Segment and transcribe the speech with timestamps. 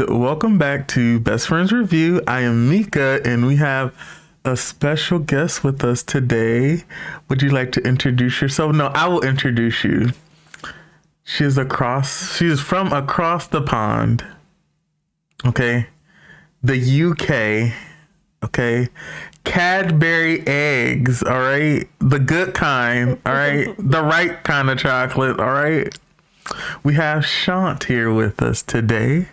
[0.00, 2.22] and welcome back to Best Friends RuView.
[2.26, 3.94] I am Mika, and we have
[4.44, 6.84] a special guest with us today.
[7.28, 8.74] Would you like to introduce yourself?
[8.74, 10.12] No, I will introduce you.
[11.22, 14.24] She's across, she's from across the pond.
[15.44, 15.88] Okay.
[16.62, 17.74] The UK.
[18.44, 18.88] Okay.
[19.44, 21.22] Cadbury eggs.
[21.22, 21.86] All right.
[21.98, 23.20] The good kind.
[23.26, 23.74] All right.
[23.78, 25.38] the right kind of chocolate.
[25.38, 25.94] All right.
[26.82, 29.28] We have Chant here with us today.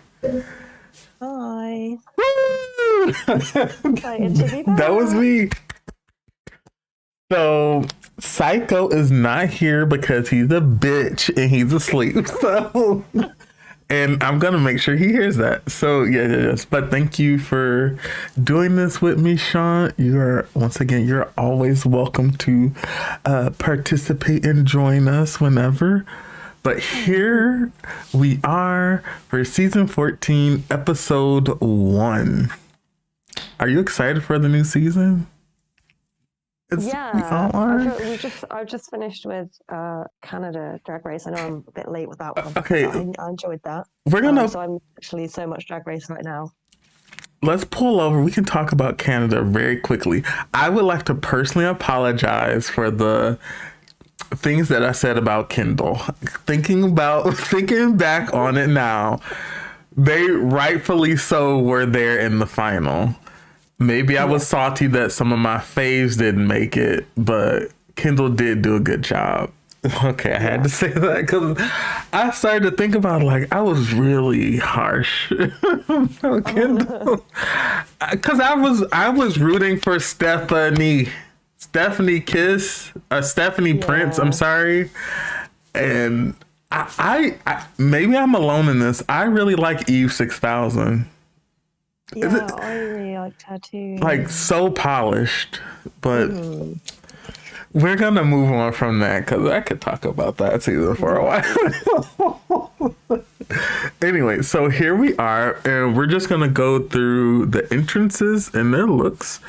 [1.68, 1.98] Hi.
[2.16, 3.08] Woo!
[3.08, 4.78] Excited to be back.
[4.78, 5.50] that was me.
[7.30, 7.84] So
[8.18, 12.26] Saiko is not here because he's a bitch and he's asleep.
[12.40, 13.04] So
[13.90, 15.70] and I'm gonna make sure he hears that.
[15.70, 16.64] So yeah, yeah, yes.
[16.64, 17.98] But thank you for
[18.42, 19.92] doing this with me, Chant.
[19.98, 22.72] You are once again, you're always welcome to
[23.26, 26.06] uh, participate and join us whenever.
[26.68, 27.72] But here
[28.12, 32.50] we are for season 14, episode one.
[33.58, 35.28] Are you excited for the new season?
[36.70, 37.50] It's, we Yeah.
[37.54, 41.26] I've, we just I've just finished with uh, Canada Drag Race.
[41.26, 42.52] I know I'm a bit late with that one.
[42.58, 42.84] okay.
[42.84, 43.86] but I, I enjoyed that.
[44.04, 46.52] We're Um, gonna so I'm actually so much Drag Race right now.
[47.42, 48.22] let's pull over.
[48.22, 50.22] We can talk about Canada very quickly.
[50.52, 53.38] I would like to personally apologize for the
[54.30, 55.96] things that I said about Kendall.
[56.46, 59.20] Thinking about thinking back on it now,
[59.96, 63.14] they rightfully so were there in the final.
[63.78, 68.62] Maybe I was salty that some of my faves didn't make it, but Kendall did
[68.62, 69.52] do a good job.
[70.04, 71.56] Okay, I had to say that because
[72.12, 75.30] I started to think about like I was really harsh
[75.88, 77.24] on Kendall
[78.10, 81.08] because I was I was rooting for Stephanie,
[81.58, 84.18] Stephanie Kiss, uh, Stephanie Prince.
[84.18, 84.90] I'm sorry,
[85.74, 86.34] and
[86.70, 89.02] I, I, I maybe I'm alone in this.
[89.08, 91.08] I really like Eve Six Thousand,
[92.14, 93.96] Yeah, it- I really liked her too.
[93.96, 95.60] like so polished,
[96.00, 96.28] but.
[96.28, 96.72] Hmm.
[97.74, 101.22] We're gonna move on from that because I could talk about that season for a
[101.22, 102.72] while.
[104.02, 108.86] anyway, so here we are, and we're just gonna go through the entrances and their
[108.86, 109.40] looks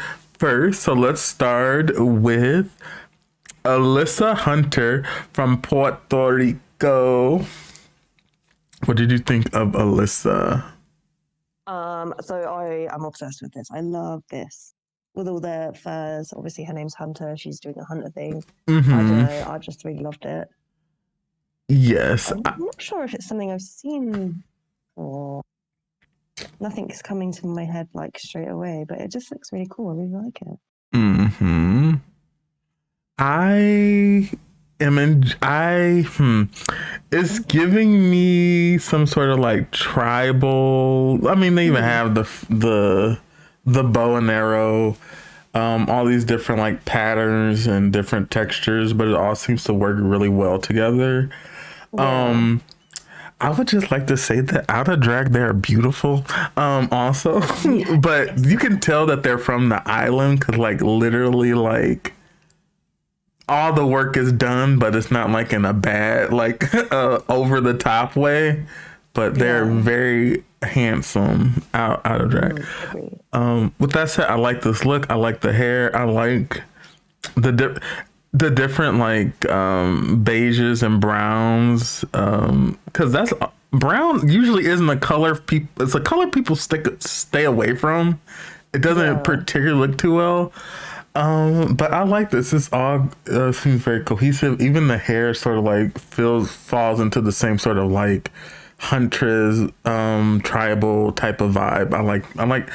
[0.44, 0.82] first.
[0.82, 2.76] So let's start with
[3.66, 7.46] Alyssa Hunter from Puerto Rico.
[8.86, 10.64] What did you think of Alyssa?
[11.68, 13.70] Um, so I am obsessed with this.
[13.72, 14.74] I love this.
[15.14, 17.36] With all the furs, obviously her name's Hunter.
[17.36, 18.44] She's doing a hunter thing.
[18.68, 19.44] I hmm don't know.
[19.48, 20.48] I just really loved it.
[21.68, 24.44] Yes, I'm I- not sure if it's something I've seen
[24.96, 25.44] or
[26.60, 29.90] nothing's coming to my head like straight away, but it just looks really cool.
[29.90, 30.60] I really like it.
[30.94, 31.96] Hmm.
[33.18, 34.30] I
[34.80, 35.26] am in.
[35.42, 36.44] I hmm.
[37.12, 41.28] It's giving me some sort of like tribal.
[41.28, 43.20] I mean, they even have the the
[43.66, 44.98] the bow and arrow.
[45.54, 49.98] Um, all these different like patterns and different textures, but it all seems to work
[50.00, 51.32] really well together.
[51.98, 52.62] Um,
[53.42, 56.26] I would just like to say that out of drag, they are beautiful.
[56.58, 57.40] Um, also,
[58.00, 62.14] but you can tell that they're from the island because, like, literally, like
[63.48, 67.62] all the work is done, but it's not like in a bad, like, uh, over
[67.62, 68.64] the top way.
[69.14, 69.82] But they're Yeah.
[69.82, 72.58] very handsome out out of drag.
[72.92, 73.20] Mm.
[73.34, 75.10] Um, with that said, I like this look.
[75.10, 75.94] I like the hair.
[75.96, 76.62] I like
[77.36, 77.78] the di-
[78.34, 82.06] the different like um beiges and browns.
[82.14, 83.34] Um, because that's
[83.72, 85.84] brown usually isn't a color people.
[85.84, 88.20] It's a color people stick stay away from.
[88.74, 89.22] It doesn't Yeah.
[89.24, 90.52] particularly look too well.
[91.16, 92.52] Um, but I like this.
[92.52, 94.62] This all uh, seems very cohesive.
[94.62, 98.32] Even the hair sort of like feels falls into the same sort of like
[98.78, 101.94] huntress um tribal type of vibe.
[101.94, 102.70] I like I'm like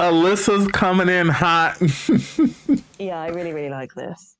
[0.00, 1.80] Alyssa's coming in hot.
[3.00, 4.34] Yeah, I really, really like this.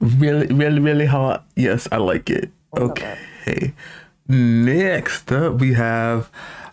[0.00, 1.44] Really, really, really hot.
[1.56, 2.50] Yes, I like it.
[2.76, 3.72] Okay.
[4.26, 6.30] Next up we have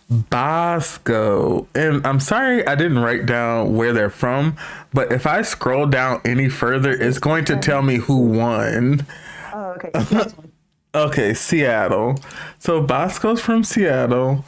[0.08, 1.66] Bosco.
[1.74, 4.56] And I'm sorry I didn't write down where they're from,
[4.92, 9.06] but if I scroll down any further, it's going to tell me who won.
[9.52, 10.24] Oh, okay.
[10.94, 12.16] Okay, Seattle.
[12.58, 14.44] So Bosco's from Seattle.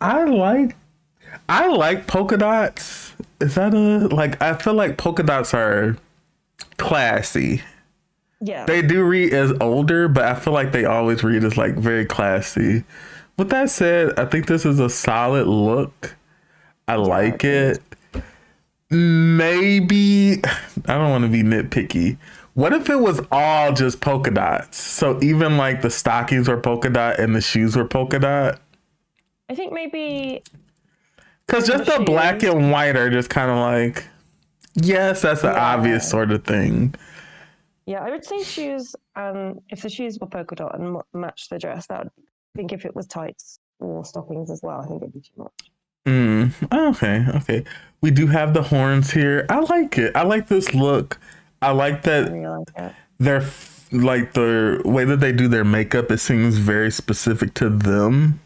[0.00, 0.74] I like
[1.48, 3.14] I like polka dots.
[3.40, 5.96] Is that a like I feel like polka dots are
[6.76, 7.62] classy.
[8.40, 8.64] Yeah.
[8.64, 12.06] They do read as older, but I feel like they always read as like very
[12.06, 12.84] classy.
[13.36, 16.16] With that said, I think this is a solid look.
[16.88, 17.80] I like it.
[18.90, 20.40] Maybe
[20.86, 22.16] I don't want to be nitpicky.
[22.54, 24.78] What if it was all just polka dots?
[24.78, 28.60] So even like the stockings were polka dot and the shoes were polka dot.
[29.48, 30.42] I think maybe
[31.46, 34.04] Because just the The black and white are just kind of like,
[34.74, 35.74] yes, that's an Yeah.
[35.74, 36.94] obvious sort of thing.
[37.90, 38.94] Yeah, I would say shoes.
[39.16, 42.22] Um, if the shoes were polka dot and mo- matched the dress, that would, I
[42.56, 45.72] think if it was tights or stockings as well, I think it'd be too much.
[46.06, 46.52] Mm,
[46.90, 47.64] okay, okay.
[48.00, 49.44] We do have the horns here.
[49.50, 50.14] I like it.
[50.14, 51.18] I like this look.
[51.60, 55.64] I like I that really like they're f- like the way that they do their
[55.64, 56.12] makeup.
[56.12, 58.38] It seems very specific to them.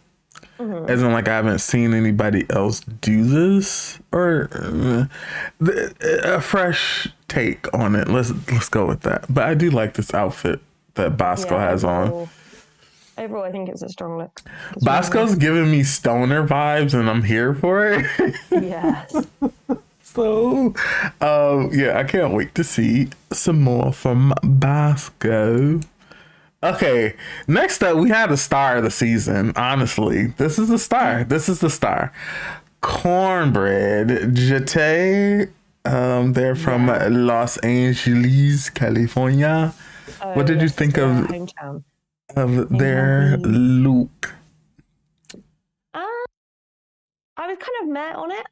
[0.65, 0.89] Mhm.
[0.89, 5.07] As in, like I haven't seen anybody else do this or uh,
[6.25, 8.09] a fresh take on it.
[8.09, 9.27] Let's let's go with that.
[9.29, 10.61] But I do like this outfit
[10.95, 12.09] that Bosco Yeah, has on.
[12.09, 12.29] overall-
[13.17, 14.41] Overall, I think it's a strong look.
[14.77, 14.85] It's
[15.15, 18.07] really giving me stoner vibes, and I'm here for it.
[18.51, 19.15] Yes.
[20.03, 20.75] so,
[21.21, 25.79] um, yeah, I can't wait to see some more from Bosco.
[26.65, 27.15] Okay,
[27.47, 29.53] next up, we had the star of the season.
[29.57, 31.25] Honestly, this is the star.
[31.25, 32.13] This is the star.
[32.83, 35.51] Kornbread Jeté.
[35.85, 36.87] Um, they're from
[37.27, 39.75] Los Angeles, California.
[40.33, 41.83] What did you think of- hometown?
[42.37, 44.35] Of their look.
[45.93, 46.01] Uh,
[47.37, 48.47] I was kind of met on it.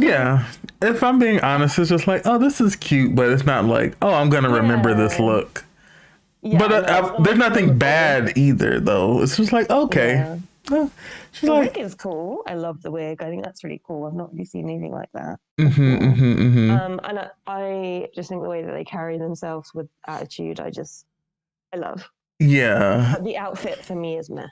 [0.00, 0.44] Yeah,
[0.82, 3.96] if I'm being honest, it's just like, oh, this is cute, but it's not like,
[4.02, 5.64] oh, I'm gonna remember this look.
[6.46, 9.22] Yeah, but uh, uh, there's nothing bad either, though.
[9.22, 10.38] It's just like, okay, Yeah.
[10.68, 10.88] Uh,
[11.32, 12.42] she's The like, wig is cool.
[12.46, 13.22] I love the wig.
[13.22, 14.04] I think that's really cool.
[14.06, 15.38] I've not really seen anything like that.
[15.60, 16.70] mm-hmm, mm-hmm, mm-hmm.
[16.72, 20.70] Um, and I, I just think the way that they carry themselves with attitude, I
[20.70, 21.06] just,
[21.72, 22.08] I love.
[22.40, 23.12] yeah.
[23.14, 24.48] But the outfit for me is meh.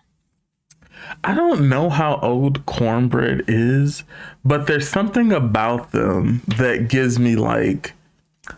[1.25, 4.05] I don't know how old kornbread is,
[4.45, 7.93] but there's something about them that gives me like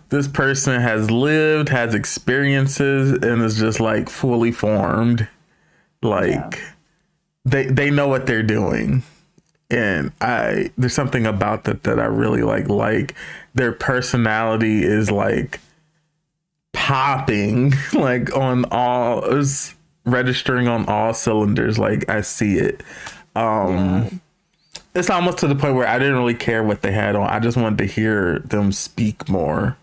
[0.09, 5.29] this person has lived, has experiences, and is just like fully formed.
[6.03, 6.51] Like Yeah.
[7.45, 9.03] they they know what they're doing.
[9.71, 12.69] And I there's something about that that I really like.
[12.69, 13.15] Like
[13.55, 15.61] their personality is like
[16.73, 19.75] popping like on all is
[20.05, 22.83] registering on all cylinders like i see it
[23.35, 24.21] um
[24.97, 27.39] it's almost to the point where i didn't really care what they had on i
[27.39, 29.77] just wanted to hear them speak more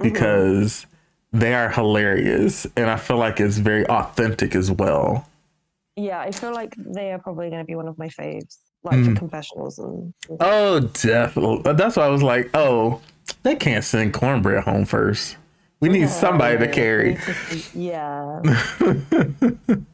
[0.00, 0.86] because
[1.32, 5.26] they are hilarious and i feel like it's very authentic as well
[5.96, 8.96] Yeah, I feel like they are probably going to be one of my faves, like
[8.98, 9.12] Mm.
[9.14, 10.14] for confessionals and.
[10.40, 13.00] oh definitely that's why i was like oh
[13.44, 15.36] they can't send kornbread home first
[15.80, 17.18] we need somebody to carry
[17.74, 18.40] Yeah.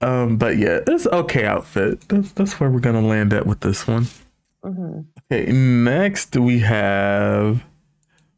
[0.00, 2.06] Um, but yeah, it's okay outfit.
[2.08, 4.06] That's that's where we're gonna land at with this one.
[4.62, 5.00] hmm
[5.32, 7.64] Okay, next we have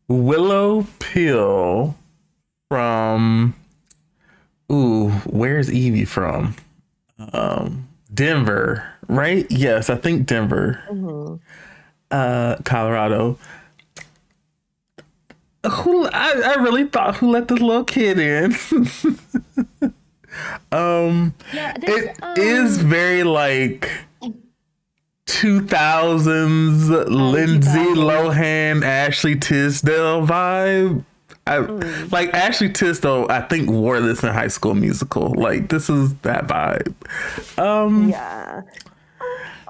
[0.08, 1.96] Willow Pill
[2.70, 3.54] from
[4.70, 6.54] Ooh, where's Yvie from?
[7.32, 9.46] Um Denver, right?
[9.50, 10.80] Yes, I think Denver.
[10.88, 11.34] hmm
[12.10, 13.36] Uh Colorado.
[15.68, 18.54] Who I, I really thought who let this little kid in.
[20.72, 23.90] um Yeah, it this, is um, very like
[25.26, 31.04] 2000s Lindsay Lohan, Ashley Tisdale vibe.
[31.46, 32.12] I, Mm.
[32.12, 35.34] Like Ashley Tisdale, I think wore this in High School Musical.
[35.36, 36.94] Like this is that vibe.
[37.58, 38.62] Um, Yeah.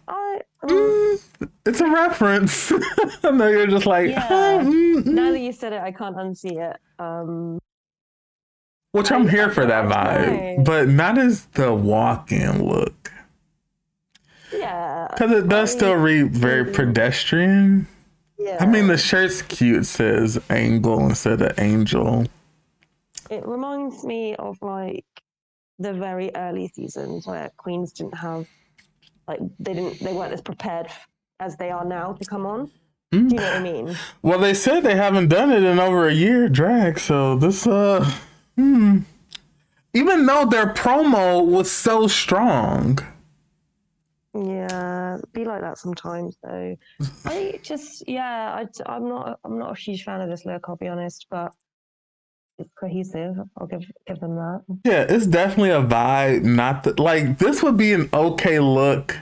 [0.08, 1.20] I, um, mm,
[1.66, 2.72] it's a reference.
[3.22, 4.26] I know you're just like, Yeah.
[4.30, 6.76] "Oh, mm, mm." now that you said it, I can't unsee it.
[6.98, 7.58] Um,
[8.92, 13.12] which I'm here for that thought it was vibe, but not as the walk-in look.
[14.52, 15.08] yeah.
[15.10, 17.86] Because it does I- still read very pedestrian.
[18.38, 18.58] Yeah.
[18.60, 19.80] I mean, the shirt's cute.
[19.80, 22.26] It says angle instead of angel.
[23.30, 25.04] it reminds me of like
[25.78, 28.46] the very early seasons where queens didn't have
[29.26, 30.86] like they didn't they weren't as prepared
[31.40, 32.70] as they are now to come on.
[33.12, 33.28] Mm.
[33.28, 33.96] Do you know what I mean?
[34.22, 36.98] Well, they said they haven't done it in over a year, drag.
[37.00, 38.08] So this, uh,
[38.58, 38.98] hmm.
[39.94, 42.98] Even though their promo was so strong,
[44.34, 46.76] Yeah, be like that sometimes though.
[47.24, 50.68] I just yeah, I, am not I'm not a huge fan of this look.
[50.68, 51.52] I'll be honest, but
[52.58, 53.36] it's cohesive.
[53.56, 54.62] I'll give give them that.
[54.84, 56.42] yeah, it's definitely a vibe.
[56.42, 59.16] Not that like this would be an okay look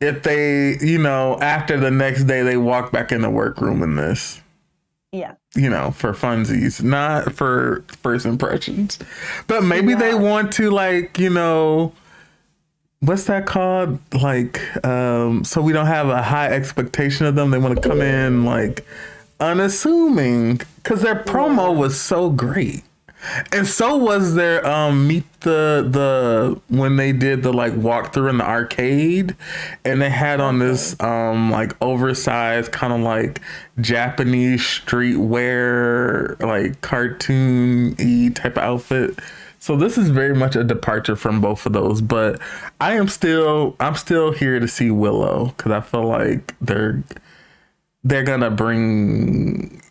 [0.00, 3.96] if they, you know, after the next day they walk back in the workroom in
[3.96, 4.40] this.
[5.12, 8.98] Yeah, you know, for funsies, not for first impressions.
[9.48, 11.92] But maybe they want to like, you know,
[13.00, 13.98] what's that called?
[14.14, 17.50] Like, um, so we don't have a high expectation of them.
[17.50, 18.86] They want to come in like
[19.40, 22.84] unassuming because their promo was so great.
[23.52, 28.38] And so was there um meet the the when they did the like walkthrough in
[28.38, 29.36] the arcade
[29.84, 33.40] and they had on this um like oversized kind of like
[33.80, 39.18] Japanese streetwear like cartoon y type of outfit.
[39.58, 42.40] So this is very much a departure from both of those, but
[42.80, 47.02] I am still I'm still here to see Willow cuz I feel like they're
[48.02, 49.82] they're going to bring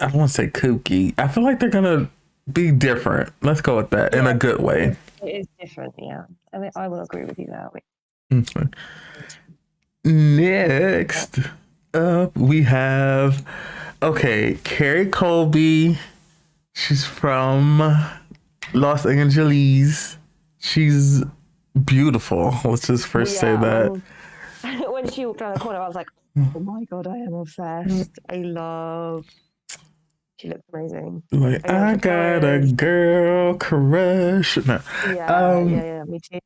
[0.00, 1.14] I don't want to say kooky.
[1.18, 2.10] I feel like they're going to
[2.50, 3.32] be different.
[3.42, 4.96] Let's go with that in a good way.
[5.22, 6.24] It is different, yeah.
[6.52, 7.70] I mean, I will agree with you there.
[8.32, 8.68] Okay.
[10.04, 11.38] Next
[11.94, 13.46] up, we have
[14.02, 15.98] okay, Kerri Colby.
[16.74, 18.10] She's from
[18.72, 20.16] Los Angeles.
[20.58, 21.22] She's
[21.84, 22.54] beautiful.
[22.64, 23.90] Let's just first say that.
[23.90, 24.02] um,
[24.92, 28.18] when she walked around the corner, I was like, oh my god, I am obsessed.
[28.28, 29.26] I love.
[30.42, 31.22] She looks amazing.
[31.30, 34.56] Like I I the got a girl crush.
[34.66, 36.40] No, Yeah, Um, yeah, yeah, me too.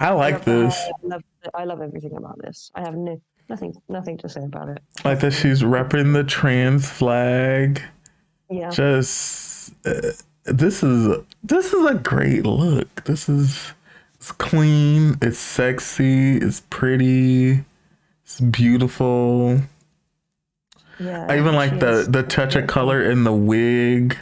[0.00, 0.76] I I like the this.
[0.76, 1.22] I love,
[1.54, 2.72] I love everything about this.
[2.74, 4.82] I have no, nothing, nothing to say about it.
[5.04, 7.80] Like that she's repping the trans flag.
[8.50, 10.10] Yeah, just uh,
[10.46, 13.04] this is this is a great look.
[13.04, 13.74] This is
[14.16, 17.64] it's clean, it's sexy, it's pretty,
[18.24, 19.60] it's beautiful.
[21.00, 21.26] Yeah.
[21.28, 24.16] I even like the the touch of color in the wig,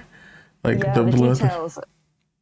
[0.64, 1.38] like yeah, the the blood.
[1.38, 1.78] details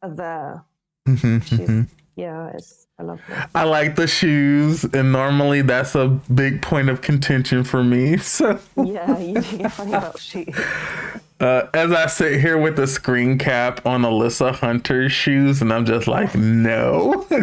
[0.01, 0.63] are there.
[1.07, 1.87] Mhm, She's, mhm.
[2.15, 3.49] yeah, it's I love that.
[3.53, 8.17] I like the shoes, and normally that's a big point of contention for me.
[8.21, 10.55] So, Yeah, you do get funny about shoes.
[11.39, 15.85] uh, as I sit here with the screen cap on Alyssa Hunter's shoes, and I'm
[15.85, 17.25] just like, no.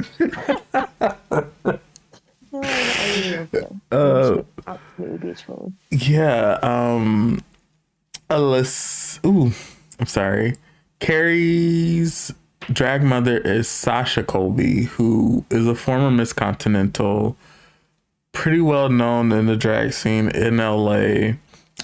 [2.55, 3.67] No, I really.
[3.91, 5.73] Uh, absolutely beautiful.
[5.91, 7.41] Yeah, um
[8.31, 9.53] Alyssa ooh,
[9.99, 10.55] I'm sorry.
[11.01, 12.33] Kerri's
[12.73, 17.37] drag mother is Sasha Colby, who is a former Miss Continental,
[18.33, 21.35] pretty well known in the drag scene in LA.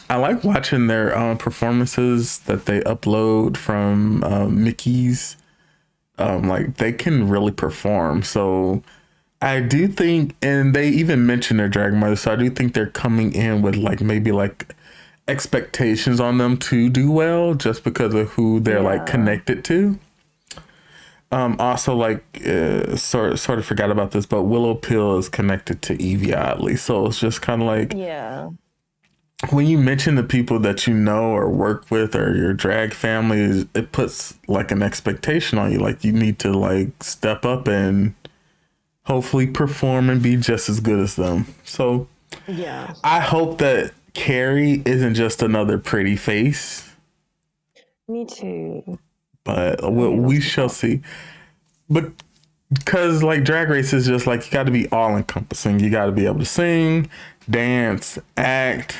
[0.08, 5.36] I like watching their um, performances that they upload from uh, Micky's.
[6.16, 8.22] Um, like they can really perform.
[8.22, 8.82] So
[9.42, 12.86] I do think, and they even mention their drag mother, so I do think they're
[12.86, 14.74] coming in with like maybe like
[15.28, 19.98] expectations on them to do well just because of who they're like connected to.
[21.32, 25.80] Um, also, like, uh, sort sort of forgot about this, but Willow Pill is connected
[25.82, 28.50] to Yvie Oddly, so it's just kind of like Yeah,
[29.50, 33.66] when you mention the people that you know or work with or your drag family,
[33.74, 35.78] it puts like an expectation on you.
[35.78, 38.14] Like you need to like step up and
[39.04, 41.46] hopefully perform and be just as good as them.
[41.64, 42.08] So
[42.46, 42.94] yeah.
[43.02, 46.90] I hope that Kerri isn't just another pretty face,
[48.08, 48.98] Me too.
[49.44, 51.00] but uh, we, we shall see.
[51.88, 52.12] But
[52.72, 55.80] because like drag race is just like you got to be all encompassing.
[55.80, 57.10] You got to be able to sing,
[57.48, 58.96] dance, act,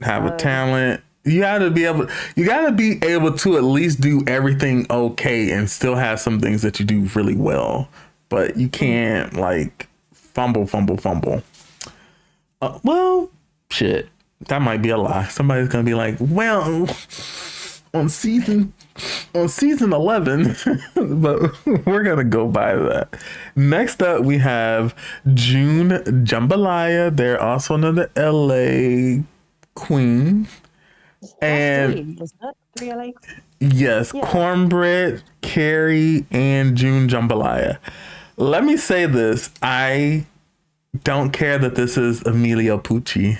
[0.00, 1.02] have a talent.
[1.24, 2.08] You got to be able.
[2.34, 6.40] You got to be able to at least do everything okay and still have some
[6.40, 7.88] things that you do really well.
[8.32, 11.42] But you can't like fumble, fumble, fumble.
[12.62, 13.30] Uh, well,
[13.70, 14.08] shit.
[14.48, 15.28] That might be a lie.
[15.28, 16.88] Somebody's gonna be like, "Well,
[17.94, 18.72] on season
[19.34, 20.56] on season 11
[21.20, 21.40] but
[21.86, 23.08] we're gonna go by that
[23.54, 24.94] next up we have
[25.34, 25.90] june
[26.24, 29.22] jambalaya they're also another la
[29.74, 30.46] queen
[31.42, 32.56] and Three, isn't?
[32.78, 33.06] Three LA.
[33.60, 34.22] yes Yeah.
[34.22, 37.78] kornbread kerri and june jambalaya
[38.42, 40.24] let me say this i
[41.04, 43.38] don't care that this is emilio pucci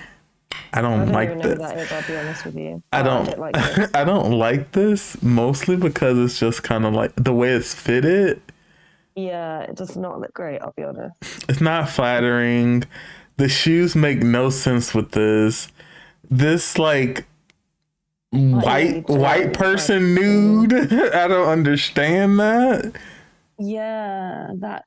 [0.73, 1.93] i don't, I don't like this that is.
[1.93, 2.83] I'll be honest with you.
[2.93, 3.91] I don't, like this.
[3.95, 8.41] I don't like this mostly because it's just kind of like the way it's fitted.
[9.15, 10.61] Yeah, it does not look great.
[10.63, 11.17] I'll be honest.
[11.49, 12.85] It's not flattering.
[13.37, 15.69] The shoes make no sense with this.
[16.31, 17.27] This like
[18.31, 20.73] white white person nude.
[21.15, 22.93] I don't understand that.
[23.59, 24.85] Yeah, that.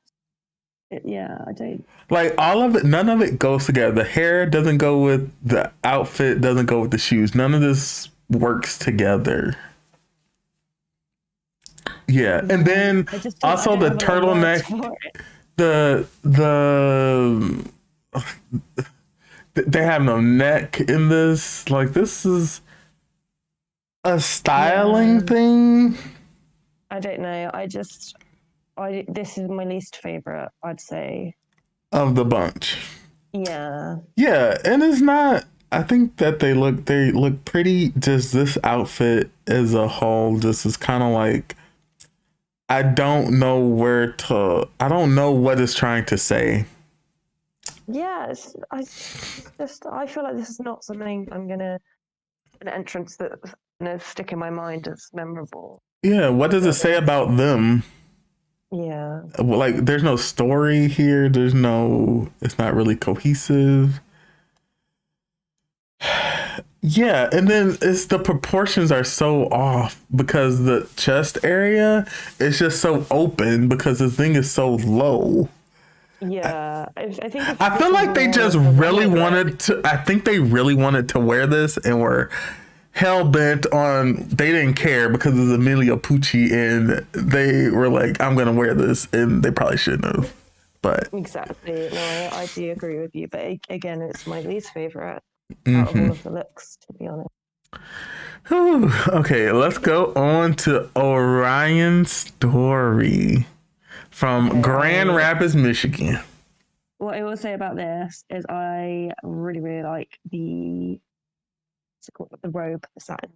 [1.04, 1.84] Yeah, I don't.
[2.10, 3.92] Like all of it, none of it goes together.
[3.92, 6.40] The hair doesn't go with the outfit.
[6.40, 7.34] Doesn't go with the shoes.
[7.34, 9.56] None of this works together.
[12.08, 12.62] Yeah, and mm-hmm.
[12.64, 14.96] then don't- I also the have a lot of words turtleneck.
[15.56, 17.70] the the
[19.54, 21.68] they have no neck in this.
[21.68, 22.60] Like this is
[24.04, 25.20] a styling Yeah.
[25.20, 25.98] thing.
[26.90, 27.50] I don't know.
[27.52, 28.16] I just.
[28.76, 30.50] I this is my least favorite.
[30.62, 31.34] I'd say.
[31.92, 32.76] of the bunch.
[33.32, 33.96] Yeah.
[34.16, 35.44] Yeah, and it's not.
[35.72, 37.90] I think that they look they look pretty.
[37.98, 41.56] Just this outfit as a whole, just is kind of like
[42.68, 44.68] I don't know where to.
[44.80, 46.66] I don't know what it's trying to say.
[47.88, 51.78] Yeah, it's, I it's just I feel like this is not something I'm gonna
[52.60, 55.82] an entrance that's gonna stick in my mind as memorable.
[56.02, 57.84] Yeah, what does it say about them?
[58.72, 61.28] Yeah, Well, Like, there's no story here.
[61.28, 62.28] There's no.
[62.40, 64.00] It's not really cohesive.
[66.82, 72.06] Yeah, and then it's the proportions are so off because the chest area
[72.38, 75.48] is just so open because the thing is so low.
[76.20, 76.86] yeah.
[76.96, 79.80] I, I think I feel like they just really wanted to.
[79.84, 82.30] I think they really wanted to wear this and were
[82.96, 84.14] hell bent on.
[84.28, 89.06] They didn't care because it's Emilio Pucci and they were like, "I'm gonna wear this,"
[89.12, 90.32] and they probably shouldn't have.
[90.82, 91.88] But Exactly.
[91.92, 95.22] No, I, I do agree with you, but again, it's my least favorite out
[95.64, 95.80] Mm-hmm.
[95.98, 97.30] of all of the looks, to be honest.
[98.48, 98.90] Whew.
[99.08, 103.46] okay, let's go on to Orion Story
[104.10, 106.18] from Grand Rapids, Michigan.
[106.98, 110.98] What I will say about this is I really, really like the
[112.06, 112.30] what's it called?
[112.42, 113.30] The robe, the satin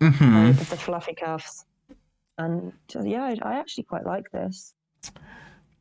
[0.00, 1.64] hmm robe with the fluffy cuffs.
[2.38, 4.74] And yeah, I, I actually quite like this.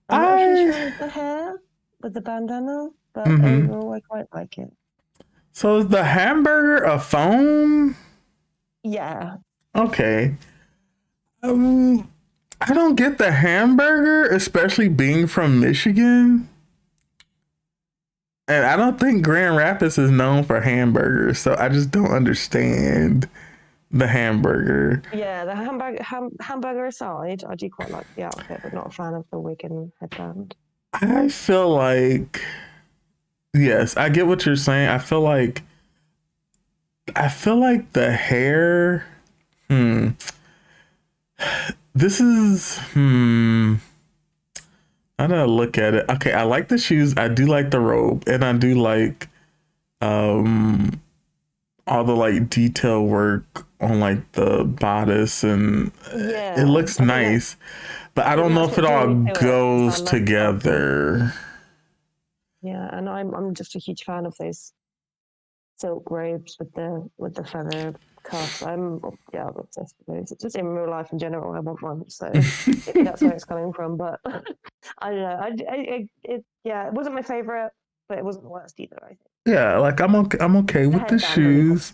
[0.10, 1.60] I'm not I- sure with the hair,
[2.02, 3.66] with the bandana, but Mhm.
[3.70, 4.72] overall I quite like it.
[5.52, 7.96] So is the hamburger a foam?
[8.84, 9.38] Yeah,
[9.76, 10.36] Okay.
[11.44, 12.10] Um,
[12.62, 16.48] I don't get the hamburger, especially being from Michigan.
[18.48, 23.28] And I don't think Grand Rapids is known for hamburgers, so I just don't understand
[23.92, 25.04] the hamburger.
[25.12, 25.46] yeah.
[25.46, 29.14] The hamburger, ham, hamburger aside, I do quite like the outfit, but not a fan
[29.16, 30.56] of the wig and headband.
[30.94, 32.42] I feel like
[33.54, 34.90] yes, I get what you're saying.
[34.90, 35.64] I feel like
[37.16, 39.06] I feel like the hair
[39.70, 40.10] hmm
[41.96, 43.76] this is hmm
[45.18, 46.10] I gotta look at it.
[46.10, 47.14] Okay, I like the shoes.
[47.18, 49.30] I do like the robe, and I do like
[50.02, 51.00] um
[51.88, 57.56] all the like detail work on like the bodice, and Yeah, it looks think nice.
[58.14, 61.34] But I don't know if it all drew me to it, 'cause I goes together.
[62.62, 64.74] Yeah, and I'm I'm just a huge fan of those
[65.78, 67.94] silk robes with the with the feather
[68.26, 68.62] cuffs.
[68.62, 69.00] I'm
[69.34, 70.32] yeah I'm obsessed with those.
[70.32, 72.10] It's Just in real life in general, I want one.
[72.10, 72.30] So
[72.88, 73.98] maybe that's where it's coming from.
[73.98, 74.20] But
[75.00, 75.38] I don't know.
[75.48, 77.72] I, I, I it yeah, it wasn't my favorite,
[78.10, 79.00] but it wasn't the worst either.
[79.04, 79.20] I think.
[79.46, 80.38] Yeah, like I'm okay.
[80.42, 81.94] I'm okay with the shoes.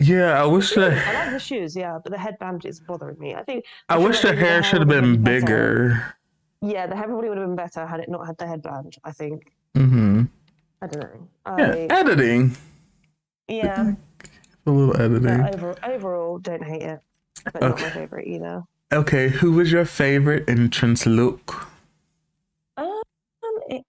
[0.00, 3.34] Yeah, I wish I the like the shoes, yeah, but the headband is bothering me.
[3.34, 5.40] I think I feel wish the maybe hair should have been better.
[5.40, 6.14] bigger.
[6.60, 8.96] Yeah, the hair probably would have been better had it not had the headband.
[9.04, 9.52] I think.
[9.74, 10.24] hmm
[10.80, 11.28] I don't know.
[11.58, 12.56] Yeah, I, editing.
[13.48, 13.94] yeah.
[14.68, 15.40] A little editing.
[15.54, 17.00] Over, overall, don't hate it.
[17.52, 17.90] But not my Okay.
[18.00, 18.62] favorite either.
[18.92, 21.66] Okay, who was your favorite entrance look?
[22.76, 23.00] Um,
[23.68, 23.82] it,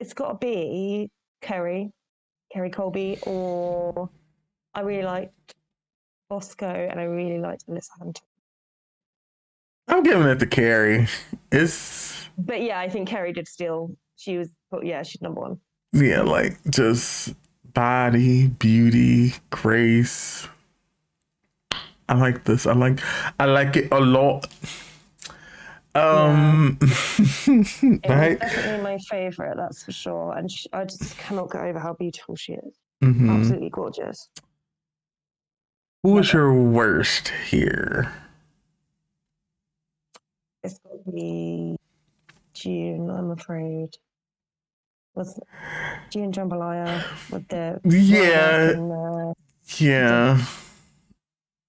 [0.00, 1.10] it's got to be
[1.42, 1.92] Kerri,
[2.52, 4.10] Kerri Colby, or
[4.74, 5.54] I really liked
[6.28, 8.22] Bosco and I really liked Alyssa Hunter.
[9.86, 11.08] I'm giving it to Kerri.
[11.52, 13.96] It's But yeah, I think Kerri did steal.
[14.16, 14.50] She was,
[14.82, 15.60] yeah, she's number one.
[15.92, 17.34] yeah, like just
[17.74, 20.48] body, beauty, grace.
[22.08, 22.66] I like this.
[22.66, 23.00] I like
[23.40, 24.46] I like it a lot.
[25.94, 26.78] Um
[27.46, 28.38] It right?
[28.40, 30.36] definitely my favorite, that's for sure.
[30.36, 32.74] And she, I just cannot get over how beautiful she is.
[33.02, 33.30] Mhm.
[33.38, 34.28] Absolutely gorgeous.
[36.02, 38.12] Who was your worst here?
[40.62, 41.76] It's got to be
[42.54, 43.96] June, I'm afraid.
[45.14, 45.38] Was
[46.10, 48.70] June Jambalaya with the Yeah.
[48.70, 49.34] and
[49.68, 50.40] Yeah.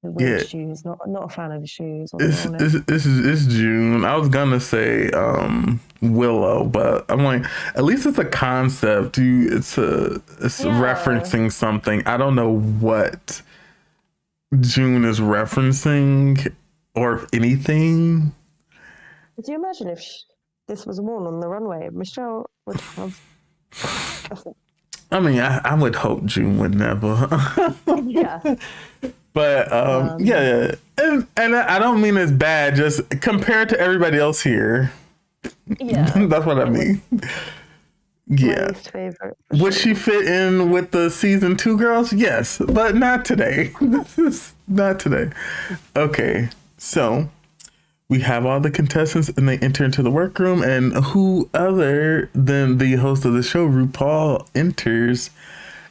[0.03, 0.37] the Yeah.
[0.39, 0.83] shoes?
[0.83, 2.11] Not not a fan of the shoes.
[2.13, 4.03] I'll be This, this, this is it's June.
[4.03, 9.17] I was gonna say um Willow, but I'm like, at least it's a concept.
[9.17, 10.79] You, it's a it's Yeah.
[10.81, 12.01] referencing something.
[12.07, 13.41] I don't know what
[14.59, 16.51] June is referencing
[16.95, 18.31] or anything.
[19.35, 20.23] Could you imagine if sh
[20.67, 21.89] this was worn on the runway?
[21.91, 23.19] Michelle would have.
[25.11, 27.27] I mean, I, I would hope June would never.
[28.05, 28.55] yeah,
[29.35, 32.75] But um, Um, yeah, and and I don't mean it's bad.
[32.75, 34.93] Just compared to everybody else here,
[35.77, 36.09] yeah.
[36.27, 37.01] that's what I mean.
[38.27, 39.37] Yeah, favorite.
[39.49, 39.81] for would sure.
[39.81, 42.13] she fit in with the season two girls?
[42.13, 43.73] Yes, but not today.
[43.81, 45.31] this is not today.
[45.97, 47.29] Okay, so
[48.07, 52.77] we have all the contestants, and they enter into the workroom, and who other than
[52.77, 55.31] the host of the show, RuPaul, enters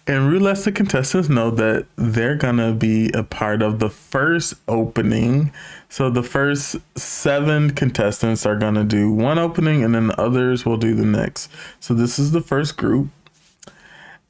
[0.06, 4.54] And Ru lets the contestants know that they're gonna be a part of the first
[4.68, 5.50] opening.
[5.88, 10.76] So the first seven contestants are gonna do one opening, and then the others will
[10.76, 11.50] do the next.
[11.80, 13.08] So this is the first group,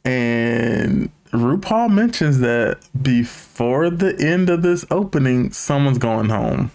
[0.05, 6.71] and RuPaul mentions that before the end of this opening, someone's going home.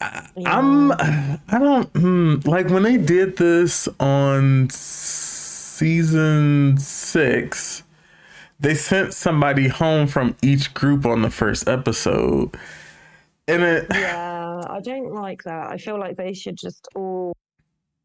[0.00, 4.68] I'm I don't hmm, like when they did this on
[5.80, 7.82] season 6
[8.58, 12.54] they sent somebody home from each group on the first episode.
[13.48, 15.70] And it Yeah, I don't like that.
[15.70, 17.32] I feel like they should just all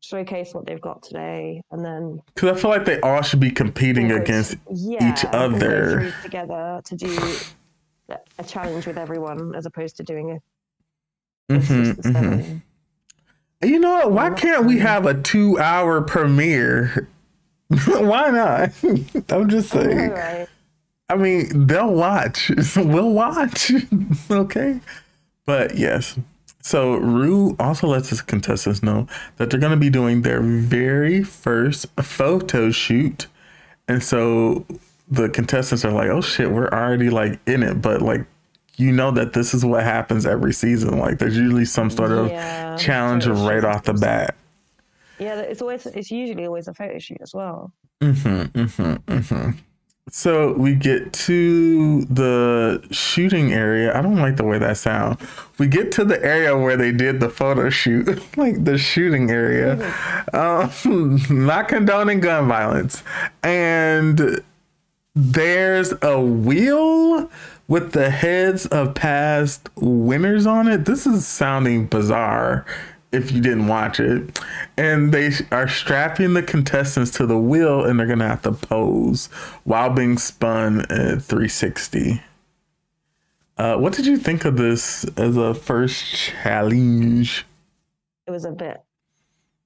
[0.02, 3.50] showcase what they've got today and then cuz I feel like they all should be
[3.52, 6.14] competing go- against yeah, each other.
[6.22, 7.18] together to do
[8.10, 10.40] a- a challenge with everyone as opposed to doing a
[11.50, 12.62] it's Mhm, just the mhm.
[13.64, 14.12] You know what?
[14.12, 17.08] Why can't we have a 2-hour premiere?
[17.88, 18.72] Why not?
[19.30, 20.12] I'm just saying.
[20.12, 20.48] right?
[21.10, 22.52] I mean, they'll watch.
[22.76, 23.72] we'll watch.
[24.30, 24.80] okay.
[25.46, 26.18] But yes.
[26.62, 31.24] So Ru also lets his contestants know that they're going to be doing their very
[31.24, 33.28] first photo shoot.
[33.88, 34.66] And so
[35.10, 37.82] the contestants are like, oh shit, we're already like in it.
[37.82, 38.26] But like,
[38.78, 41.00] you know that this is what happens every season.
[41.00, 44.36] Like, there's usually some sort of Yeah, challenge right off the bat.
[45.20, 47.72] Yeah, it's always it's usually always a photo shoot as well.
[48.02, 49.52] Mm-hmm, mm-hmm, mm-hmm.
[50.10, 53.98] So we get to the shooting area.
[53.98, 55.20] I don't like the way that sounds.
[55.58, 59.82] We get to the area where they did the photo shoot, like the shooting area.
[60.32, 63.02] Um, not condoning gun violence.
[63.42, 64.44] And
[65.16, 67.30] there's a wheel
[67.68, 70.86] with the heads of past winners on it.
[70.86, 72.66] This is sounding bizarre
[73.12, 74.40] if you didn't watch it.
[74.78, 78.52] And they are strapping the contestants to the wheel and they're going to have to
[78.52, 79.28] pose
[79.64, 82.22] while being spun at 360.
[83.58, 87.46] Uh, what did you think of this as a first challenge?
[88.28, 88.84] It was a bit.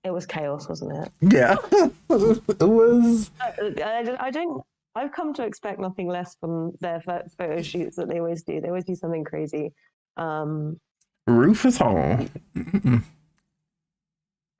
[0.03, 1.11] It was chaos, wasn't it?
[1.33, 1.57] Yeah,
[2.09, 3.31] it was.
[3.41, 4.63] I, I, I don't.
[4.99, 8.59] I've come to expect nothing less from their photo shoots that they always do.
[8.59, 9.71] They always do something crazy.
[10.17, 10.77] Um,
[11.25, 12.19] Rufus Hall.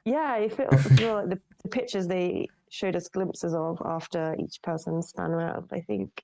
[0.06, 4.36] yeah, I feel, I feel like the, the pictures they showed us glimpses of after
[4.39, 5.67] each person spun around.
[5.73, 6.23] I think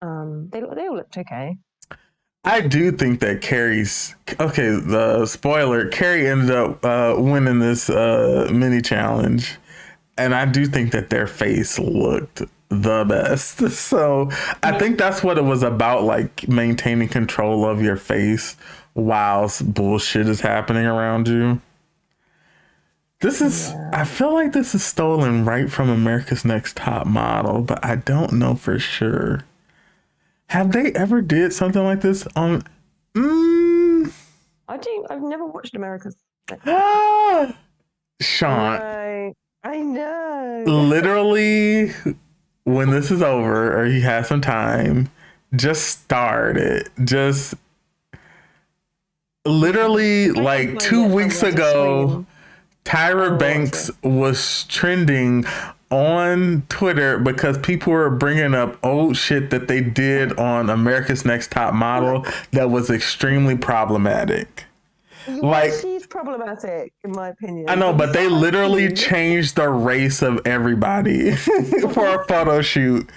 [0.00, 1.56] um, they they all looked okay.
[2.44, 4.70] I do think that Kerri's okay.
[4.70, 9.58] The spoiler: Kerri ended up uh, winning this uh, mini challenge,
[10.18, 12.42] and I do think that their face looked
[12.80, 13.60] the best.
[13.70, 14.30] So
[14.62, 18.56] I think that's what it was about, like maintaining control of your face
[18.94, 21.60] whilst bullshit is happening around you.
[23.20, 27.84] This is, I feel like this is stolen right from America's Next Top Model, but
[27.84, 29.44] I don't know for sure.
[30.46, 32.64] Have they ever did something like this on?
[33.14, 34.12] Mm,
[34.68, 35.06] I do.
[35.08, 36.16] I've never watched America's.
[36.66, 37.56] ah,
[38.20, 39.32] Chant, I,
[39.62, 40.64] I know.
[40.66, 41.92] literally,
[42.64, 45.10] when this is over or he has some time,
[45.54, 46.88] just start it.
[47.04, 47.54] Just
[49.44, 52.26] literally, like two weeks ago.
[52.84, 55.44] Tyra Banks was trending
[55.90, 61.52] on Twitter because people were bringing up old shit that they did on America's Next
[61.52, 64.64] Top Model that was extremely problematic.
[65.28, 65.72] Like
[66.12, 67.68] problematic, in my opinion.
[67.68, 71.34] I know, but they literally changed the race of everybody
[71.92, 73.08] for a photo shoot.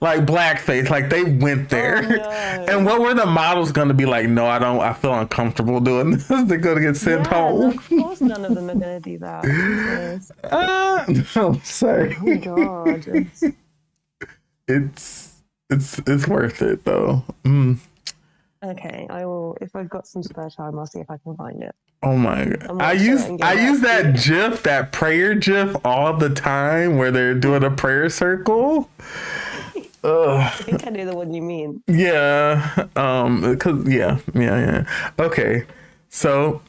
[0.00, 1.96] Like blackface, like they went there.
[1.98, 2.66] Oh, no.
[2.68, 4.28] And what were the models gonna be like?
[4.28, 4.80] No, I don't.
[4.80, 6.26] I feel uncomfortable doing this.
[6.28, 7.78] They're gonna get sent Yeah, home.
[7.78, 9.44] Of course, none of them are going to do that.
[10.52, 11.04] Ah,
[11.36, 12.16] no, sorry.
[12.20, 13.06] Oh my god.
[13.08, 13.44] It's-
[14.68, 17.22] it's it's it's worth it though.
[17.44, 17.78] Mm.
[18.62, 19.56] Okay, I will.
[19.60, 21.74] If I've got some spare time, I'll see if I can find it.
[22.04, 22.82] Oh my god!
[22.82, 24.16] I use it and get I use that.
[24.16, 28.90] GIF, that prayer GIF, all the time where they're doing a prayer circle.
[30.04, 30.04] Ugh.
[30.04, 31.82] I think I know the one you mean.
[31.86, 32.86] Yeah.
[32.96, 33.56] Um.
[33.58, 34.18] Cause yeah.
[34.34, 34.84] Yeah.
[34.84, 35.12] Yeah.
[35.18, 35.64] Okay.
[36.10, 36.60] So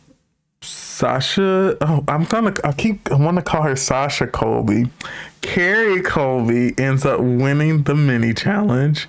[0.66, 1.78] Sasha.
[1.82, 2.54] Oh, I'm gonna.
[2.64, 3.12] I keep.
[3.12, 4.90] I want to call her Sasha Colby.
[5.42, 9.08] Kerri Colby ends up winning the mini challenge.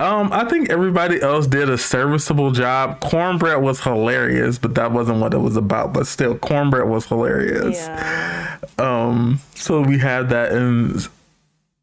[0.00, 3.00] Um, I think everybody else did a serviceable job.
[3.00, 5.92] Kornbread was hilarious, but that wasn't what it was about.
[5.92, 7.76] But still, cornbread was hilarious.
[7.76, 8.56] Yeah.
[8.78, 11.06] Um, so we had that, and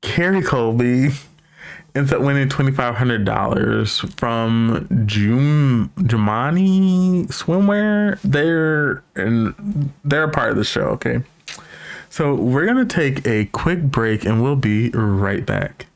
[0.01, 1.09] Kerri Colby
[1.93, 8.19] ends up winning twenty five hundred dollars from Jum Jumani Swimwear.
[8.23, 10.85] They're and they're a part of the show.
[10.89, 11.21] Okay,
[12.09, 15.86] So we're gonna take a quick break, and we'll be right back.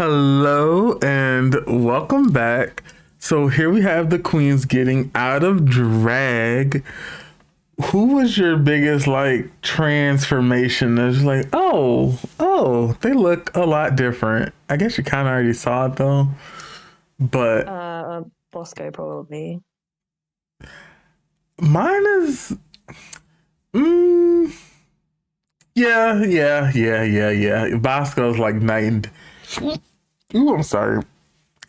[0.00, 2.84] Hello and welcome back.
[3.18, 6.84] So here we have the queens getting out of drag.
[7.86, 10.98] Who was your biggest like transformation?
[10.98, 14.54] It's like, oh, oh, they look a lot different.
[14.68, 16.28] I guess you kind of already saw it though,
[17.18, 19.60] but Uh, Bosco probably.
[21.60, 22.56] mine is,
[23.74, 24.56] mm,
[25.74, 27.76] yeah, yeah, yeah, yeah, yeah.
[27.78, 29.10] Bosco's like night and,
[30.34, 31.02] ooh, I'm sorry,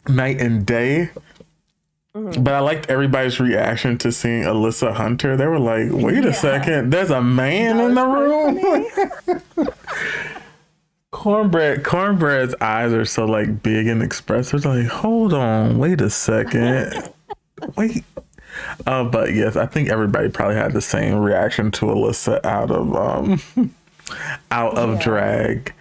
[0.07, 1.09] night and day.
[2.15, 2.43] Mhm.
[2.43, 5.37] But I liked everybody's reaction to seeing Alyssa Hunter.
[5.37, 9.67] They were like, wait a second, there's a man That in the room.
[11.13, 14.63] Kornbread Kornbread's eyes are so like big and expressive.
[14.65, 17.09] Like, hold on, wait a second.
[17.77, 18.03] wait.
[18.85, 22.95] Uh, but yes, I think everybody probably had the same reaction to Alyssa out of
[22.95, 23.41] um
[24.51, 25.01] out of Yeah.
[25.03, 25.73] drag.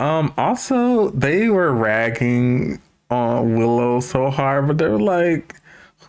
[0.00, 2.80] Um also they were ragging
[3.10, 5.60] on Willow so hard, but they were like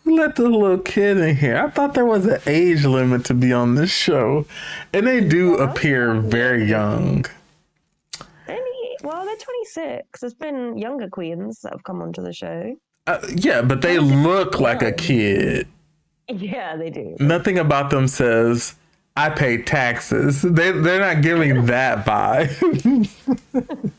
[0.05, 1.57] who let the little kid in here?
[1.57, 4.45] I thought there was an age limit to be on this show.
[4.93, 7.25] And they do appear very young.
[8.47, 10.21] Any, well, they're 26.
[10.21, 12.75] There's been younger queens that have come onto the show.
[13.07, 15.67] Uh, yeah, but they look like a kid.
[16.27, 17.15] Yeah, they do.
[17.19, 18.73] Nothing about them says
[19.17, 20.41] I pay taxes.
[20.41, 23.08] They they're not giving that vibe.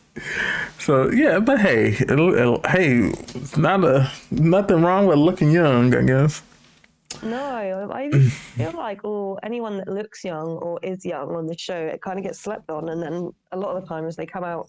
[0.79, 5.95] so yeah, but hey, it'll, it'll, hey, it's not a nothing wrong with looking young,
[5.95, 6.43] I guess.
[7.23, 8.11] No, I
[8.57, 12.19] feel like oh, anyone that looks young or is young on the show, it kind
[12.19, 14.69] of gets slept on, and then a lot of the times they come out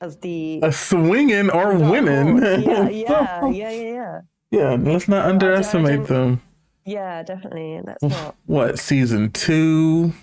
[0.00, 2.38] as the A swinging or winning.
[2.38, 4.20] Yeah, yeah, yeah, yeah, yeah.
[4.50, 6.40] yeah, let's not underestimate them.
[6.88, 7.82] Yeah, definitely.
[7.84, 8.34] That's not.
[8.46, 10.14] What season two?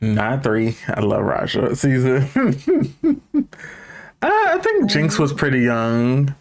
[0.00, 0.74] Not three.
[0.88, 1.76] I love Raja.
[1.76, 2.22] Season.
[4.22, 5.36] I think Jinkx was mm.
[5.36, 6.34] pretty young.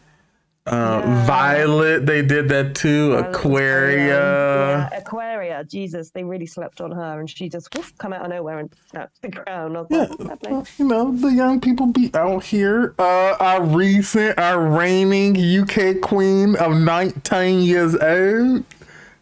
[0.65, 1.26] Uh, Yeah.
[1.26, 3.12] Violet, they did that too.
[3.12, 4.08] Violet Aquaria.
[4.08, 5.63] Yeah, Aquaria.
[5.65, 8.69] Jesus, they really slept on her, and she just woof, come out of nowhere and
[8.89, 9.73] snapped the crown.
[9.89, 12.93] Yeah, like, "Fair play." well, you know the young people be out here.
[12.97, 18.63] Uh, our recent, our reigning UK queen of 19 years old.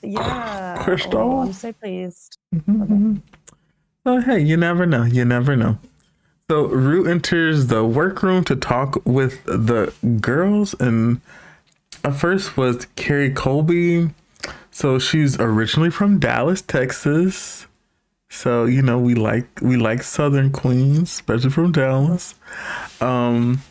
[0.03, 0.77] yeah.
[0.85, 1.15] Krystal.
[1.15, 2.37] Oh, I'm so pleased.
[4.05, 5.03] Oh, hey, you never know.
[5.03, 5.77] You never know.
[6.51, 11.21] So Ru enters the workroom to talk with the girls, and
[12.03, 14.09] at first was Kerri Colby.
[14.69, 17.67] So she's originally from Dallas, Texas.
[18.27, 22.35] So you know we like we like Southern queens, especially from Dallas.
[22.99, 23.61] Um,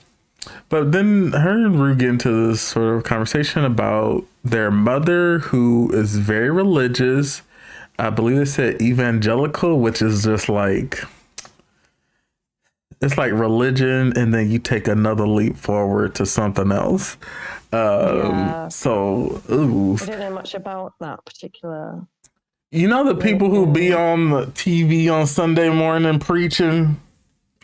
[0.70, 5.90] but then her and Ru get into this sort of conversation about their mother, who
[5.92, 7.42] is very religious.
[7.98, 11.04] I believe they said evangelical, which is just like
[13.00, 17.16] it's like religion, and then you take another leap forward to something else.
[17.72, 17.78] Um,
[18.48, 18.68] Yeah.
[18.68, 22.06] So, ooh, I don't know much about that particular.
[22.72, 27.00] you know the people who be on the TV on Sunday morning preaching,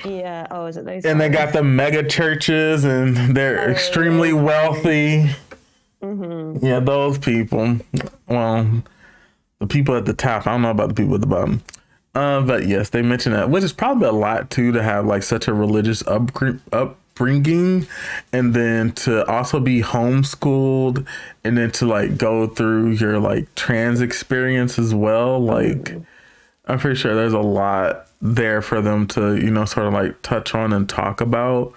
[0.04, 0.46] Yeah.
[0.50, 1.04] Oh, is it those?
[1.04, 5.30] and they got the mega churches, and they're Oh, extremely wealthy.
[6.02, 7.78] hmm Yeah, those people.
[8.28, 8.82] Well,
[9.58, 10.46] the people at the top.
[10.46, 11.62] I don't know about the people at the bottom.
[12.16, 15.22] Uh, but yes, they mentioned that, which is probably a lot too to have like
[15.22, 17.86] such a religious upgr- upbringing,
[18.32, 21.06] and then to also be homeschooled,
[21.44, 25.38] and then to like go through your like trans experience as well.
[25.38, 25.94] Like,
[26.64, 30.22] I'm pretty sure there's a lot there for them to you know sort of like
[30.22, 31.74] touch on and talk about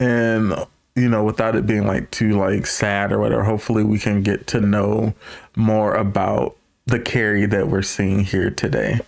[0.00, 0.54] and
[0.94, 4.46] you know without it being like too like sad or whatever hopefully we can get
[4.46, 5.12] to know
[5.54, 8.98] more about the kerri that we're seeing here today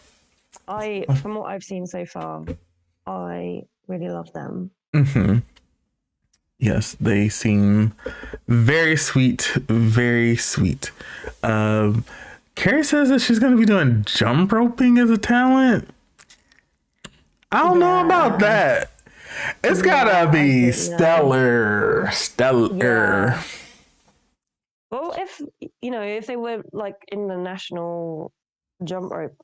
[0.69, 2.45] I, from what I've seen so far,
[3.07, 4.71] I really love them.
[4.95, 5.39] hmm
[6.61, 7.93] yes they seem
[8.49, 10.91] very sweet very sweet.
[11.43, 12.05] Um
[12.57, 15.89] kerri says that she's going to be doing jump roping as a talent.
[17.53, 18.91] I don't know about that.
[19.63, 20.97] It's gotta be think, yeah.
[20.97, 22.77] stellar stellar.
[22.77, 23.43] Yeah.
[24.91, 25.41] Well, if
[25.81, 28.33] you know, if they were like in the national
[28.85, 29.37] jump rope,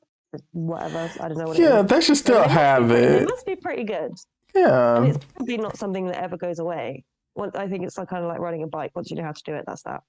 [0.51, 1.57] whatever, I don't know what.
[1.57, 1.89] Yeah, it is.
[1.91, 3.29] they should still They have pretty- They it.
[3.29, 4.11] must be pretty good.
[4.53, 4.97] Yeah.
[4.97, 7.03] And it's probably not something that ever goes away.
[7.35, 8.91] Well, I think it's like kind of like riding a bike.
[8.95, 10.03] Once you know how to do it, that's that.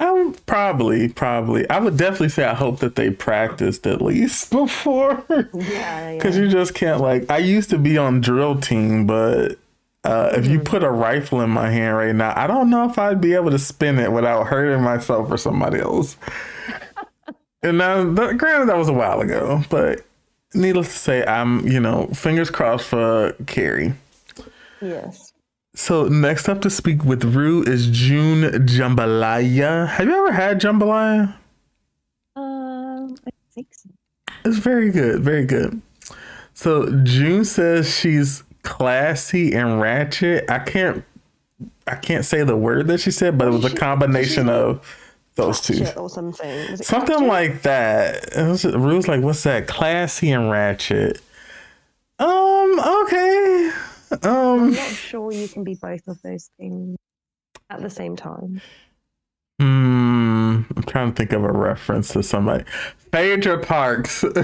[0.00, 1.68] Would probably, probably.
[1.70, 5.24] I would definitely say I hope that they practiced at least before.
[5.54, 6.42] Yeah, Because yeah.
[6.42, 9.58] you just can't, like, I used to be on drill team, but
[10.04, 12.98] Uh, if you put a rifle in my hand right now, I don't know if
[12.98, 16.16] I'd be able to spin it without hurting myself or somebody else.
[17.62, 20.04] And now, granted, that was a while ago, but
[20.54, 23.94] needless to say, I'm, you know, fingers crossed for Kerri.
[24.80, 25.32] Yes.
[25.74, 29.88] So next up to speak with Ru is June Jambalaya.
[29.88, 31.34] Have you ever had jambalaya?
[32.36, 33.88] Um, I think so.
[34.44, 35.80] It's very good, very good.
[36.52, 40.50] So June says she's classy and ratchet.
[40.50, 41.04] I can't
[41.86, 44.86] I can't say the word that she said, but it was a combination of
[45.34, 45.84] those two.
[45.96, 46.70] Or something.
[46.70, 47.28] Was Something Ratchet?
[47.28, 48.28] like that.
[48.36, 49.66] It was, Ru's like, what's that?
[49.66, 51.20] Classy and ratchet.
[52.18, 53.70] Um, okay.
[54.22, 56.96] Um I'm not sure you can be both of those things
[57.70, 58.60] at the same time.
[59.58, 62.64] hmm, I'm trying to think of a reference to somebody.
[63.10, 64.22] Phaedra Parks.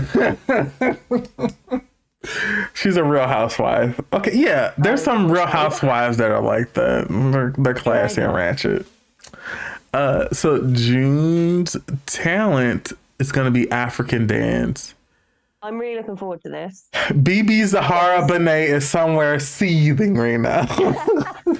[2.74, 4.00] She's a real housewife.
[4.12, 7.06] Okay, yeah, there's some real housewives that are like that.
[7.08, 8.86] They're, they're classy and ratchet.
[9.94, 14.94] Uh, so June's talent is going to be African dance.
[15.62, 16.88] I'm really looking forward to this.
[16.92, 20.66] BeBe Zahara Benet is somewhere seething right now.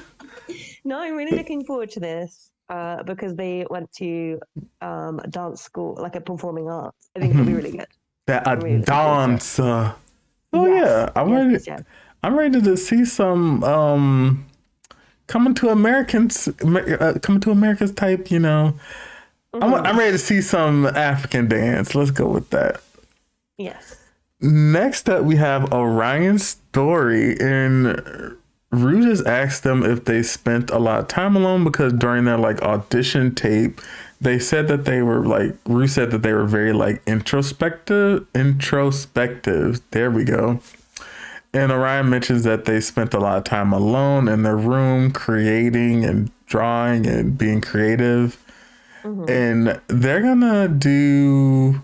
[0.84, 4.40] No, I'm really looking forward to this uh, because they went to
[4.80, 7.10] um, a dance school, like a performing arts.
[7.14, 7.86] I think it'll be really good.
[8.26, 9.58] that a Really looking forward dance.
[9.58, 9.92] uh,
[10.54, 11.84] Oh Yes, yeah, I'm yes, ready.
[12.22, 14.46] I'm ready to see some um
[15.28, 18.30] coming to Americans, uh, coming to America's type.
[18.30, 18.74] You know,
[19.54, 19.86] I'm, Mm-hmm.
[19.86, 21.94] I'm ready to see some African dance.
[21.94, 22.80] Let's go with that.
[23.56, 23.96] Yes.
[24.40, 28.36] Next up, we have Orion's story, and
[28.70, 32.38] Ru just asked them if they spent a lot of time alone because during their
[32.38, 33.80] like audition tape,
[34.20, 38.26] they said that they were like Ru said that they were very like introspective.
[38.34, 39.80] Introspective.
[39.90, 40.60] There we go.
[41.54, 46.04] And Orion mentions that they spent a lot of time alone in their room, creating
[46.04, 48.42] and drawing and being creative.
[49.02, 49.30] Mm-hmm.
[49.30, 51.80] And they're gonna do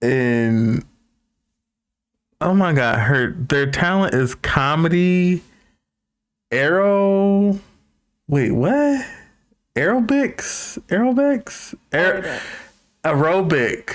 [0.00, 0.82] in
[2.40, 5.42] oh my god, her their talent is comedy,
[6.50, 7.58] arrow.
[8.28, 9.06] Wait, what?
[9.76, 12.40] Aerobics, aerobics, Aer-
[13.04, 13.94] aerobic.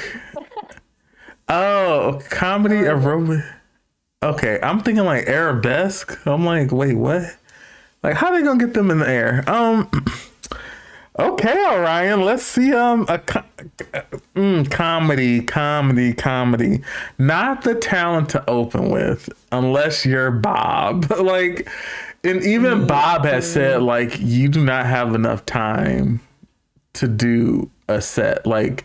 [1.49, 3.54] oh, comedy aerobic.
[4.25, 6.25] Okay, I'm thinking like arabesque.
[6.25, 7.23] I'm like, wait, what?
[8.01, 9.43] Like, how they gonna get them in the air?
[9.47, 9.89] Um.
[11.17, 12.23] Okay, Orion.
[12.23, 12.73] Let's see.
[12.73, 13.45] Um, a co-
[14.35, 16.81] mm, comedy, comedy, comedy.
[17.17, 21.09] Not the talent to open with, unless you're Bob.
[21.19, 21.69] like,
[22.25, 26.19] and even Bob has said like you do not have enough time
[26.95, 28.45] to do a set.
[28.45, 28.83] Like,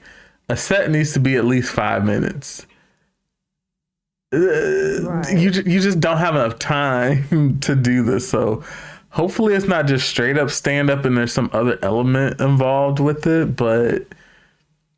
[0.48, 2.64] a set needs to be at least five minutes.
[4.32, 4.38] Uh,
[5.02, 5.32] Right.
[5.32, 8.28] You you just don't have enough time to do this.
[8.28, 8.62] So
[9.10, 13.26] hopefully it's not just straight up stand up and there's some other element involved with
[13.26, 13.56] it.
[13.56, 14.06] But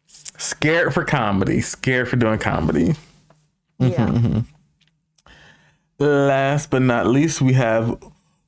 [0.06, 2.94] scared for comedy, scared for doing comedy.
[3.78, 4.42] Yeah.
[5.98, 7.96] Last but not least, we have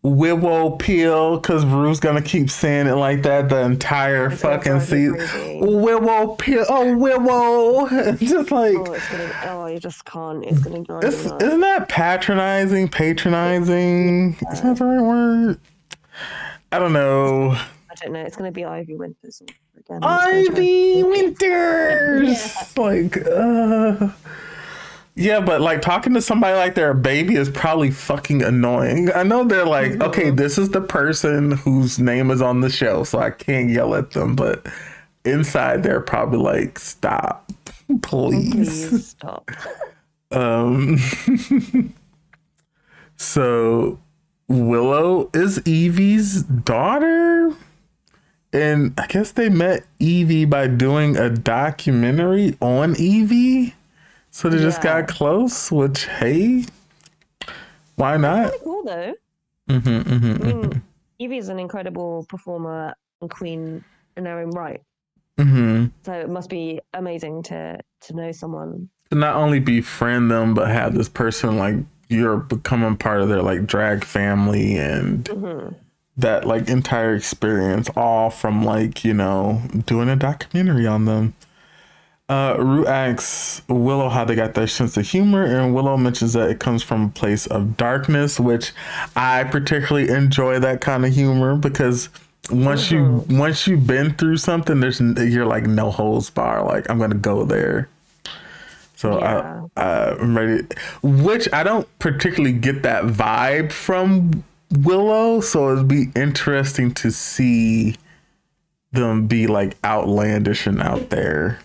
[0.05, 5.61] Willow Peel because Ru's gonna keep saying it like that the entire gonna fucking season.
[5.61, 7.89] Willow Peel, oh Willow,
[8.19, 9.33] just like Oh, it's gonna.
[9.47, 10.45] Oh, you just can't.
[10.45, 12.87] It's gonna drive It's, isn't that patronizing?
[12.89, 14.37] Patronizing?
[14.53, 15.59] Is that the right word?
[16.71, 17.53] I don't know.
[17.53, 18.21] I don't know.
[18.21, 19.57] It's gonna be Ivy Winters again.
[19.77, 22.55] It's Ivy Winters.
[22.77, 24.09] Like, uh,
[25.17, 29.13] yeah, but like talking to somebody like they're a baby is probably fucking annoying.
[29.13, 33.05] I know they're like, okay, this is the person whose name is on the show,
[33.05, 34.67] so I can't yell at them, but
[35.25, 37.51] inside they're probably like, stop,
[38.03, 38.89] please.
[38.89, 39.51] Please stop.
[40.31, 40.97] Um,
[43.17, 44.01] so
[44.49, 47.53] Willow is Yvie's daughter,
[48.53, 53.75] and I guess they met Yvie by doing a documentary on Yvie.
[54.35, 55.71] So they just got close.
[55.71, 56.65] Which hey,
[57.95, 58.49] why not?
[58.49, 59.15] Pretty cool though.
[59.69, 60.83] hmm hmm I mean,
[61.21, 63.85] Yvie is an incredible performer and queen
[64.17, 64.83] in her own right.
[65.39, 68.89] hmm So it must be amazing to to know someone.
[69.11, 71.77] To not only befriend them, but have this person like
[72.09, 75.77] you're becoming part of their like drag family and Mhm.
[76.17, 81.35] that like entire experience all from like you know doing a documentary on them
[82.29, 86.49] uh Ru asks willow how they got their sense of humor and willow mentions that
[86.49, 88.73] it comes from a place of darkness which
[89.15, 92.09] i particularly enjoy that kind of humor because
[92.51, 96.99] once you once you've been through something there's you're like no holds bar like i'm
[96.99, 97.89] gonna go there
[98.97, 99.67] so Yeah.
[99.77, 100.67] I, uh, I'm ready.
[101.03, 107.97] Which I don't particularly get that vibe from Willow, so it'd be interesting to see
[108.93, 111.59] them be like outlandish and out there.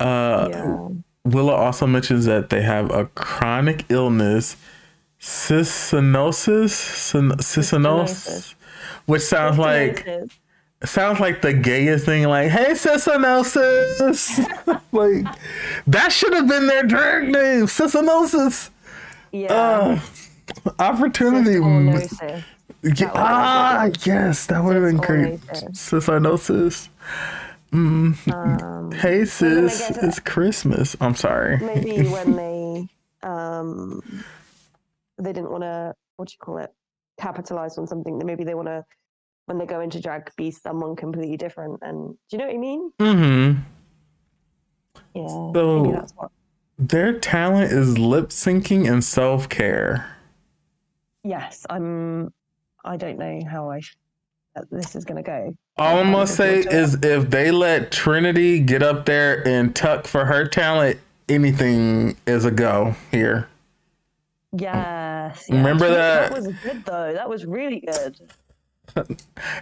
[0.00, 0.88] Uh, yeah.
[1.24, 4.56] Willow also mentions that they have a chronic illness,
[5.20, 8.54] cystinosis, cyn- cystinosis,
[9.06, 10.06] which sounds like
[10.84, 12.24] sounds like the gayest thing.
[12.24, 14.38] Like, hey, cystinosis,
[14.92, 15.26] like
[15.86, 18.70] that should have been their drag name, cystinosis.
[19.32, 19.52] yeah.
[19.52, 20.00] Uh,
[20.78, 21.60] opportunity.
[22.82, 25.40] Yeah, ah, yes, that would have been great.
[25.72, 26.88] Cystinosis.
[27.72, 28.32] Mm.
[28.32, 30.96] Um, Hey sis, it's Christmas.
[31.00, 31.56] I'm sorry.
[31.58, 32.88] maybe when they
[33.22, 34.00] um
[35.18, 36.72] they didn't want to what do you call it
[37.18, 38.84] capitalize on something that maybe they want to
[39.46, 42.58] when they go into drag be someone completely different and do you know what i
[42.58, 43.60] mean Mm-hmm.
[45.14, 46.30] yeah So- what
[46.78, 50.16] Their talent is lip syncing and self care.
[51.22, 52.32] yes i'm
[52.84, 53.80] i don't know how i
[54.70, 56.80] this is to go All I'm gonna say forward to it.
[56.82, 60.98] is if they let Trinity get up there and tuck for her talent,
[61.28, 63.48] anything is a go here.
[64.52, 68.16] yes, Remember that- that was good though that was really good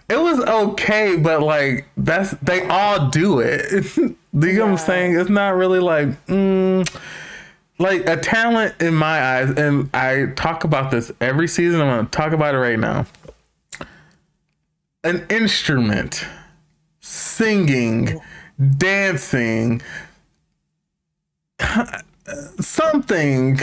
[0.08, 3.70] It was okay, but like that's they all do it.
[3.94, 4.16] do
[4.46, 5.20] you know what I'm saying?
[5.20, 6.88] It's not really like mm,
[7.78, 11.82] like a talent in my eyes, and I talk about this every season.
[11.82, 13.04] I'm gonna talk about it right now.
[15.08, 16.24] An instrument,
[17.00, 18.20] singing,
[18.76, 19.80] dancing,
[22.60, 23.58] something,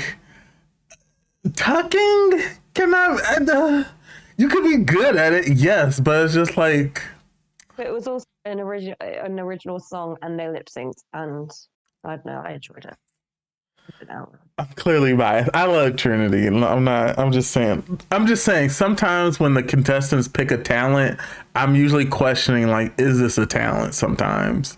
[1.53, 2.41] tucking.
[2.73, 3.17] Can I?
[3.51, 3.83] Uh,
[4.37, 7.01] you could be good at it, yes, but it's just like
[7.75, 11.51] but it was also an original an original song and they lip synced and
[12.03, 12.95] i don't know i enjoyed it
[14.01, 14.33] it out.
[14.57, 15.49] I'm clearly biased.
[15.53, 16.47] I love Trinity.
[16.47, 17.19] I'm not.
[17.19, 17.99] I'm just saying.
[18.09, 18.69] I'm just saying.
[18.69, 21.19] Sometimes when the contestants pick a talent,
[21.55, 23.95] I'm usually questioning like, is this a talent?
[23.95, 24.77] Sometimes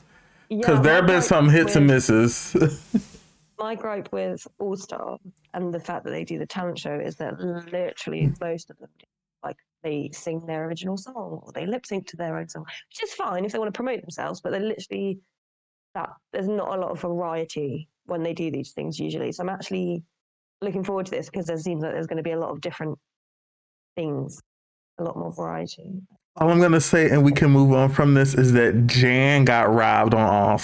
[0.50, 2.56] because Yeah, there have been some hits and misses.
[3.60, 5.18] my gripe with All Star
[5.54, 8.90] and the fact that they do the talent show is that literally most of them,
[9.00, 9.06] do,
[9.44, 13.04] like they sing their original song or they lip sync to their own song, which
[13.04, 14.42] is fine if they want to promote themselves.
[14.42, 15.20] But they literally
[15.94, 19.32] that there's not a lot of variety when they do these things usually.
[19.32, 20.04] So I'm actually
[20.62, 22.62] looking forward to this because there seems like there's going to be a lot of
[22.62, 22.98] different
[23.96, 24.42] things,
[24.98, 25.92] a lot more variety.
[26.40, 29.74] All I'm gonna say, and we can move on from this, is that Jan got
[29.74, 30.62] robbed on all.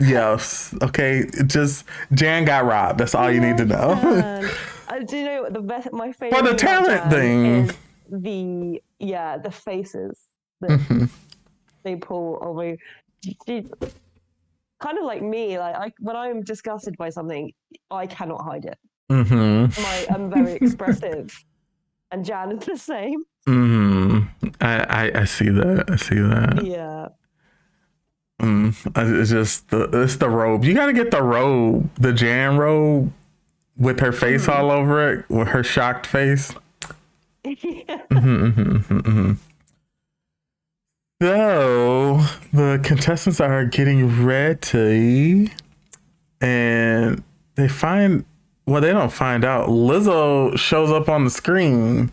[0.00, 0.74] Yes.
[0.82, 1.26] Okay.
[1.46, 1.84] Just
[2.14, 2.98] Jan got robbed.
[3.00, 4.48] That's all you need to know.
[4.88, 5.92] I do you know the best.
[5.92, 7.70] My favorite For the talent thing.
[8.10, 10.18] the yeah the faces
[10.62, 11.10] that Mhm.
[11.82, 12.76] they pull over.
[14.80, 15.58] Kind of like me.
[15.58, 17.52] Like I, when I'm disgusted by something,
[17.90, 18.78] I cannot hide it.
[19.10, 19.76] Mhm.
[19.82, 21.32] My, I'm very expressive,
[22.12, 23.24] and Jan is the same.
[23.46, 24.28] Mhm.
[24.60, 25.84] I, I I see that.
[25.90, 26.64] I see that.
[26.64, 27.08] Yeah,
[28.40, 28.74] Mm,
[29.20, 30.64] it's just the it's the robe.
[30.64, 33.12] You got to get the robe, the Jan robe,
[33.76, 34.60] with her face Mm-hmm.
[34.60, 36.54] all over it, with her shocked face.
[37.44, 38.00] yeah.
[41.20, 45.52] So the contestants are getting ready,
[46.40, 47.22] and
[47.56, 48.24] they find
[48.64, 49.68] well, they don't find out.
[49.68, 52.10] Lizzo shows up on the screen.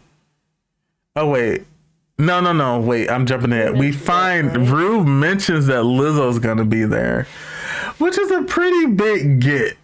[1.16, 1.64] Oh wait,
[2.18, 2.82] no, no, no.
[2.82, 3.78] Wait, I'm jumping ahead.
[3.78, 4.68] We find?
[4.70, 7.28] Ru mentions that Lizzo's gonna be there,
[7.99, 9.78] which is a pretty big get.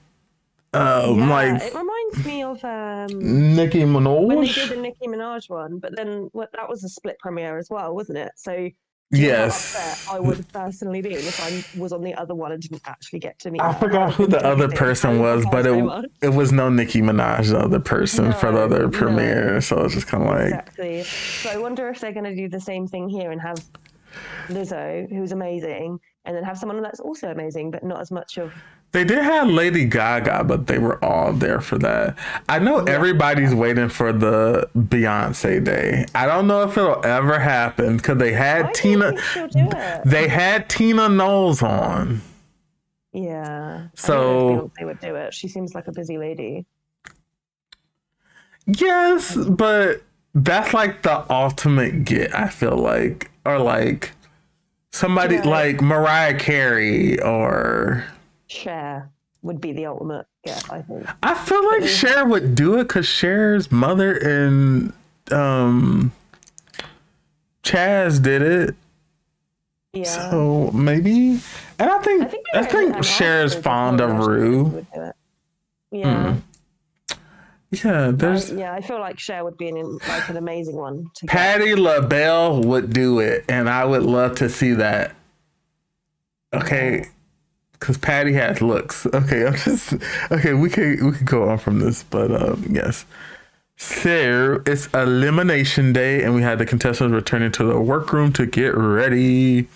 [0.73, 5.07] Um, Yeah, like it reminds me of um, Nicki Minaj when they did the Nicki
[5.07, 8.31] Minaj one, but then what, that was a split premiere as well, wasn't it?
[8.35, 8.69] So
[9.13, 10.07] do you know how Yes.
[10.11, 13.39] I would personally be if I was on the other one and didn't actually get
[13.39, 13.61] to meet.
[13.61, 13.79] I her.
[13.79, 16.05] forgot who the other person was, but it much.
[16.21, 18.89] it was no Nicki Minaj, the other person for the other no.
[18.89, 19.61] premiere.
[19.61, 21.03] So it's just kind of like, Exactly.
[21.03, 23.57] So I wonder if they're going to do the same thing here and have
[24.47, 28.53] Lizzo, who's amazing, and then have someone that's also amazing, but not as much of.
[28.93, 32.17] They did have Lady Gaga, but they were all there for that.
[32.47, 36.05] I know everybody's waiting for the Beyonce day.
[36.15, 39.11] I don't know if it'll ever happen because they had don't Tina.
[39.51, 39.69] do.
[40.05, 42.21] They had Tina Knowles on.
[43.11, 43.87] Yeah.
[43.95, 45.33] So- I don't know if Beyonce would do it.
[45.33, 46.65] She seems like a busy lady.
[48.65, 52.33] Yes, but that's like the ultimate get.
[52.35, 54.11] I feel like, or like
[54.91, 55.47] somebody Yeah.
[55.49, 58.05] like Mariah Carey, or
[58.53, 59.09] Cher
[59.41, 60.25] would be the ultimate.
[60.45, 61.07] Yeah, I think.
[61.21, 64.93] I feel like Cher would do it because Cher's mother and
[65.31, 66.11] um
[67.63, 68.75] Chaz did it.
[69.93, 70.03] Yeah.
[70.03, 71.39] So maybe,
[71.79, 74.63] and I think I think, I think Cher's fond of Ru.
[74.65, 75.11] would do.
[75.91, 76.35] Yeah.
[77.83, 81.09] Yeah, there's I, yeah, I feel like Cher would be an like an amazing one.
[81.15, 81.25] To.
[81.25, 85.15] Patti LaBelle would do it, and I would love to see that.
[86.53, 87.07] Okay,
[87.83, 89.05] because Patti has looks.
[89.13, 89.93] Okay, I'm just
[90.31, 90.53] okay.
[90.53, 93.05] We can we can go on from this, but um, yes.
[93.75, 98.73] So it's elimination day, and we had the contestants returning to the workroom to get
[98.77, 99.67] ready.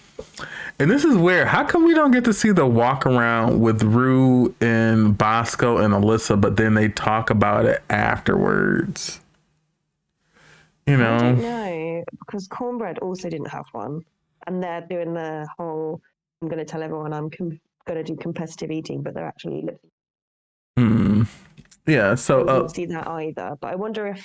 [0.80, 3.84] And this is where how come we don't get to see the walk around with
[3.84, 9.20] Ru and Bosco and Alyssa, but then they talk about it afterwards?
[10.86, 14.06] You I know, don't know because Kornbread also didn't have one,
[14.46, 16.00] and they're doing the whole.
[16.42, 19.62] I'm going to tell everyone I'm com- going to do competitive eating, but they're actually
[19.64, 19.82] lip-
[20.78, 21.24] Hmm.
[21.88, 22.12] yeah.
[22.12, 23.56] I So didn't uh, see that either.
[23.60, 24.24] But I wonder if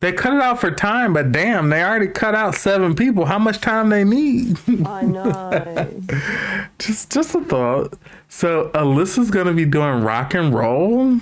[0.00, 3.24] they cut it out for time, but damn, they already cut out seven people.
[3.24, 4.58] How much time they need?
[4.86, 6.02] I know.
[6.78, 7.94] just just a thought.
[8.28, 11.20] So Alyssa's gonna be doing rock and roll.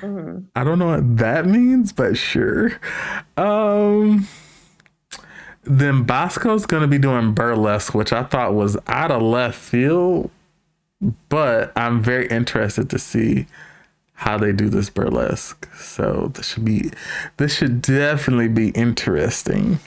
[0.00, 0.44] Mhm.
[0.54, 2.72] I don't know what that means, but sure.
[3.36, 4.26] Um
[5.64, 10.30] then Bosco's gonna be doing burlesque, which I thought was out of left field,
[11.28, 13.46] but I'm very interested to see
[14.14, 15.66] how they do this burlesque.
[15.74, 16.90] So this should be
[17.38, 19.78] this should definitely be interesting.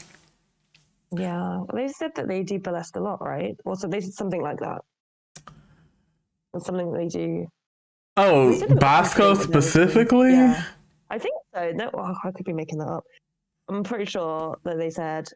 [1.11, 3.55] yeah, they said that they do burlesque a lot, right?
[3.65, 4.81] Also, they did something like that.
[6.55, 7.47] It's something that they do.
[8.17, 10.31] Oh, They said it was Bosco okay, but no, it's- specifically?
[10.31, 10.63] Yeah,
[11.09, 11.71] I think so.
[11.75, 13.03] No, oh, I could be making that up.
[13.69, 15.29] I'm pretty sure that they said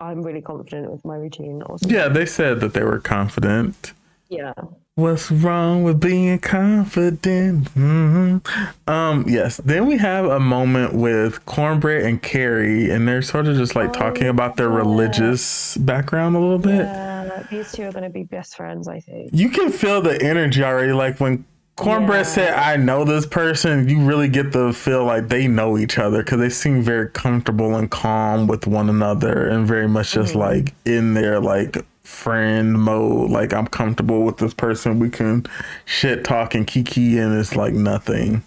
[0.00, 1.62] I'm really confident with my routine.
[1.66, 1.96] Or something.
[1.96, 3.92] Yeah, they said that they were confident.
[4.32, 4.54] Yeah.
[4.94, 7.68] What's wrong with being confident?
[7.68, 8.38] hmm
[8.86, 9.58] Um, yes.
[9.64, 13.90] Then we have a moment with Kornbread and Kerri, and they're sort of just like
[13.90, 14.76] Oh, talking about their yeah.
[14.76, 16.84] religious background a little bit.
[16.86, 19.30] Yeah, these two are going to be best friends, I think.
[19.32, 20.92] You can feel the energy already.
[20.92, 21.44] Like when
[21.78, 22.22] Kornbread Yeah.
[22.24, 26.18] said, "I know this person," you really get the feel like they know each other
[26.22, 30.40] because they seem very comfortable and calm with one another, and very much just Mhm.
[30.40, 31.78] like in their like
[32.12, 33.30] friend mode.
[33.30, 34.98] Like I'm comfortable with this person.
[34.98, 35.46] We can
[35.86, 38.42] shit talk and kiki, and it's like nothing.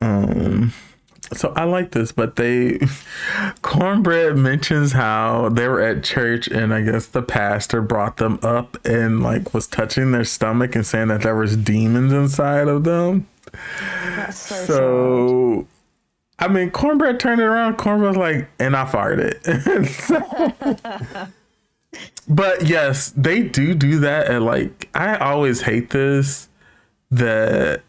[0.00, 0.72] Um.
[1.34, 2.74] So I like this, but they
[3.62, 8.78] kornbread mentions how they were at church and I guess the pastor brought them up
[8.86, 13.26] and like was touching their stomach and saying that there was demons inside of them.
[14.14, 14.64] That's so.
[14.66, 15.66] So
[16.38, 19.34] I mean kornbread turned it around, kornbread was like, and I farted.
[19.88, 21.26] So-
[22.28, 26.48] but yes, they do do that and like I always hate this
[27.10, 27.82] that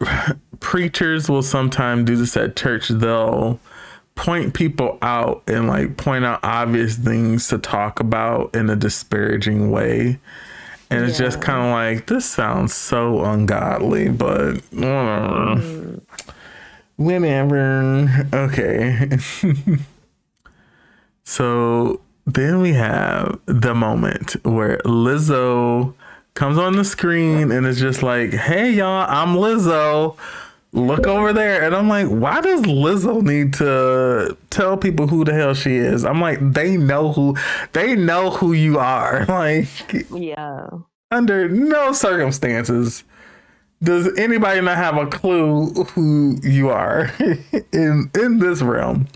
[0.60, 2.88] preachers will sometimes do this at church.
[2.88, 3.60] They'll
[4.14, 9.70] point people out and like point out obvious things to talk about in a disparaging
[9.70, 10.18] way.
[10.90, 15.56] And it's just kind of like, this sounds so ungodly, but whatever.
[15.56, 16.00] Mm,
[16.96, 18.28] Whenever.
[18.32, 19.08] Okay.
[21.24, 25.94] so then we have the moment where Lizzo
[26.34, 30.16] comes on the screen and is just like, hey, y'all, I'm Lizzo.
[30.72, 31.62] Look over there.
[31.62, 36.04] And I'm like, why does Lizzo need to tell people who the hell she is?
[36.04, 37.36] I'm like, they know who
[37.72, 39.24] they know who you are.
[39.28, 39.68] Like
[40.10, 40.68] yeah.
[41.10, 43.04] under no circumstances
[43.82, 47.12] does anybody not have a clue who you are
[47.72, 49.06] in in this realm.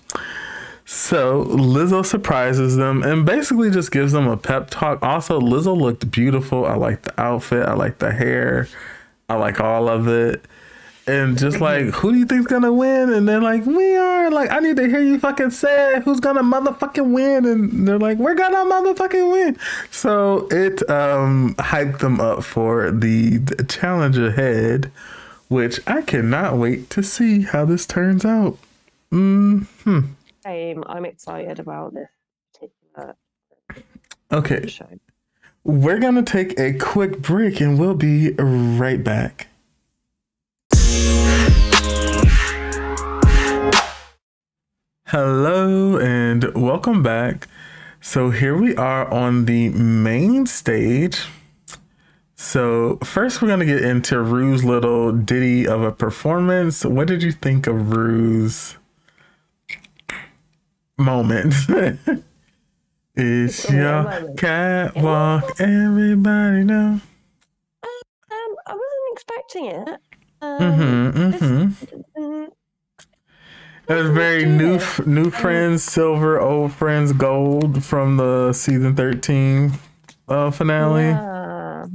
[0.91, 5.03] So Lizzo surprises them and basically just gives them a pep talk.
[5.03, 6.65] Also, Lizzo looked beautiful.
[6.65, 7.69] I like the outfit.
[7.69, 8.69] I like the hair.
[9.29, 10.47] I like all of it.
[11.07, 13.13] And just like, who do you think's gonna win?
[13.13, 14.31] And they're like, we are.
[14.31, 16.05] Like, I need to hear you fucking say it.
[16.05, 17.45] who's gonna motherfucking win.
[17.45, 19.59] And they're like, we're gonna motherfucking win.
[19.91, 24.91] So it um hyped them up for the, the challenge ahead,
[25.49, 28.57] which I cannot wait to see how this turns out.
[29.11, 29.65] Hmm.
[30.43, 30.85] Same.
[30.87, 32.09] I'm excited about this
[32.53, 33.17] particular
[34.33, 34.87] Okay, show.
[35.65, 39.49] we're gonna take a quick break and we'll be right back.
[45.07, 47.47] Hello and welcome back.
[48.01, 51.27] So here we are on the main stage.
[52.37, 56.85] So first we're gonna get into Ru's little ditty of a performance.
[56.85, 58.77] What did you think of Ru's
[60.99, 61.55] moment?
[63.15, 67.01] it's your catwalk, everybody know.
[67.83, 69.89] Um, I wasn't expecting it.
[69.89, 69.99] Um,
[70.61, 72.23] Mm-hmm, mm-hmm.
[72.23, 72.49] mm,
[73.89, 79.73] It was very new, f- new friends, silver, old friends, gold from the season thirteen
[80.29, 81.03] uh, finale.
[81.09, 81.87] yeah.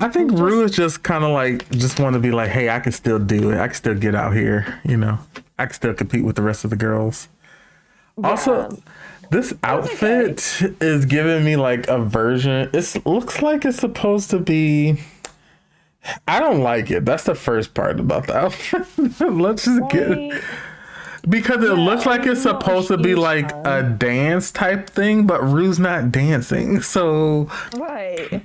[0.00, 2.80] I think Ru is just kind of like just want to be like, hey, I
[2.80, 3.58] can still do it.
[3.60, 4.80] I can still get out here.
[4.84, 5.20] You know,
[5.56, 7.28] I can still compete with the rest of the girls.
[8.22, 8.78] Also,
[9.30, 12.70] this outfit is giving me like a version.
[12.72, 15.00] It looks like it's supposed to be.
[16.28, 17.04] I don't like it.
[17.04, 18.86] That's the first part about the outfit.
[19.20, 20.42] Let's just get
[21.28, 25.42] because it yeah, looks like it's supposed to be like a dance type thing, but
[25.42, 26.82] Ru's not dancing.
[26.94, 28.42] So right,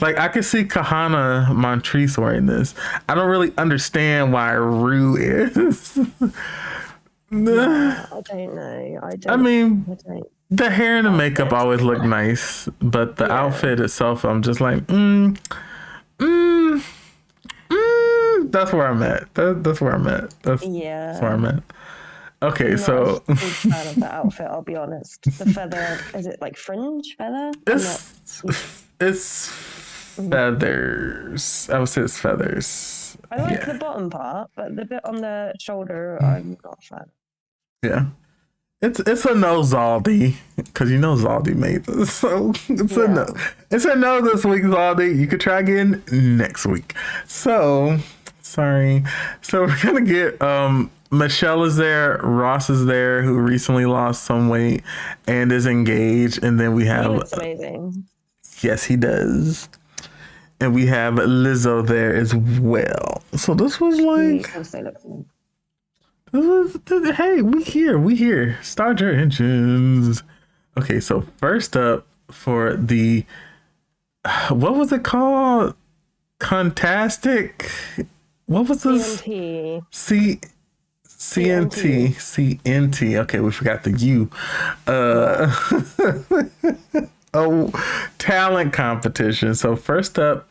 [0.00, 2.74] like I could see Kahanna Montrese wearing this.
[3.08, 5.98] I don't really understand why Ru is.
[7.30, 9.00] yeah, I don't know.
[9.02, 9.28] I don't.
[9.28, 10.26] I mean, I don't.
[10.50, 13.44] the hair and the makeup always look nice, but the yeah.
[13.44, 15.38] outfit itself, I'm just like, mm,
[16.18, 16.84] mm,
[17.68, 18.52] mm.
[18.52, 19.32] That's where I'm at.
[19.34, 20.34] That, that's where I'm at.
[20.42, 21.06] That's, yeah.
[21.06, 21.62] that's where I'm at.
[22.42, 24.46] Okay, so I'm fan of the outfit.
[24.50, 25.22] I'll be honest.
[25.22, 27.52] The feather is it like fringe feather?
[27.66, 28.42] It's
[28.98, 31.68] it's feathers.
[31.70, 33.18] I would say it's feathers.
[33.30, 33.72] I like yeah.
[33.72, 37.10] the bottom part, but the bit on the shoulder, I'm not a fan.
[37.82, 38.06] Yeah,
[38.82, 43.04] it's it's a no Zaldy because you know Zaldy made this, so it's yeah.
[43.04, 43.26] a no.
[43.70, 45.18] It's a no this week, Zaldy.
[45.18, 46.94] You could try again next week.
[47.26, 47.98] So
[48.42, 49.04] sorry.
[49.42, 54.48] So we're gonna get um Michelle is there, Ross is there, who recently lost some
[54.48, 54.82] weight
[55.26, 57.22] and is engaged, and then we have.
[57.32, 58.04] Amazing.
[58.60, 59.68] Yes, he does.
[60.60, 63.22] And we have Lizzo there as well.
[63.34, 64.50] So this was like.
[66.32, 68.58] This was, this, hey, we here, we here.
[68.62, 70.22] Start your engines.
[70.78, 73.24] Okay, so first up for the.
[74.50, 75.74] What was it called?
[76.38, 77.70] Contastic.
[78.46, 79.22] What was this?
[79.22, 79.84] CNT.
[79.90, 80.40] C
[81.06, 83.18] CNT, CNT.
[83.20, 84.30] Okay, we forgot the U.
[84.86, 85.54] Uh,
[87.34, 89.54] oh, talent competition.
[89.54, 90.48] So first up,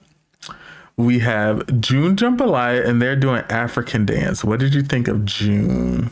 [1.00, 4.44] we have June Jambalaya, and they're doing African dance.
[4.44, 6.12] What did you think of June?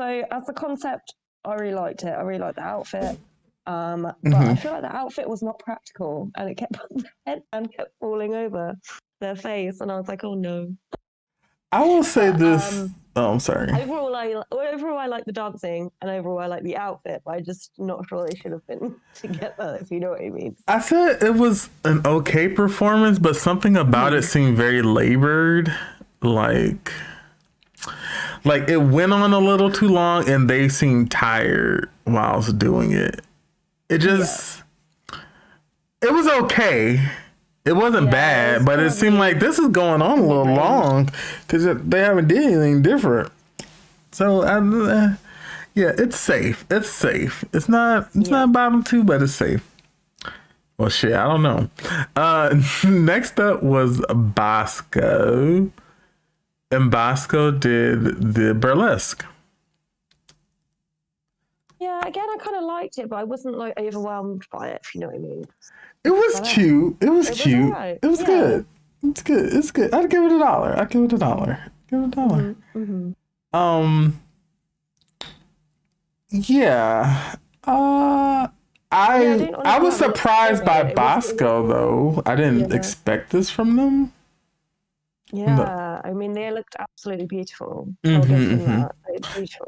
[0.00, 2.08] So as a concept, I really liked it.
[2.08, 3.16] I really liked the outfit.
[3.64, 4.50] Um, but mm-hmm.
[4.50, 6.76] I feel like the outfit was not practical, and it kept
[7.26, 8.74] and kept falling over
[9.20, 10.76] their face, and I was like, oh no.
[11.70, 12.80] I will say this.
[12.80, 13.70] Um, oh, I'm sorry.
[13.72, 17.22] Overall, I overall I like the dancing, and overall I like the outfit.
[17.24, 19.78] But I'm just not sure they should have been together.
[19.80, 20.56] If you know what I mean.
[20.68, 24.26] I said it was an okay performance, but something about it mm-hmm.
[24.26, 25.74] seemed very labored.
[26.22, 26.92] Like,
[28.44, 33.20] like it went on a little too long, and they seemed tired whilst doing it.
[33.88, 34.62] It just,
[35.12, 35.18] yeah.
[36.02, 37.00] it was okay.
[37.64, 40.26] It wasn't yeah, bad, it was but it seemed like this is going on a
[40.26, 41.08] little long
[41.46, 43.30] because they haven't did anything different.
[44.10, 45.14] So, uh,
[45.74, 46.64] yeah, it's safe.
[46.70, 47.44] It's safe.
[47.52, 48.08] It's not.
[48.14, 48.44] It's yeah.
[48.44, 49.66] not bottom two, but it's safe.
[50.76, 51.70] Well, shit, I don't know.
[52.16, 55.70] Uh, next up was Bosco,
[56.70, 59.24] and Bosco did the burlesque.
[61.78, 64.80] Yeah, again, I kind of liked it, but I wasn't like overwhelmed by it.
[64.84, 65.46] If you know what I mean.
[66.04, 66.96] It was cute.
[67.00, 67.64] It was it cute.
[67.64, 67.98] Was right.
[68.02, 68.26] It was yeah.
[68.26, 68.66] good.
[69.04, 69.52] It's good.
[69.52, 69.94] It's good.
[69.94, 70.78] I'd give it a dollar.
[70.78, 71.72] I'd give it a dollar.
[71.88, 72.56] Give it a dollar.
[72.74, 72.78] Mm-hmm.
[72.78, 73.56] mm-hmm.
[73.56, 74.20] Um.
[76.30, 77.34] Yeah.
[77.64, 78.48] Uh.
[78.92, 82.22] I yeah, I, I was surprised by Bosco though.
[82.26, 82.76] I didn't yeah.
[82.76, 84.12] expect this from them.
[85.32, 87.88] Yeah, I mean they looked absolutely beautiful.
[88.04, 88.82] Mm-hmm, mm-hmm.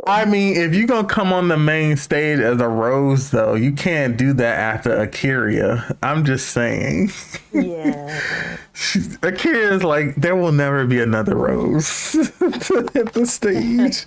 [0.06, 3.72] I mean, if you're gonna come on the main stage as a rose, though, you
[3.72, 5.96] can't do that after A'keria.
[6.02, 7.10] I'm just saying.
[7.52, 8.20] Yeah.
[8.74, 14.06] A'keria is like there will never be another rose to hit the stage.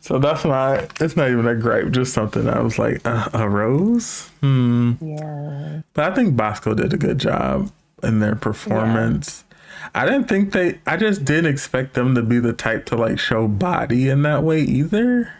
[0.00, 3.48] so that's why it's not even a gripe, just something I was like, uh, a
[3.48, 4.28] rose?
[4.40, 4.92] Hmm.
[5.00, 5.80] Yeah.
[5.94, 7.70] But I think Bosco did a good job
[8.02, 9.44] in their performance.
[9.44, 9.49] Yeah
[9.94, 10.80] I didn't think they.
[10.86, 14.42] I just didn't expect them to be the type to like show body in that
[14.42, 15.32] way either.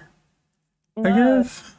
[0.97, 1.11] No.
[1.11, 1.75] I guess.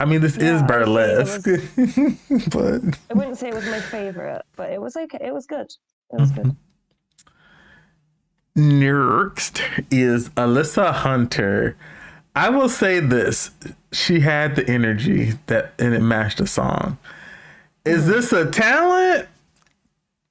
[0.00, 4.70] I mean, this is burlesque, was, but I wouldn't say it was my favorite, but
[4.70, 5.18] it was okay.
[5.20, 5.72] It was good.
[6.12, 6.50] It was mm-hmm.
[6.50, 6.56] good.
[8.54, 9.60] Next
[9.90, 11.76] is Alyssa Hunter.
[12.34, 13.50] I will say this:
[13.92, 16.98] she had the energy that, and it matched the song.
[17.84, 18.08] Is mm.
[18.08, 19.28] this a talent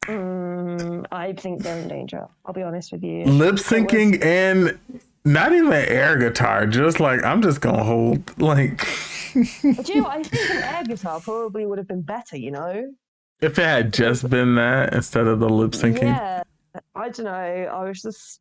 [0.07, 2.27] Mm, I think they're in danger.
[2.45, 3.25] I'll be honest with you.
[3.25, 4.79] Lip syncing and
[5.25, 8.87] not even air guitar, just like I'm just gonna hold like.
[9.33, 12.37] Do you know I think an air guitar probably would have been better.
[12.37, 12.93] You know.
[13.41, 16.03] If it had just been that instead of the lip syncing.
[16.03, 16.43] Yeah,
[16.95, 17.31] I don't know.
[17.31, 18.39] I was just.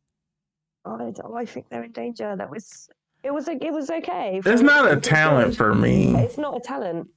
[0.85, 2.33] I, I think they're in danger.
[2.35, 2.89] That was.
[3.23, 3.47] It was.
[3.49, 4.41] It was okay.
[4.43, 6.15] It's not a talent for me.
[6.15, 7.09] It's not a talent,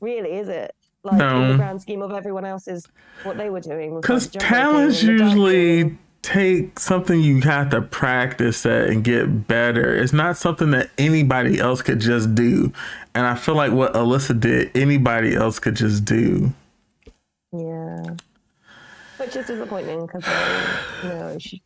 [0.00, 0.74] really, is it?
[1.02, 1.48] Like in No.
[1.52, 2.86] the grand scheme of everyone else's
[3.22, 4.00] what they were doing.
[4.00, 9.02] Because like, talents roping and the usually take something you have to practice at and
[9.02, 9.96] get better.
[9.96, 12.70] It's not something that anybody else could just do.
[13.14, 16.52] And I feel like what Alyssa did, anybody else could just do.
[17.52, 18.02] Yeah.
[19.16, 20.24] Which is disappointing because
[21.02, 21.62] you know she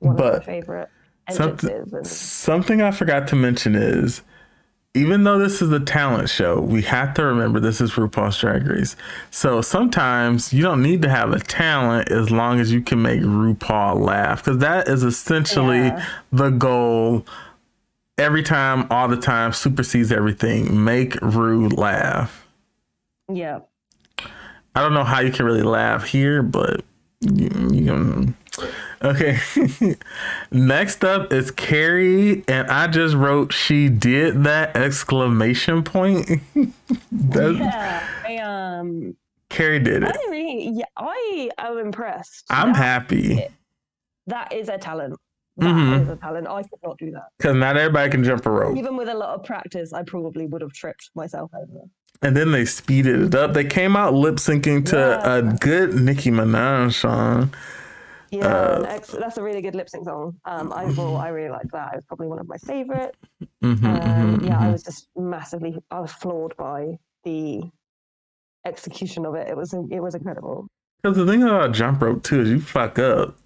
[0.00, 0.88] one of But my favorite
[1.30, 4.22] something- and Something I forgot to mention is
[4.94, 8.66] even though this is a talent show, we have to remember this is RuPaul's Drag
[8.66, 8.96] Race.
[9.30, 13.20] So sometimes you don't need to have a talent as long as you can make
[13.20, 16.04] RuPaul laugh because that is essentially Yeah.
[16.32, 17.24] the goal.
[18.18, 20.84] Every time, all the time, supersedes everything.
[20.84, 22.46] Make Ru laugh.
[23.32, 23.60] yeah.
[24.74, 26.82] I don't know how you can really laugh here, but
[27.20, 28.34] you, you can.
[29.02, 29.38] Okay.
[30.50, 36.28] Next up is Kerri, and I just wrote she did that exclamation point.
[37.12, 38.02] That- Yeah.
[38.26, 39.16] I um
[39.48, 40.12] Kerri did it.
[40.12, 42.46] don't really yeah, I am impressed.
[42.50, 43.46] I'm That- happy
[44.26, 45.16] That is a talent.
[45.56, 46.02] That Mhm.
[46.02, 46.46] is a talent.
[46.48, 47.28] I could not do that.
[47.38, 48.76] because not everybody can jump a rope.
[48.76, 51.84] Even with a lot of practice, I probably would have tripped myself over.
[52.22, 53.54] And then they speeded it up.
[53.54, 54.98] They came out lip syncing to
[55.36, 57.52] a good Nicki Minaj song.
[58.30, 60.36] Yeah, Uh, ex- that's a really good lip sync song.
[60.44, 61.92] Um, overall, I really liked that.
[61.94, 63.16] It was probably one of my favorite.
[63.62, 64.72] Mhm, Um, mhm, yeah, I mhm.
[64.72, 67.62] was just massively, I was floored by the
[68.64, 69.48] execution of it.
[69.48, 70.68] It was, it was incredible.
[71.02, 73.36] Because the thing about jump rope too is you fuck up.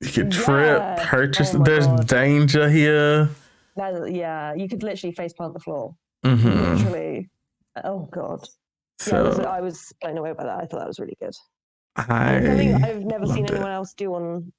[0.00, 0.96] You could trip, Yeah.
[1.06, 1.54] purchase.
[1.54, 2.06] Oh There's God.
[2.06, 3.28] danger here.
[3.76, 5.94] That, yeah, you could literally face plant the floor.
[6.24, 7.28] hmm Literally.
[7.82, 8.46] Oh god.
[9.06, 10.56] Yeah, I was, So I was blown away by that.
[10.62, 11.34] I thought that was really good.
[11.96, 13.54] I, I've never seen loved it.
[13.54, 14.52] anyone else do on,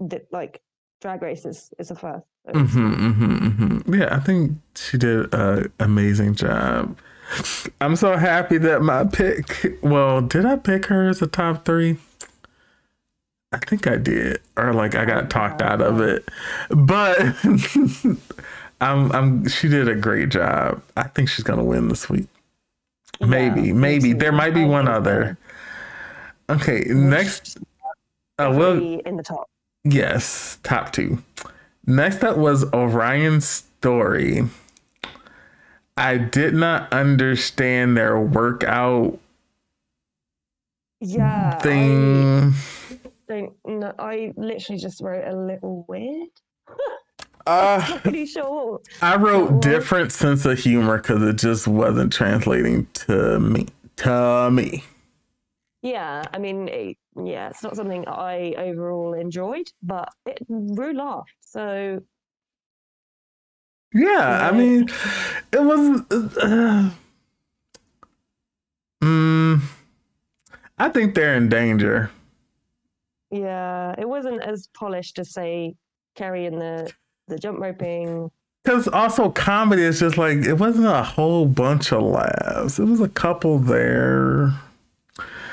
[0.00, 0.60] the, like,
[1.00, 1.72] drag races.
[1.78, 2.24] It's a first.
[2.46, 3.48] So hmm it's- hmm
[3.80, 6.96] hmm Yeah, I think she did an amazing job.
[7.80, 9.78] I'm so happy that my pick.
[9.82, 11.96] Well, did I pick her as a top three?
[13.50, 16.28] I think I did, or like I got talked out of it.
[16.70, 17.18] But
[18.80, 19.48] I'm, I'm.
[19.48, 20.82] She did a great job.
[20.96, 22.26] I think she's gonna win this week.
[23.20, 25.38] Maybe, Yeah, maybe there might be one other.
[26.50, 27.58] Okay, next.
[28.38, 29.48] Uh, well, Definitely in the top.
[29.84, 31.22] Yes, top two.
[31.86, 34.44] Next up was Orion's story.
[35.96, 39.18] I did not understand their workout
[41.00, 41.56] Yeah.
[41.56, 42.54] I thing.
[43.28, 43.92] don't know.
[43.98, 46.28] I literally just wrote a little weird.
[47.46, 48.80] Uh, Not really sure.
[49.02, 53.66] I wrote different sense of humor because it just wasn't translating to me.
[53.96, 54.82] To me.
[55.84, 61.36] Yeah, I mean, it, yeah, it's not something I overall enjoyed, but it Ru laughed.
[61.42, 62.00] So
[63.92, 64.88] Yeah, I mean,
[65.52, 66.00] it was.
[66.10, 66.90] Uh,
[69.02, 69.60] mm,
[70.78, 72.10] I think they're in danger.
[73.30, 75.76] yeah, it wasn't as polished as say
[76.16, 76.92] Kerri and the
[77.28, 78.30] the jump roping.
[78.64, 82.78] Because also comedy is just like it wasn't a whole bunch of laughs.
[82.78, 84.52] It was a couple there.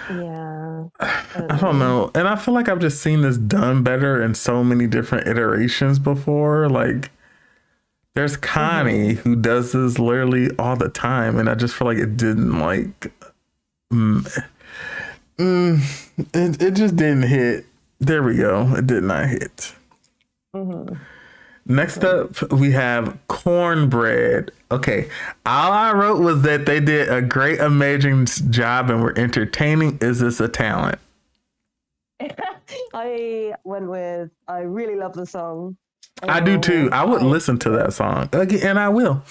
[0.08, 4.36] Yeah, I don't know, and I feel like I've just seen this done better in
[4.36, 6.70] so many different iterations before.
[6.70, 7.12] Like,
[8.16, 12.18] there's Connie who does this literally all the time, and I just feel like it
[12.18, 13.12] didn't like.
[13.94, 14.28] Mm,
[15.38, 17.66] mm, it it just didn't hit.
[18.00, 18.76] There we go.
[18.76, 19.76] It did not hit.
[20.54, 20.94] hmm
[21.66, 24.50] Next up, we have kornbread.
[24.72, 25.10] Okay,
[25.46, 29.98] all I wrote was that they did a great, amazing job and were entertaining.
[30.02, 31.00] Is this a talent?
[32.94, 34.32] I went with.
[34.48, 35.78] I really love the song.
[36.24, 36.90] I do too.
[36.92, 39.24] I would listen to that song uh, again, and I will.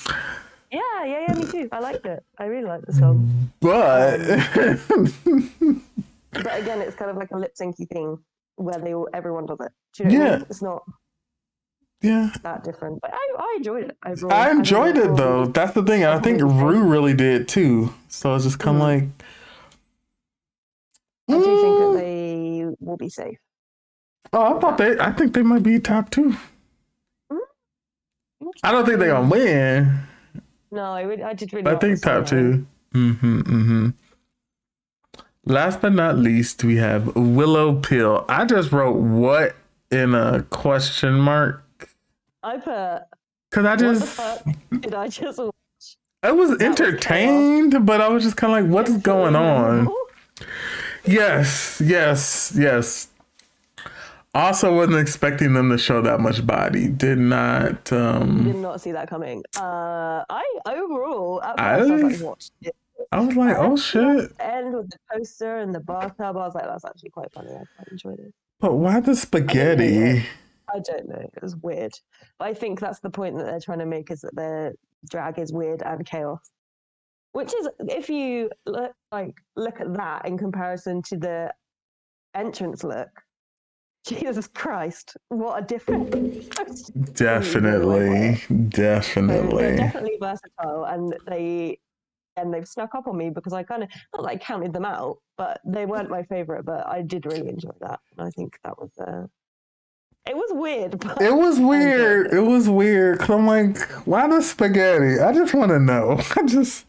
[0.72, 1.68] Yeah, yeah, yeah, me too.
[1.72, 2.22] I liked it.
[2.39, 3.51] I really liked the song.
[3.61, 4.20] But
[4.57, 5.85] um,
[6.33, 8.18] But again, it's kind of like a lip syncy thing
[8.57, 9.72] where they all, everyone does it.
[9.97, 10.37] Do you know what I Yeah.
[10.39, 10.47] mean?
[10.49, 10.83] It's not
[12.03, 13.01] yeah, that different.
[13.03, 13.96] But I, I enjoyed it.
[14.03, 15.40] I think enjoyed it though.
[15.40, 16.05] overall- That's the thing.
[16.05, 17.92] I think Ru really did too.
[18.09, 18.86] So it's just kind of Mhm.
[18.86, 19.05] like.
[21.28, 21.92] I do you think Mm.
[21.94, 23.38] that they will be safe.
[24.32, 24.98] Oh, I thought they.
[24.98, 26.34] I think they might be top two.
[28.62, 30.01] I don't think they're gonna win.
[30.72, 31.66] No, I, really, I did really.
[31.70, 32.66] I think top two.
[32.94, 33.40] Mm-hmm.
[33.42, 33.88] Mm-hmm.
[35.44, 38.24] Last but not least, we have Willow Pill.
[38.28, 39.57] I just wrote what
[39.90, 41.64] in a question mark
[42.43, 43.03] I put.
[43.51, 44.20] because I just
[44.80, 45.38] did I just?
[45.38, 45.53] watch?
[46.22, 49.88] I was was entertained, but I was just kind of like, what is going on?
[51.07, 53.09] Yes, yes, yes.
[54.32, 56.88] Also, wasn't expecting them to show that much body.
[56.88, 57.91] Did not.
[57.93, 59.43] um Did not see that coming.
[59.57, 62.76] Uh, I overall at I- first I, was like watched it
[63.12, 64.30] I was like, oh shit.
[64.38, 66.36] end with the poster and the bathtub.
[66.36, 67.51] I was like, that's actually quite funny.
[67.51, 68.32] I quite enjoyed it.
[68.61, 70.26] But why the spaghetti?
[70.72, 71.28] I don't know.
[71.34, 71.92] It was weird.
[72.38, 74.72] But I think that's the point that they're trying to make is that their
[75.08, 76.50] drag is weird and chaos.
[77.32, 81.52] Which is, if you look like look at that in comparison to the
[82.34, 83.08] entrance look,
[84.06, 86.10] Jesus Christ, what a difference!
[87.12, 89.76] Definitely, So definitely.
[89.76, 91.78] definitely versatile, and they
[92.36, 95.18] and they've snuck up on me because I kind of not like counted them out,
[95.36, 96.64] but they weren't my favorite.
[96.64, 99.26] But I did really enjoy that, and I think that was uh,
[100.28, 102.32] it was weird, but It was weird.
[102.32, 103.18] It was weird.
[103.20, 105.18] Cause I'm like, why the spaghetti?
[105.20, 106.20] I just want to know.
[106.36, 106.86] I just,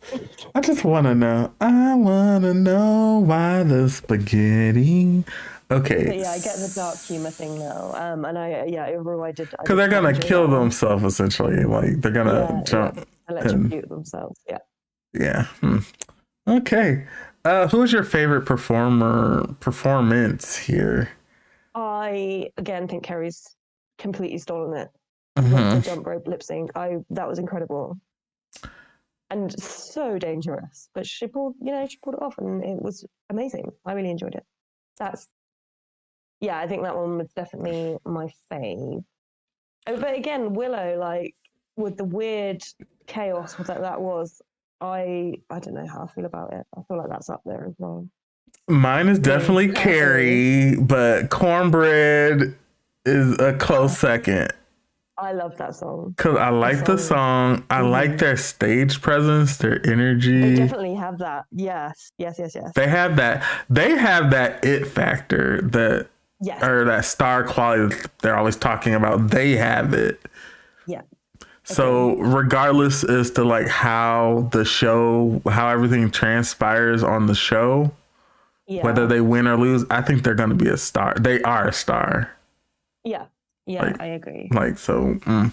[0.56, 1.52] I just want to know.
[1.62, 5.24] I want to know why the spaghetti.
[5.72, 6.06] Okay.
[6.06, 9.32] But yeah, I get the dark humor thing now, um, and I yeah overall I
[9.32, 11.64] did Because they're gonna kill that themselves essentially.
[11.64, 12.64] Like they're gonna Yeah, yeah.
[12.64, 13.08] jump.
[13.30, 14.38] electrocute themselves.
[14.50, 14.58] Yeah.
[15.14, 15.44] Yeah.
[15.62, 15.78] Hmm.
[16.46, 17.06] Okay.
[17.46, 21.10] Uh, who's your favorite performer performance here?
[21.74, 23.56] I again think Kerri's
[23.98, 24.90] completely stolen it.
[25.36, 25.82] the mm-hmm.
[25.82, 26.72] jump rope lip sync.
[26.76, 27.98] I that was incredible.
[29.30, 30.90] And so dangerous.
[30.94, 33.72] But she pulled you know, she pulled it off and it was amazing.
[33.86, 34.44] I really enjoyed it.
[34.98, 35.28] That's
[36.42, 39.04] yeah, I think that one was definitely my fave.
[39.88, 41.36] Oh, but again, Willow, like
[41.76, 42.64] with the weird
[43.08, 44.42] chaos that that was,
[44.82, 46.66] I I don't know how I feel about it.
[46.76, 48.08] I feel like that's up there as well.
[48.72, 49.70] Mine is definitely.
[49.70, 52.56] Kerri, but Kornbread
[53.06, 54.52] is a close second.
[55.18, 56.16] I love that song.
[56.18, 57.64] Cause I like the song.
[57.70, 60.42] I like their stage presence, their energy.
[60.42, 61.46] They definitely have that.
[61.52, 62.72] Yes, yes, yes, yes.
[62.74, 63.44] They have that.
[63.70, 66.08] They have that it factor that
[66.44, 66.64] Yes.
[66.64, 69.30] or that star quality they're always talking about.
[69.30, 70.20] They have it.
[70.88, 71.02] Yeah.
[71.66, 77.92] So regardless as to like how the show, how everything transpires on the show,
[78.72, 78.84] Yeah.
[78.86, 81.14] whether they win or lose, I think they're going to be a star.
[81.20, 82.32] They are a star.
[83.04, 83.26] Yeah.
[83.66, 84.48] Yeah, Like- I agree.
[84.52, 85.16] Like so.
[85.26, 85.52] Mm.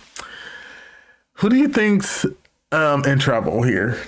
[1.35, 2.25] Who do you think's
[2.71, 3.99] um, in trouble here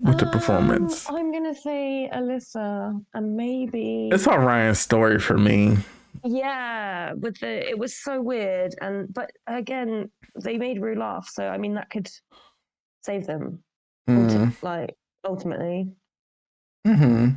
[0.00, 1.08] with the performance?
[1.08, 5.78] Um, I'm gonna say Alyssa, and maybe It's all Ryan's story for me.
[6.24, 7.12] yeah.
[7.14, 10.10] With the it was so weird, and but again,
[10.44, 12.08] they made Ru laugh, so I mean that could
[13.02, 13.62] save them.
[14.08, 14.54] Mm.
[14.62, 15.88] Like ultimately,
[16.94, 17.28] hmm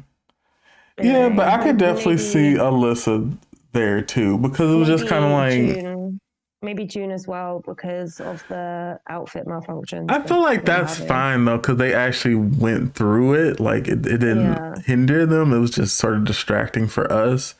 [1.02, 3.38] Yeah, but I could definitely maybe- see Alyssa
[3.74, 6.20] there too because it was just kind of like June,
[6.62, 10.10] maybe June as well because of the outfit malfunction.
[10.12, 11.08] I feel like that's having.
[11.08, 13.60] fine though because they actually went through it.
[13.60, 14.76] Like it, it didn't Yeah.
[14.86, 15.54] hinder them.
[15.54, 17.56] It was just sort of distracting for us.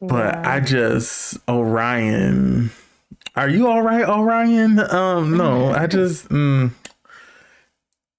[0.00, 0.42] But Yeah.
[0.54, 2.70] I just Orion.
[3.34, 4.78] Are you all right, Orion?
[4.80, 6.70] Um, no, I just mm,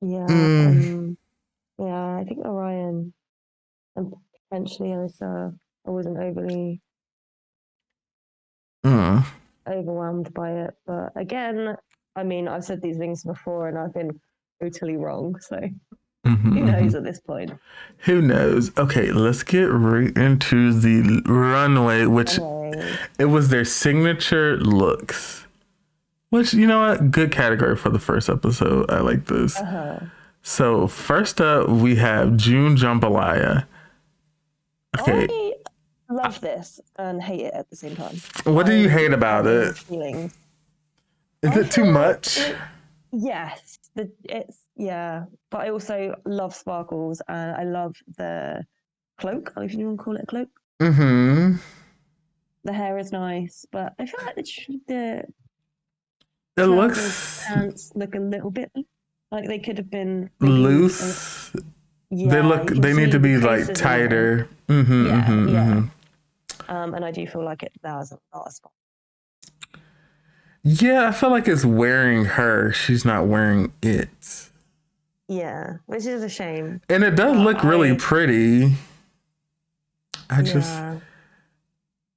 [0.02, 0.28] Yeah.
[0.30, 0.68] Mm.
[0.70, 1.18] Um,
[1.78, 3.14] yeah, I think Orion
[3.96, 4.14] and
[4.50, 5.58] potentially Alyssa.
[5.86, 6.82] I wasn't overly
[8.86, 9.26] mm.
[9.68, 10.74] overwhelmed by it.
[10.86, 11.76] But again,
[12.16, 14.20] I mean, I've said these things before and I've been
[14.62, 15.40] totally wrong.
[15.40, 15.60] So
[16.28, 17.54] Mhm, who knows at this point?
[18.00, 18.72] Who knows?
[18.78, 25.46] Okay, let's get right into the runway, which Anyway, it was their signature looks.
[26.30, 27.12] Which you know what?
[27.12, 28.92] Good category for the first episode.
[28.92, 29.58] I like this.
[29.58, 30.00] uh-huh.
[30.48, 33.66] So first up, we have June Jambalaya.
[34.98, 35.54] Okay,
[36.10, 38.16] I love this and hate it at the same time.
[38.46, 39.66] what do you hate about it?
[39.66, 40.34] mixed Feelings.
[41.42, 42.38] Is I it too much?
[42.38, 42.56] it-
[43.12, 48.66] yes, the, it's yeah, but I also love sparkles and I love the
[49.18, 49.52] cloak.
[49.52, 50.50] I don't know if you want to call it a cloak.
[50.80, 51.58] Mm-hmm.
[52.64, 55.26] The hair is nice, but I feel like the
[56.56, 58.72] the It looks pants look a little bit
[59.32, 61.52] like they could have been a- loose.
[62.10, 62.68] yeah, they look.
[62.70, 63.84] They need to be like creases in there.
[63.84, 64.50] tighter.
[64.68, 65.66] Mm-hmm, Yeah, mm-hmm, yeah.
[65.66, 66.72] mm-hmm.
[66.76, 68.72] Um, and I do feel like it there's a lot of spot.
[70.64, 72.74] Yeah, I feel like it's wearing her.
[72.74, 74.50] She's not wearing it,
[75.30, 76.82] Yeah, which is a shame.
[76.90, 78.74] and it does look really pretty.
[80.30, 80.78] I just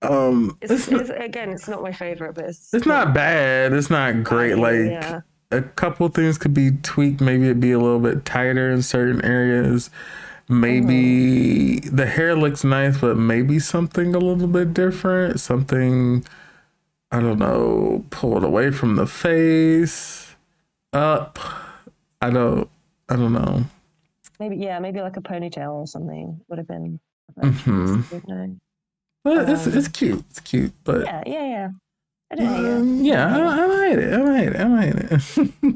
[0.03, 3.73] um, It's, it's it's, again, it's not my favorite, but it's it's not bad.
[3.73, 4.57] It's not great.
[4.57, 5.21] Like yeah,
[5.51, 7.21] a couple things could be tweaked.
[7.21, 9.91] Maybe it'd be a little bit tighter in certain areas.
[10.49, 15.39] Maybe the hair looks nice, but maybe something a little bit different.
[15.41, 16.25] Something
[17.13, 20.37] I don't know, pulled away from the face,
[20.93, 21.39] up.
[22.21, 22.69] I don't.
[23.09, 23.65] I don't know.
[24.39, 27.01] maybe yeah, maybe like a ponytail or something would have been.
[27.39, 28.29] Mhm.
[28.29, 28.57] Know.
[29.25, 30.25] But it's Um, it's cute.
[30.31, 31.69] It's cute, but Yeah, yeah, yeah.
[32.39, 34.13] I um, yeah, I, I it.
[34.15, 34.57] I it.
[34.57, 35.75] I it?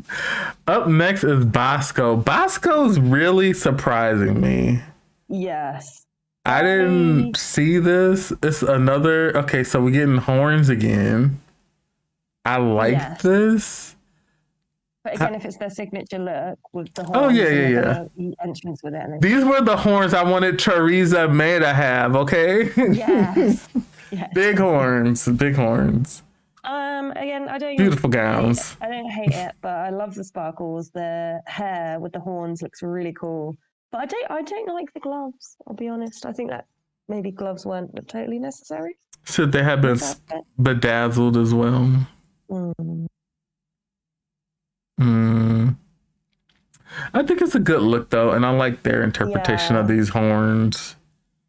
[0.68, 2.16] Up next is Bosco.
[2.16, 4.80] Bosco's really surprising me.
[5.28, 6.06] Yes.
[6.44, 8.32] I didn't see this.
[8.42, 9.36] It's another.
[9.38, 11.40] Okay, so we're getting horns again.
[12.44, 13.22] I like Yes.
[13.22, 13.96] this.
[15.02, 18.82] But again, if it's their signature look with the horns, Oh, horns yeah, yeah, entrance
[18.82, 19.20] with it.
[19.20, 22.14] These were the horns I wanted Teresa May to have.
[22.16, 22.70] Okay.
[22.76, 23.68] yes.
[24.10, 24.30] yes.
[24.34, 25.26] big horns.
[25.28, 26.22] Big horns.
[26.64, 27.10] Um.
[27.12, 27.76] Again, I don't.
[27.76, 28.76] Beautiful gowns.
[28.80, 30.90] I don't hate it, but I love the sparkles.
[30.90, 33.56] The hair with the horns looks really cool.
[33.92, 34.30] But I don't.
[34.30, 35.56] I don't like the gloves.
[35.66, 36.24] I'll be honest.
[36.26, 36.66] I think that
[37.08, 38.96] maybe gloves weren't totally necessary.
[39.24, 39.98] Should they have been
[40.60, 42.06] bedazzled as well?
[42.50, 43.06] mm,
[45.00, 45.76] Mm.
[47.12, 50.96] I think it's a good look though, and I like their interpretation of these horns.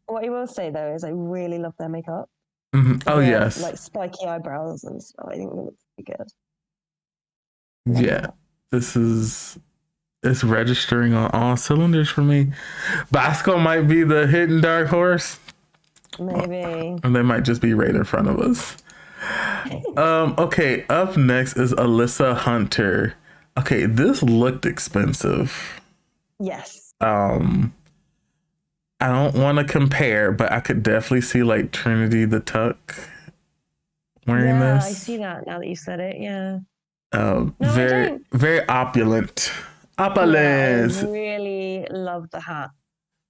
[0.06, 2.28] what I will say though is I really love their makeup.
[2.74, 3.02] Mhm.
[3.06, 5.26] Oh Their, yes, Like spiky eyebrows and stuff.
[5.30, 6.28] I think it looks pretty good.
[8.04, 8.26] yeah.
[8.72, 9.58] This is
[10.22, 12.52] it's registering on all cylinders for me.
[13.12, 15.38] Bosco might be the hidden dark horse,
[16.18, 16.98] Maybe.
[17.04, 18.76] and they might just be right in front of us.
[19.96, 20.34] Um.
[20.38, 20.84] Okay.
[20.90, 23.14] Up next is Alyssa Hunter.
[23.58, 25.80] Okay, this looked expensive.
[26.38, 26.92] Yes.
[27.00, 27.72] um
[29.00, 32.94] I don't want to compare, but I could definitely see like Trinity the Tuck
[34.26, 34.64] wearing this.
[34.64, 34.84] yeah, this.
[34.84, 36.16] I see that now that you said it.
[36.18, 36.58] Yeah.
[37.12, 39.52] Um, No, very, very opulent.
[39.98, 42.70] Yeah, I really love the hat,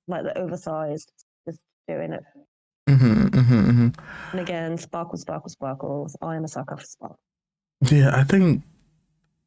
[0.09, 1.13] like the oversized,
[1.47, 2.25] just doing it.
[2.89, 3.31] hmm hmm
[3.71, 3.89] hmm
[4.33, 6.17] And again, sparkle, sparkle, sparkles.
[6.23, 7.19] I am a sucker for sparkle.
[7.83, 8.63] Yeah, I think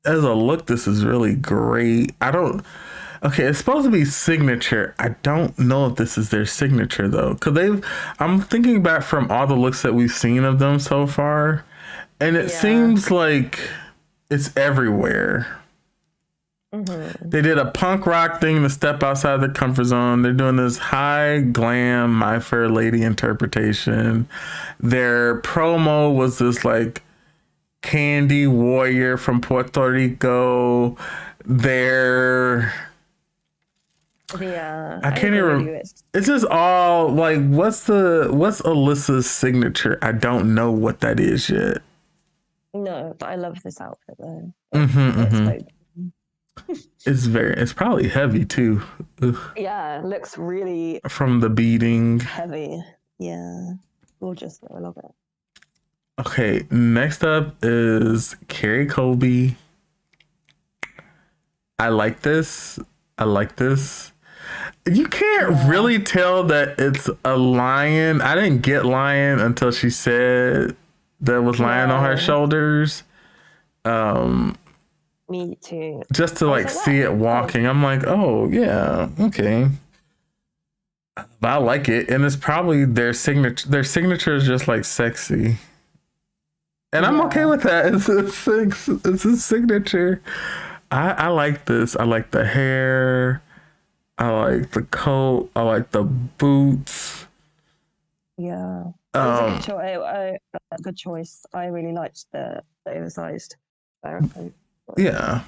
[0.06, 2.14] as a look, this is really great.
[2.22, 2.64] I don't.
[3.24, 4.96] Okay, it's supposed to be signature.
[4.98, 7.86] I don't know if this is their signature though, because they've.
[8.20, 11.66] I'm thinking back from all the looks that we've seen of them so far,
[12.22, 12.60] and it Yeah.
[12.62, 13.60] seems like
[14.30, 15.48] it's everywhere.
[16.74, 20.22] hmm They did a punk rock thing to step outside the comfort zone.
[20.22, 24.28] They're doing this high glam My Fair Lady interpretation.
[24.80, 27.02] Their promo was this like
[27.82, 30.96] candy warrior from Puerto Rico.
[31.46, 32.72] Their
[34.38, 39.30] The, uh, I can't don't even- who it's- just all like what's the what's Alyssa's
[39.30, 39.98] signature?
[40.02, 41.80] I don't know what that is yet.
[42.74, 44.54] No, but I love this outfit though.
[44.76, 45.68] Mm-hmm, It's hmm like-
[47.06, 48.82] It's very it's probably heavy too.
[49.22, 52.20] Ugh, yeah, it looks really from the beating.
[52.20, 52.84] heavy.
[53.18, 53.74] Yeah,
[54.20, 54.60] gorgeous.
[54.60, 55.12] though, I love it.
[56.20, 59.56] Okay, next up is Kerri Colby.
[61.80, 62.78] I like this.
[63.18, 64.12] I like this.
[64.86, 65.70] You can't Yeah.
[65.70, 68.22] really tell that it's a lion.
[68.22, 70.76] I didn't get lion until she said
[71.22, 73.04] there was lion on her shoulders.
[73.86, 74.56] Um,
[75.30, 76.04] Me too.
[76.12, 77.66] just to like like, see it walking.
[77.66, 79.70] I'm like, oh yeah, okay.
[81.42, 83.68] I like it, and it's probably their signature.
[83.68, 85.58] Their signature is just like sexy,
[86.94, 87.94] and I'm okay with that.
[87.94, 88.88] It's a six.
[88.88, 90.22] It's a signature.
[90.92, 91.96] I I like this.
[91.98, 93.42] I like the hair.
[94.20, 95.50] I like the coat.
[95.56, 97.26] I like the boots.
[98.38, 98.84] Yeah.
[99.14, 100.38] It was a Um, good, cho- I, I,
[100.72, 101.46] a good choice.
[101.54, 103.56] I really liked the, the oversized
[104.04, 104.54] coat.
[104.98, 105.42] yeah,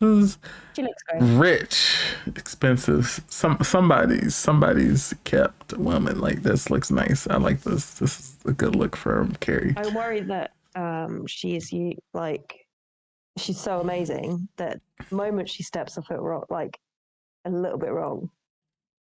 [0.00, 0.38] this
[0.74, 1.22] She looks great.
[1.38, 2.00] rich,
[2.36, 3.20] expensive.
[3.28, 7.26] Some somebody's somebody's kept a woman like this looks nice.
[7.28, 7.94] I like this.
[7.94, 9.74] This is a good look for Kerri.
[9.76, 12.66] I worry that um, she is you like
[13.36, 16.78] she's so amazing that the moment she steps a foot wrong, like
[17.44, 18.30] a little bit wrong,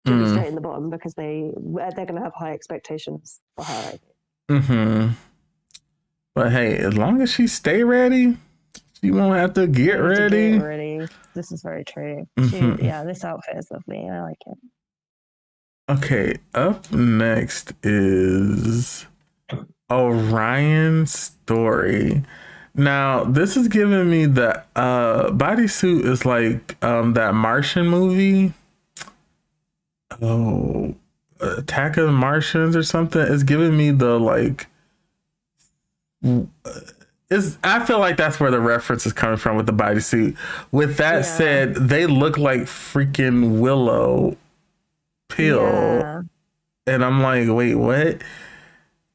[0.05, 0.31] she'll be Mm.
[0.33, 3.93] straight in the bottom because they they're going to have high expectations for her.
[4.49, 5.13] Mm-hmm.
[6.35, 8.37] But hey, as long as she stay ready,
[9.01, 10.57] she won't have to get Need to get ready.
[10.59, 11.07] ready.
[11.33, 12.27] This is very true.
[12.37, 12.77] Mhm.
[12.79, 14.07] She, yeah, this outfit is lovely.
[14.09, 14.57] I like it.
[15.89, 19.05] Okay, up next is
[19.91, 22.23] Orion Story.
[22.77, 28.53] Now, this is giving me the uh bodysuit is like um that Martian movie.
[30.21, 30.95] Oh,
[31.39, 33.21] Attack of the Martians or something.
[33.21, 34.67] It's giving me the like
[37.29, 40.37] is I feel like that's where the reference is coming from with the bodysuit.
[40.71, 41.21] With that Yeah.
[41.23, 44.37] said, they look like freaking Willow
[45.29, 45.61] Pill.
[45.61, 46.21] Yeah.
[46.85, 48.21] And I'm like, wait, what?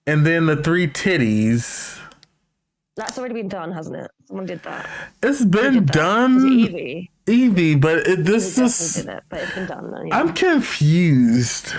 [0.06, 1.98] And then the three titties.
[2.96, 4.10] That's already been done, hasn't it?
[4.26, 4.88] Someone did that.
[5.22, 5.94] It's been that?
[5.94, 7.08] done, it Yvie?
[7.26, 8.94] Yvie, but it, this is.
[8.94, 9.94] did it, but it's been done.
[9.94, 10.10] Anyway.
[10.12, 11.72] I'm confused.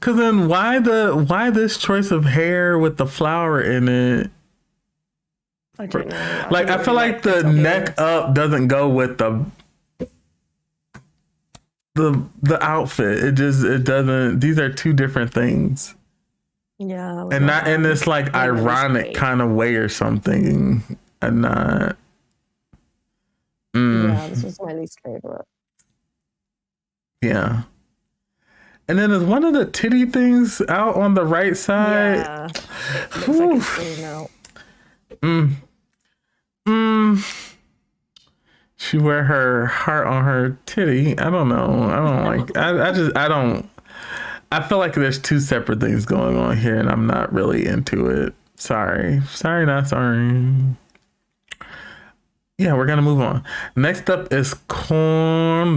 [0.00, 4.30] Cause then why the why this choice of hair with the flower in it
[5.78, 6.16] I don't know.
[6.16, 9.44] I Like I feel like the neck up doesn't go with the
[11.94, 13.24] the the outfit.
[13.24, 14.40] It just it doesn't.
[14.40, 15.94] These are two different things,
[16.78, 17.26] Yeah.
[17.32, 20.82] and not in this like Yeah, it was ironic kind of way or something.
[21.22, 21.96] And not.
[23.74, 25.46] Mm, Yeah, this was my least favorite.
[27.22, 27.62] yeah.
[28.88, 32.18] And then there's one of the titty things out on the right side.
[32.18, 32.42] Yeah.
[32.46, 33.56] Looks like Whew.
[33.56, 34.30] it's out.
[35.22, 35.52] Mm.
[36.68, 37.52] Mm.
[38.76, 41.18] She wear her heart on her titty.
[41.18, 41.82] I don't know.
[41.90, 42.56] I don't like.
[42.56, 43.16] I, I just.
[43.16, 43.68] I don't.
[44.52, 48.06] I feel like there's two separate things going on here, and I'm not really into
[48.06, 48.34] it.
[48.56, 49.20] Sorry.
[49.26, 50.76] Sorry, not sorry.
[52.58, 53.44] Yeah, we're gonna move on.
[53.74, 55.76] Next up is Kornbread.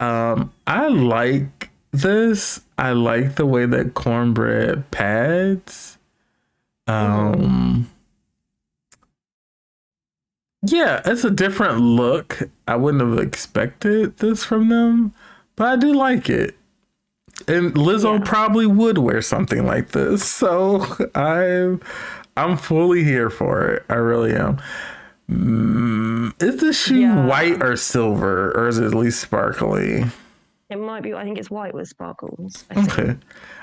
[0.00, 2.60] Um, I like this.
[2.76, 5.96] I like the way that Kornbread pads.
[6.86, 7.88] Um,
[10.62, 12.50] yeah, it's a different look.
[12.66, 15.14] I wouldn't have expected this from them,
[15.56, 16.56] but I do like it.
[17.48, 18.24] And Lizzo Yeah.
[18.24, 20.84] probably would wear something like this, so
[21.14, 21.80] I'm
[22.36, 23.84] I'm fully here for it.
[23.88, 24.58] I really am.
[25.30, 27.26] Mm, is the shoe Yeah.
[27.26, 30.04] white or silver, or is it at least sparkly?
[30.70, 31.12] It might be.
[31.14, 32.64] I think it's white with sparkles.
[32.70, 32.98] I think.
[32.98, 33.16] Okay,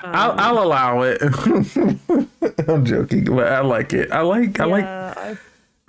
[0.04, 1.20] I'll I'll allow it.
[2.68, 4.10] I'm joking, but I like it.
[4.12, 4.84] I like I like.
[4.84, 5.38] Yeah, I,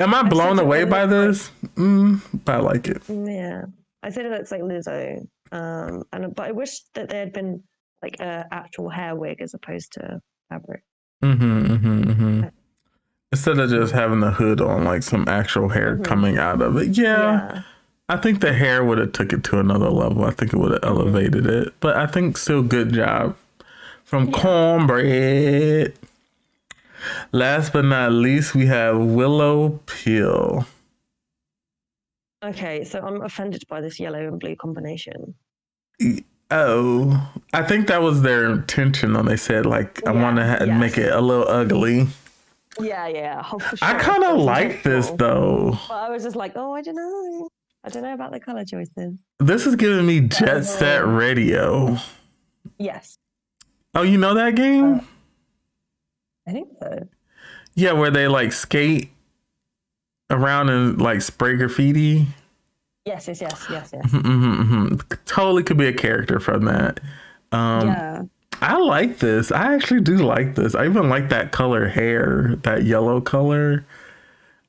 [0.03, 1.51] Am I blown away by like- this?
[1.75, 3.01] Mm, but I like it.
[3.09, 3.65] yeah.
[4.01, 5.25] I said it looks like Lizzo.
[5.53, 7.63] Um, and but I wish that there had been
[8.01, 10.83] like a actual hair wig as opposed to fabric.
[11.23, 12.47] Mm-hmm, mm-hmm, mm-hmm.
[13.31, 16.03] Instead of just having the hood on, like some actual hair Mhm.
[16.03, 16.97] coming out of it.
[16.97, 17.21] Yeah,
[17.53, 17.61] Yeah.
[18.09, 20.25] I think the hair would have took it to another level.
[20.25, 21.73] I think it would have elevated it.
[21.79, 23.35] But I think still good job
[24.03, 24.31] from Yeah.
[24.33, 25.93] Kornbread.
[27.31, 30.65] Last but not least, we have Willow Pill.
[32.43, 35.33] Okay, so I'm offended by this yellow and blue combination.
[36.51, 40.57] Oh, I think that was their intention when they said like I want to ha-
[40.65, 40.79] yes.
[40.79, 42.07] make it a little ugly.
[42.79, 43.43] Yeah, yeah.
[43.51, 45.71] oh, for I kind of like this intentional.
[45.71, 45.79] though.
[45.87, 47.49] But I was just like, oh, I don't know.
[47.83, 49.13] I don't know about the color choices.
[49.39, 51.05] This is giving me Jet Set.
[51.07, 51.97] Radio.
[52.77, 53.17] Yes,
[53.95, 54.95] Oh, you know that game?
[54.95, 55.01] Uh,
[56.47, 57.07] I think so.
[57.75, 59.11] yeah, where they like skate
[60.33, 62.27] around and like spray graffiti.
[63.05, 64.11] Yes, yes, yes, yes, yes.
[64.11, 66.99] hmm hmm Totally could be a character from that.
[67.51, 68.23] Um, yeah.
[68.61, 69.51] I like this.
[69.51, 70.73] I actually do like this.
[70.75, 73.85] I even like that color hair, that yellow color.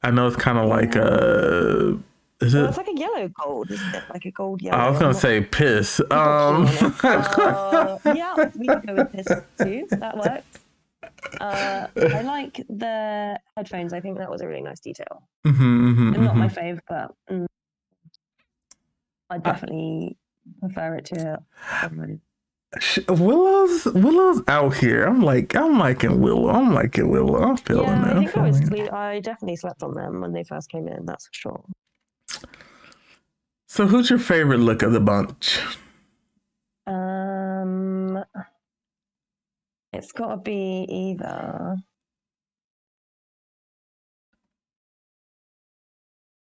[0.02, 1.98] I know it's kind of like a.
[2.40, 2.68] Is Well, it?
[2.70, 4.02] it's like a yellow gold, isn't it?
[4.12, 4.78] Like a gold yellow.
[4.78, 6.00] I was gonna say piss.
[6.10, 6.66] Um.
[7.04, 9.26] Uh, yeah, we can go with piss
[9.58, 9.86] too.
[9.92, 10.63] That works.
[11.40, 13.92] Uh, I like the headphones.
[13.92, 15.28] I think that was a really nice detail.
[15.46, 15.54] mhm,
[15.94, 16.54] mhm, And not my mhm.
[16.54, 17.46] fave, but mm,
[19.30, 20.16] I definitely
[20.60, 21.38] prefer it to.
[23.08, 25.04] Willow's Willow's out here.
[25.04, 26.50] I'm like I'm liking Willow.
[26.50, 27.40] I'm liking Willow.
[27.42, 28.16] I'm feeling Yeah, it.
[28.16, 28.58] I think I was.
[28.58, 31.06] sleep- I definitely slept on them when they first came in.
[31.06, 31.64] That's for sure.
[33.68, 35.58] So, who's your favorite look of the bunch?
[39.94, 41.76] It's got to be either.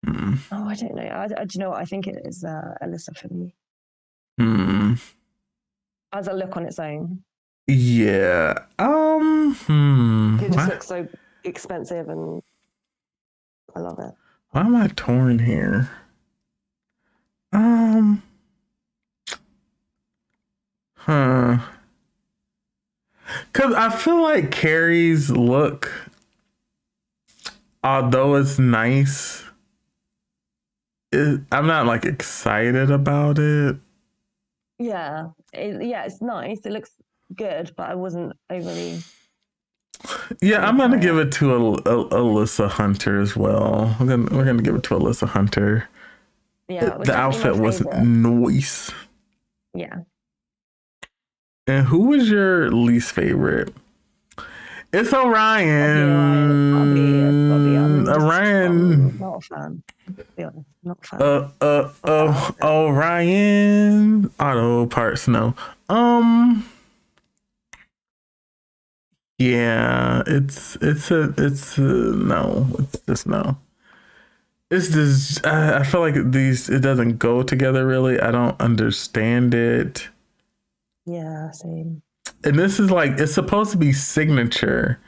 [0.05, 0.34] Hmm.
[0.53, 1.03] Oh, I don't know.
[1.03, 1.80] I, I, do you know what?
[1.80, 3.55] I think it is uh, Alyssa for me
[4.38, 4.94] Hmm.
[6.12, 7.22] as a look on its own.
[7.66, 8.55] Yeah.
[8.78, 9.55] Um.
[9.55, 10.36] Hmm.
[10.40, 11.09] It just Why, looks so
[11.44, 12.42] expensive, and
[13.75, 14.14] I love it.
[14.50, 15.91] why am I torn here?
[17.53, 18.22] Um.
[20.96, 21.58] Huh.
[23.53, 25.90] Cause I feel like Kerri's look,
[27.82, 29.44] although it's nice,
[31.12, 33.76] it, I'm not like excited about it.
[34.78, 36.61] Yeah, it, yeah, it's nice.
[36.66, 36.90] It looks
[37.34, 38.98] good, but I wasn't overly.
[40.42, 43.96] Yeah, I'm gonna give it to Al- Al- Alyssa Hunter as well.
[43.98, 45.88] We're gonna, we're gonna give it to Alyssa Hunter.
[46.68, 48.90] Yeah, the outfit was nice.
[49.74, 50.00] Yeah,
[51.67, 53.75] And who was your least favorite?
[54.93, 56.75] It's Orion.
[56.75, 57.22] I'll be,
[57.53, 59.18] I'll be, Orion.
[59.18, 59.83] Not a fan.
[60.07, 61.21] To be honest, not a fan.
[61.21, 64.30] Uh, uh, uh, Orion.
[64.38, 65.55] Auto parts, no.
[65.88, 66.68] Um.
[69.38, 72.68] Yeah, it's it's a it's a, no.
[72.79, 73.59] It's just no.
[74.71, 78.18] It's just I, I feel like these it doesn't go together really.
[78.21, 80.09] I don't understand it.
[81.07, 82.03] Yeah, same.
[82.45, 85.00] and this is like it's supposed to be signature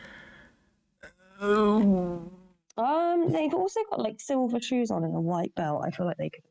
[1.41, 2.31] Um,
[3.33, 5.83] they've also got like silver shoes on and a white belt.
[5.85, 6.43] I feel like they could.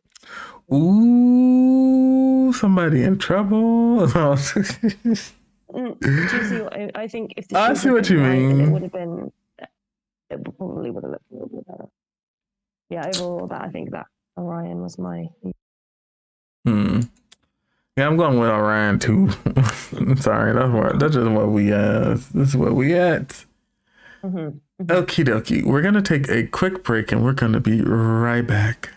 [0.74, 4.07] Ooh, somebody in trouble.
[4.07, 7.34] Mm, do you see what I, I think?
[7.38, 8.68] If the I see what you then mean.
[8.68, 9.32] It would have been.
[10.30, 11.86] It probably would have looked a little bit better.
[12.90, 14.07] Yeah, overall, that I think that
[14.38, 15.28] Orion was my.
[16.65, 17.02] hmm.
[17.98, 19.30] Yeah, I'm going with Orion too.
[20.18, 23.44] Sorry, that's what that's just what we uh this is what we at.
[24.24, 24.60] Mhm.
[24.84, 25.64] Okie dokie.
[25.65, 28.91] We're gonna take a quick break and we're gonna be right back.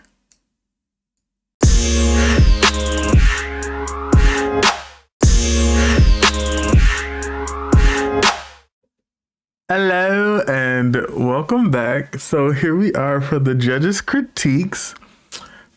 [9.69, 12.19] Hello and welcome back.
[12.19, 14.93] So here we are for the judges' critiques.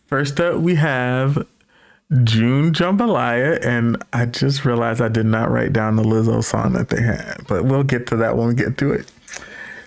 [0.06, 1.46] First up, we have
[2.22, 6.88] June Jambalaya, and I just realized I did not write down the Lizzo song that
[6.90, 9.10] they had, but we'll get to that when we get to it.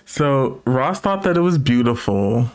[0.04, 2.50] So Ross thought that it was beautiful,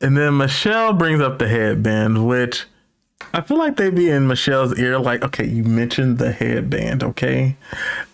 [0.00, 2.66] and then Michelle brings up the headband, which
[3.32, 7.56] I feel like they'd be in Michelle's ear, like, okay, you mentioned the headband, okay,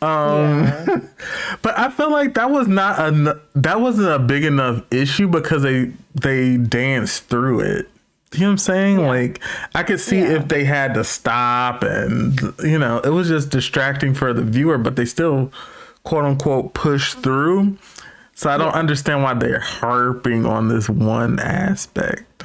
[0.01, 1.01] um, Yeah.
[1.63, 5.63] but I feel like that was not a that wasn't a big enough issue because
[5.63, 7.89] they they danced through it.
[8.35, 9.07] You know what I'm saying?
[9.07, 9.41] Like
[9.75, 10.37] I could see Yeah.
[10.37, 14.79] if they had to stop and you know, it was just distracting for the viewer,
[14.79, 15.53] but they still
[16.05, 17.77] quote unquote push through.
[18.35, 22.45] So I don't understand why they're harping on this one aspect.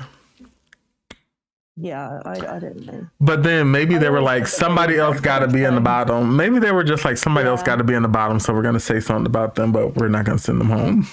[1.79, 3.07] Yeah, I, I don't know.
[3.21, 5.75] But then maybe they were like, thought that they somebody else got to be in
[5.75, 6.35] the bottom.
[6.35, 8.39] Maybe they were just like, somebody else got to be in the bottom.
[8.39, 10.69] So we're going to say something about them, but we're not going to send them
[10.69, 11.07] home.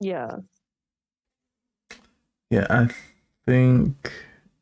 [0.00, 0.38] Yeah.
[2.50, 2.88] Yeah, I
[3.50, 4.12] think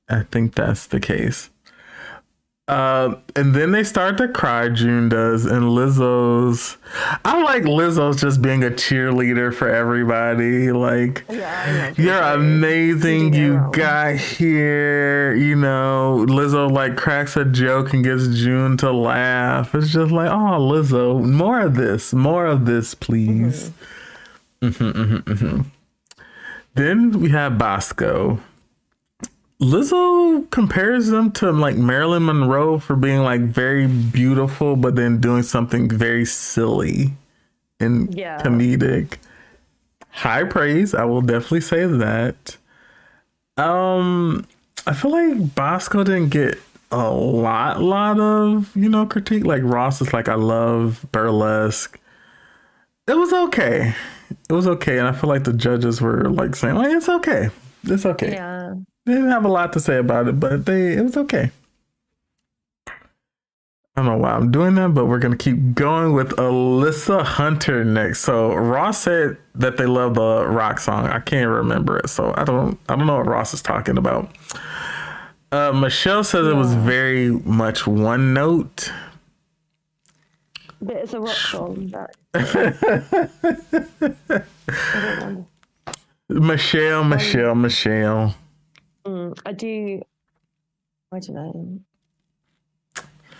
[0.08, 1.50] I think that's the case.
[2.66, 4.68] Uh, and then they start to cry.
[4.68, 6.76] June does, and Lizzo's.
[7.24, 10.70] I like Lizzo's just being a cheerleader for everybody.
[10.72, 13.32] Like, Yeah, you're amazing.
[13.32, 15.34] You got here.
[15.34, 19.74] You know, Lizzo like cracks a joke and gets June to laugh.
[19.74, 23.70] It's just like, oh, Lizzo, more of this, more of this, please.
[24.62, 25.64] Mhm, mhm, mhm.
[26.74, 28.40] Then we have Bosco.
[29.60, 35.42] Lizzo compares them to like Marilyn Monroe for being like very beautiful, but then doing
[35.42, 37.12] something very silly
[37.80, 38.38] and Yeah.
[38.40, 39.18] comedic.
[40.10, 40.94] High praise.
[40.94, 42.56] I will definitely say that.
[43.56, 44.46] Um,
[44.86, 46.60] I feel like Bosco didn't get
[46.92, 49.44] a lot, lot of you know critique.
[49.44, 51.98] Like Ross is like, I love burlesque.
[53.08, 53.94] It was okay.
[54.48, 57.48] It was okay, and I feel like the judges were like saying, like, it's okay.
[57.84, 58.32] It's okay.
[58.32, 58.74] Yeah.
[59.08, 61.50] They didn't have a lot to say about it, but they it was okay.
[62.86, 62.92] I
[63.96, 68.20] don't know why I'm doing that, but we're gonna keep going with Alyssa Hunter next.
[68.20, 71.06] So Ross said that they love the rock song.
[71.06, 74.30] I can't remember it, so I don't I don't know what Ross is talking about.
[75.50, 78.92] Uh, Michelle says it was very much one note.
[80.82, 81.88] But it's a rock song.
[81.88, 82.14] That,
[84.68, 85.46] I don't know.
[86.28, 88.34] Michelle, Michelle, Michelle.
[89.08, 90.02] Mm, I do.
[91.10, 91.80] I don't know.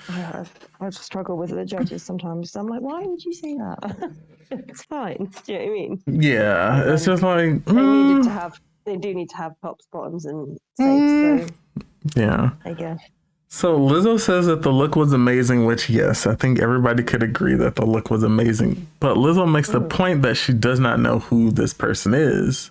[0.09, 0.45] I,
[0.81, 2.57] I struggle with the judges sometimes.
[2.57, 4.13] I'm like, why would you say that?
[4.51, 5.31] it's fine.
[5.45, 6.03] Do you know what I mean?
[6.07, 8.59] Yeah, it's just like They needed to mm, have.
[8.87, 11.53] They do need to have tops, bottoms, and safes.
[11.77, 11.83] So
[12.17, 12.51] yeah.
[12.65, 13.01] I guess.
[13.49, 17.55] So Lizzo says that the look was amazing, which yes, I think everybody could agree
[17.57, 18.87] that the look was amazing.
[19.01, 22.71] But Lizzo makes the point that she does not know who this person is.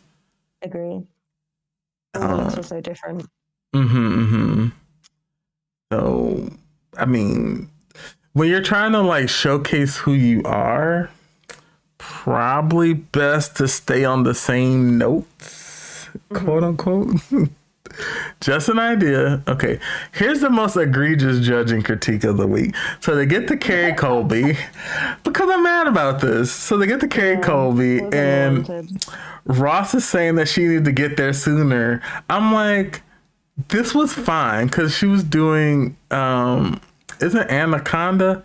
[0.64, 1.04] Agree.
[2.20, 3.26] The are so different.
[3.74, 4.24] Mm-hmm.
[4.24, 4.68] mm-hmm.
[5.92, 6.50] So
[6.98, 7.70] I mean,
[8.34, 11.10] when you're trying to like showcase who you are,
[11.98, 17.16] probably best to stay on the same notes, quote unquote.
[18.42, 19.42] Just an idea.
[19.48, 19.80] Okay,
[20.14, 22.76] here's the most egregious judging critique of the week.
[23.00, 24.58] So they get to Kerri Colby
[25.24, 26.52] because I'm mad about this.
[26.52, 29.02] So they get to Kerri Colby, and.
[29.48, 32.02] Ross is saying that she needed to get there sooner.
[32.30, 33.02] I'm like,
[33.70, 36.82] this was fine because she was doing, um,
[37.22, 38.44] isn't Anaconda?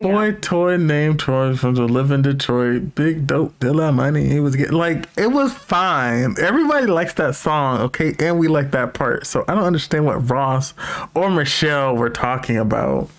[0.00, 2.94] Boy, toy named Troy from the Live in Detroit.
[2.94, 4.28] Big dope of money.
[4.28, 6.36] He was getting like it was fine.
[6.40, 9.26] Everybody likes that song, okay, and we like that part.
[9.26, 10.72] So I don't understand what Ross
[11.14, 13.10] or Michelle were talking about.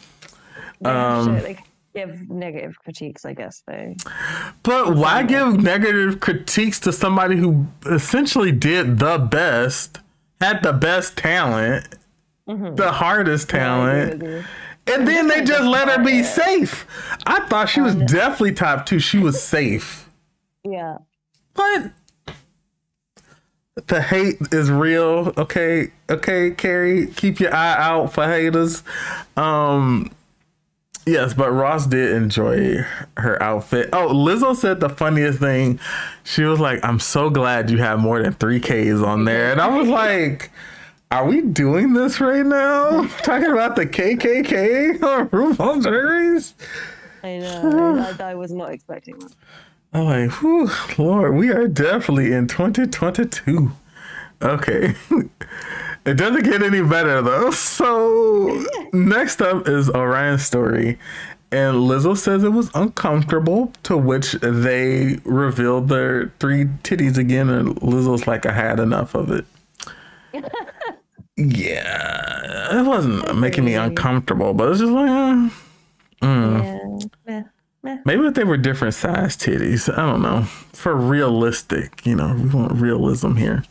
[0.79, 1.59] They um, like,
[1.93, 3.61] give negative critiques, I guess.
[3.67, 3.95] Though.
[4.63, 9.99] But why give negative critiques to somebody who essentially did the best,
[10.39, 11.89] had the best talent,
[12.47, 14.43] the hardest talent, you.
[14.91, 16.85] And then they just let her be safe?
[17.25, 18.99] I thought she was definitely top two.
[18.99, 20.09] She was safe.
[20.63, 20.97] Yeah.
[21.53, 21.91] But
[23.87, 25.33] the hate is real.
[25.37, 28.83] Okay, okay, Kerri, keep your eye out for haters.
[29.37, 30.11] Um,
[31.05, 32.85] yes, but Ross did enjoy
[33.17, 33.89] her outfit.
[33.93, 35.79] Oh, Lizzo said the funniest thing.
[36.23, 39.61] She was like, "I'm so glad you have more than three Ks on there," and
[39.61, 40.51] I was like.
[41.11, 43.07] Are we doing this right now?
[43.23, 46.43] Talking about the KKK on RuPaul's Drag
[47.23, 48.15] I know.
[48.19, 49.33] I, I, was not expecting that.
[49.91, 50.69] I'm like, whew,
[50.99, 53.71] Lord, we are definitely in 2022.
[54.43, 54.93] Okay.
[56.05, 57.49] it doesn't get any better though.
[57.79, 58.63] So
[58.93, 60.99] next up is Orion Story.
[61.51, 67.49] And Lizzo says it was uncomfortable, to which they revealed their three titties again.
[67.49, 69.45] And Lizzo's like, I had enough of it.
[71.39, 75.49] Yeah, it wasn't making me uncomfortable, but it's just like, uh,
[76.21, 77.09] mm.
[77.25, 77.43] yeah.
[78.03, 79.91] Maybe if they were different size titties.
[79.91, 80.43] I don't know.
[80.73, 83.63] For realistic, you know, we want realism here.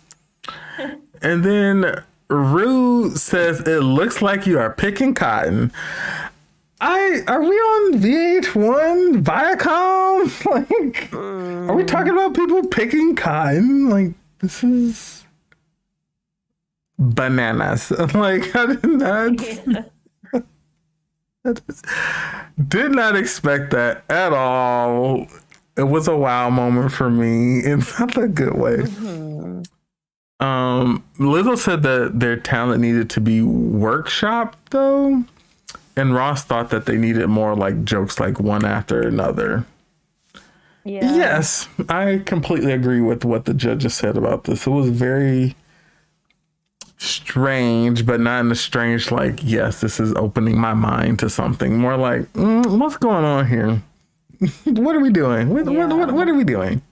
[1.22, 5.70] and then Ru says it looks like you are picking cotton.
[6.80, 9.98] I are we on VH1 Viacom?
[10.46, 13.90] Like, are we talking about people picking cotton?
[13.90, 15.17] Like, this is
[16.98, 17.90] bananas.
[18.14, 19.66] Like, I did not.
[19.66, 19.82] Yeah.
[22.68, 25.26] Did not expect that at all.
[25.76, 28.78] It was a wow moment for me in not a good way.
[28.78, 30.44] Mm-hmm.
[30.44, 35.24] Um, Lizzo said that their talent needed to be workshopped though,
[35.96, 39.64] and Ross thought that they needed more like jokes like one after another.
[40.84, 41.16] Yeah.
[41.16, 44.66] Yes, I completely agree with what the judges said about this.
[44.66, 45.56] It was very
[46.98, 51.78] strange, but not in a strange like, yes, this is opening my mind to something.
[51.78, 53.82] More like, mm, what's going on here?
[54.64, 55.48] what are we doing?
[55.48, 55.86] What, yeah.
[55.86, 56.82] what, what, what, are we doing?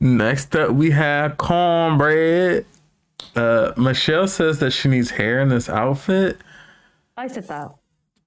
[0.00, 2.64] Next up, we have Kornbread.
[3.34, 6.38] Uh, Michelle says that she needs hair in this outfit.
[7.16, 7.74] I said that.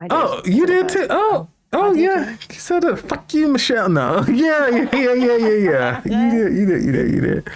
[0.01, 1.07] I oh, you did too.
[1.09, 2.31] Oh, oh yeah.
[2.49, 2.97] You said it.
[2.97, 3.87] Fuck you, Michelle.
[3.89, 6.05] No, yeah, yeah, yeah, yeah, yeah, yeah.
[6.05, 7.49] you did, you did, you did, you did.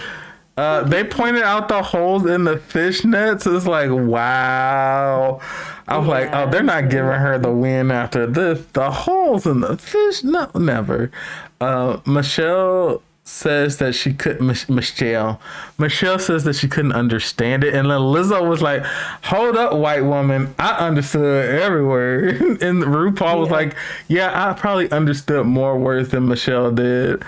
[0.57, 3.45] Uh, they pointed out the holes in the fishnets.
[3.53, 5.41] It's like, wow.
[5.87, 6.13] I was yeah.
[6.13, 8.65] like, oh, they're not giving her the win after this.
[8.73, 11.11] The holes in the fish, no, never.
[11.59, 14.69] Uh, Michelle says that she couldn't.
[14.69, 15.41] Michelle,
[15.77, 18.85] Michelle says that she couldn't understand it, and then Lizzo was like,
[19.23, 23.35] "Hold up, white woman, I understood every word." and RuPaul yeah.
[23.35, 23.75] was like,
[24.07, 27.23] "Yeah, I probably understood more words than Michelle did."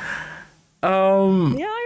[0.83, 1.76] Um, yeah,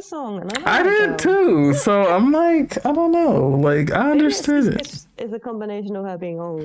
[0.00, 0.40] the song.
[0.40, 1.74] And I, I did too.
[1.74, 3.48] So I'm like, I don't know.
[3.48, 5.24] Like I understood it's, it's, it.
[5.24, 6.62] It's a combination of her being old.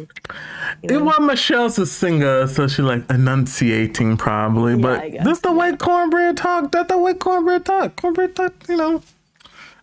[0.82, 0.96] You know?
[0.96, 4.74] It was Michelle's a singer, so she like enunciating probably.
[4.74, 6.72] Yeah, but that's the way Kornbread talk.
[6.72, 7.96] That's the way Kornbread talk.
[7.98, 8.54] Kornbread talk.
[8.70, 9.02] You know.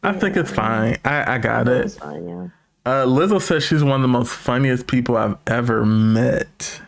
[0.02, 0.18] I yeah.
[0.18, 0.98] think it's fine.
[1.04, 1.90] I I got it.
[1.92, 2.28] Fine.
[2.28, 2.48] Yeah.
[2.84, 6.80] Uh, Lizzo says she's one of the most funniest people I've ever met.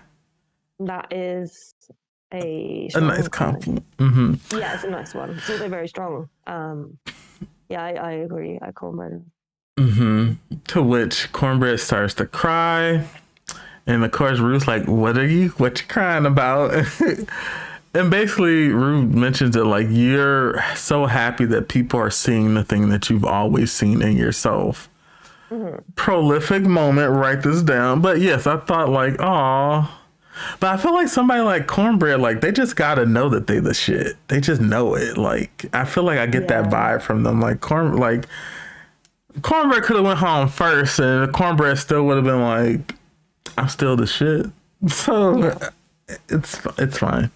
[0.81, 1.74] That is
[2.33, 3.85] a a nice compliment.
[3.99, 4.59] Mm-hmm.
[4.59, 5.39] Yeah, it's a nice one.
[5.41, 6.29] So they're very strong.
[6.47, 6.99] Um,
[7.69, 8.59] yeah, I, I agree.
[8.61, 9.25] I call Kornbread.
[9.79, 10.57] Mm-hmm.
[10.69, 13.07] To which Kornbread starts to cry,
[13.87, 15.49] and of course Ru's like, "What are you?
[15.51, 16.73] What you crying about?"
[17.95, 22.89] and basically, Ru mentions it like you're so happy that people are seeing the thing
[22.91, 24.89] that you've always seen in yourself.
[25.51, 25.93] Mm-hmm.
[25.95, 27.13] Prolific moment.
[27.13, 28.01] Write this down.
[28.01, 30.04] But yes, I thought like, oh
[30.61, 33.75] but I feel like somebody like Kornbread, like they just gotta know that they the
[33.75, 34.17] shit.
[34.29, 35.17] They just know it.
[35.17, 36.63] Like I feel like I get yeah.
[36.63, 37.41] that vibe from them.
[37.41, 38.27] Like corn, like
[39.41, 42.95] Kornbread could have went home first, and Kornbread still would have been like,
[43.59, 44.47] "I'm still the shit."
[44.89, 45.71] So yeah.
[46.29, 47.31] it's it's fine.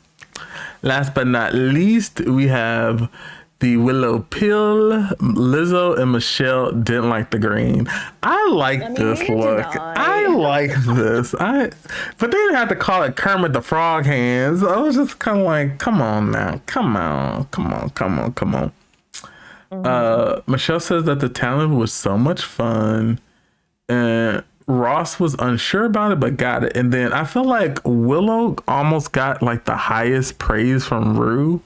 [0.82, 3.10] Last but not least, we have
[3.60, 5.02] the Willow Pill.
[5.18, 7.88] Lizzo and Michelle didn't like the green.
[8.22, 9.66] I like I mean, this look.
[9.76, 11.34] I like this.
[11.38, 11.70] I,
[12.18, 14.62] but they didn't have to call it Kermit the Frog hands.
[14.62, 18.32] I was just kind of like, come on now, come on, come on, come on,
[18.32, 18.72] come on.
[19.72, 19.82] Mm-hmm.
[19.84, 23.20] Uh, Michelle says that the talent was so much fun,
[23.88, 26.76] and Ross was unsure about it, but got it.
[26.76, 31.62] And then I feel like Willow almost got like the highest praise from Ru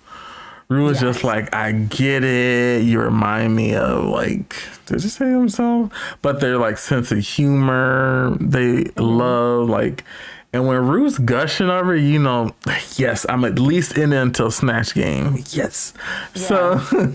[0.72, 1.14] Ru was yes.
[1.14, 2.84] just like, I get it.
[2.84, 5.92] You remind me of like, did you say himself?
[6.22, 9.00] But their like sense of humor, they mm-hmm.
[9.00, 10.04] love like,
[10.52, 12.54] and when Ru's gushing over, you know,
[12.96, 15.42] yes, I'm at least in it until Snatch Game.
[15.50, 15.94] Yes.
[16.34, 16.42] Yeah.
[16.42, 17.12] So,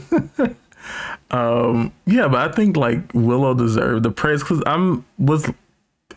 [1.32, 5.50] um, yeah, but I think like Willow deserved the praise because I'm was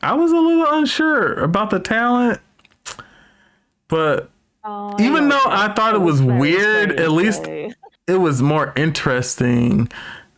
[0.03, 2.41] I was a little unsure about the talent,
[3.89, 4.31] but
[4.63, 9.89] Oh, Even though I thought it was weird, at least it was more interesting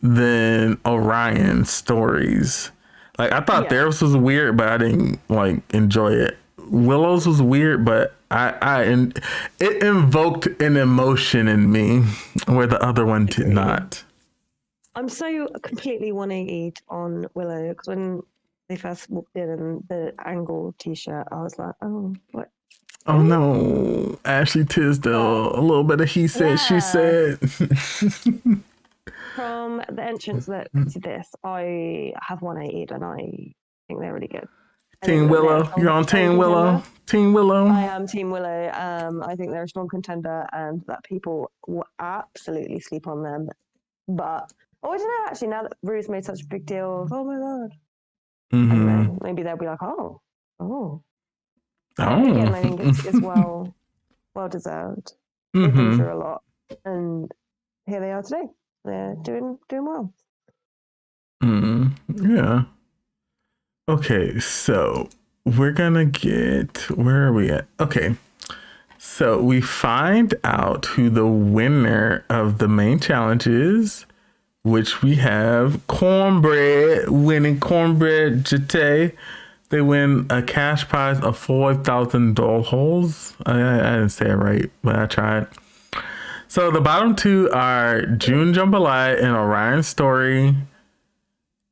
[0.01, 2.71] than Orion's stories.
[3.17, 3.69] Like I thought Yeah.
[3.69, 6.37] theirs was weird, but I didn't like enjoy it.
[6.69, 9.19] Willow's was weird, but I I and
[9.59, 11.99] it invoked an emotion in me
[12.47, 14.03] where the other one did not.
[14.95, 18.21] I'm so completely 180 on Willow because when
[18.69, 22.49] they first walked in and the angle t-shirt, I was like, oh, what?
[23.05, 27.37] Oh no, Ashley Tisdale, a little bit of he said, she said.
[29.35, 30.91] From the entrance look Mm.
[30.93, 33.17] to this, I have 180 and I
[33.87, 34.47] think they're really good.
[35.01, 36.63] Team think that they're Willow, you're on Team Willow.
[36.77, 36.87] contender.
[37.07, 37.67] Team Willow.
[37.67, 38.71] I am Team Willow.
[38.73, 43.49] Um, I think they're a strong contender and that people will absolutely sleep on them.
[44.07, 44.51] But
[44.83, 45.25] oh, I don't know.
[45.27, 47.71] Actually, now that Ru's made such a big deal, oh my god,
[48.53, 48.85] Mhm.
[48.85, 49.17] know.
[49.21, 50.21] Maybe they'll be like, oh,
[50.59, 51.01] oh.
[51.97, 53.19] Again, I think it's, it's Oh.
[53.21, 53.75] well,
[54.35, 55.13] well deserved.
[55.53, 55.97] They've been Mhm.
[55.97, 56.41] through a lot,
[56.85, 57.31] and
[57.85, 58.47] here they are today.
[58.85, 60.13] They're doing doing well.
[61.43, 62.63] Mm, yeah.
[63.87, 65.09] Okay, so
[65.45, 67.67] we're gonna get where are we at?
[67.79, 68.15] Okay.
[68.97, 74.05] So we find out who the winner of the main challenge is,
[74.63, 79.11] which we have Kornbread winning Kornbread Jeté.
[79.73, 83.33] They win a cash prize of four thousand dollars.
[83.43, 85.47] I, I, I didn't say it right, but I tried.
[86.47, 90.55] So the bottom two are June Jambalaya and Orion Story.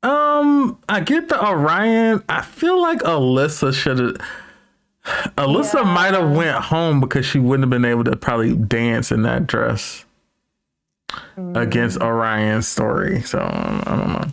[0.02, 2.24] Um, I get the Orion.
[2.28, 4.16] I feel like Alyssa should have.
[5.38, 5.94] Alyssa Yeah.
[5.94, 9.46] might have went home because she wouldn't have been able to probably dance in that
[9.46, 10.06] dress
[11.54, 12.04] against Mm.
[12.08, 13.22] Orion Story.
[13.22, 14.26] So um, I don't know.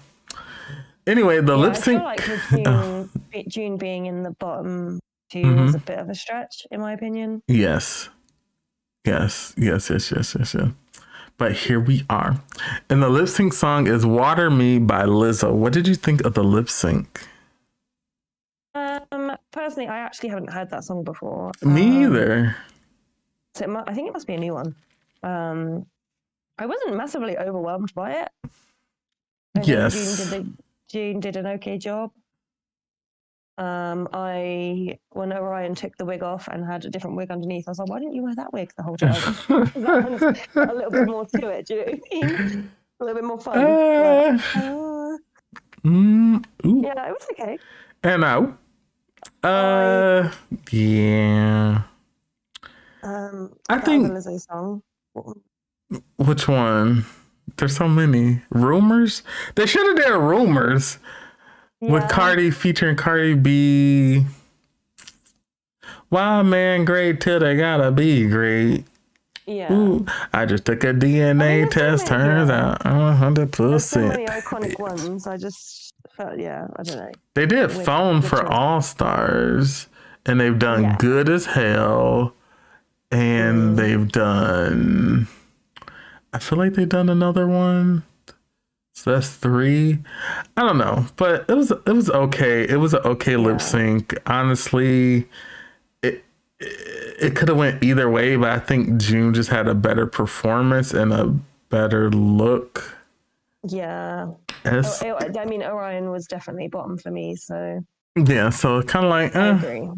[1.07, 2.03] Anyway, the Yeah, lip sync.
[3.49, 4.99] June, being in the bottom
[5.31, 5.63] 2 Mm-hmm.
[5.65, 7.43] was a bit of a stretch, in my opinion.
[7.49, 8.09] Yes.
[9.05, 10.71] Yes, yes, yes, yes, yes, yes.
[11.37, 12.41] But here we are.
[12.91, 15.53] And the lip sync song is Water Me by Lizzo.
[15.55, 17.25] What did you think of the lip sync?
[18.75, 21.53] Um, personally, I actually haven't heard that song before.
[21.63, 22.57] Me Um, either.
[23.55, 24.75] So it mu- I think it must be a new one.
[25.23, 25.87] Um,
[26.59, 28.29] I wasn't massively overwhelmed by it.
[29.57, 29.95] I Yes.
[29.95, 32.13] June did, the, June did an okay job.
[33.59, 37.73] Um, I when Orion took the wig off and had a different wig underneath, I
[37.73, 39.13] was like, why didn't you wear that wig the whole time?
[39.49, 41.67] that one's got a little bit more to it.
[41.67, 42.71] Do you know what I mean?
[43.01, 43.59] A little bit more fun.
[43.59, 45.19] Uh, uh,
[45.85, 47.59] mm, yeah, it was okay.
[48.05, 48.57] And now.
[49.43, 50.31] Uh,
[50.71, 51.83] yeah.
[53.03, 54.13] Um, I think-.
[56.17, 57.07] Which one?
[57.57, 59.23] There's so many rumors.
[59.57, 60.99] They should have done rumors
[61.81, 62.09] with Yeah.
[62.09, 64.25] Cardi featuring Cardi B.
[66.09, 68.85] Why man great till they gotta be great?
[69.47, 69.73] Yeah.
[69.73, 72.07] Ooh, I just took a DNA there's so test.
[72.07, 72.71] Turns yeah.
[72.71, 74.29] out I'm hundred so many percent.
[74.29, 75.27] iconic ones.
[75.27, 77.13] I just felt, yeah, I don't know.
[77.35, 78.45] They did with- phone for.
[78.47, 79.87] All Stars,
[80.27, 80.97] and they've done Yeah.
[80.99, 82.35] good as hell,
[83.11, 83.77] and Mm.
[83.77, 85.29] they've done.
[86.33, 88.03] I feel like they've done another one.
[88.99, 89.99] So that's three.
[90.57, 92.69] I don't know, but it was it was okay.
[92.69, 93.37] It was an okay Yeah.
[93.37, 94.19] lip sync.
[94.27, 95.29] Honestly,
[96.03, 96.25] it
[96.61, 100.07] it, it could have went either way, but I think June just had a better
[100.07, 101.27] performance and a
[101.71, 102.99] better look.
[103.69, 104.33] Yeah.
[104.65, 107.85] As, Oh, I I mean, Orion was definitely bottom for me, so
[108.17, 109.51] yeah, so kind of like I eh.
[109.51, 109.89] agree.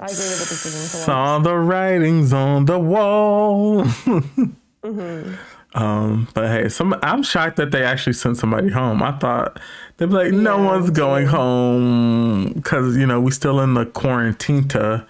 [0.00, 0.90] I agree with the decision.
[0.90, 3.84] Saw the writings on the wall.
[4.84, 5.36] hmm
[5.76, 9.02] um, but hey, some I'm shocked that they actually sent somebody home.
[9.02, 9.60] I thought
[9.98, 13.74] they'd be like, no Yeah, one's me going home because you know we still in
[13.74, 15.06] the quarantina,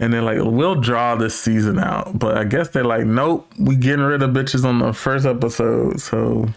[0.00, 2.18] and they're like, we'll draw this season out.
[2.18, 6.00] But I guess they're like, nope, we getting rid of bitches on the first episode.
[6.00, 6.48] So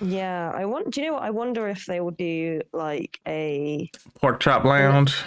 [0.00, 0.92] Yeah, I want.
[0.92, 1.22] Do you know what?
[1.24, 3.90] I wonder if they will do like a
[4.20, 5.24] pork chop lounge.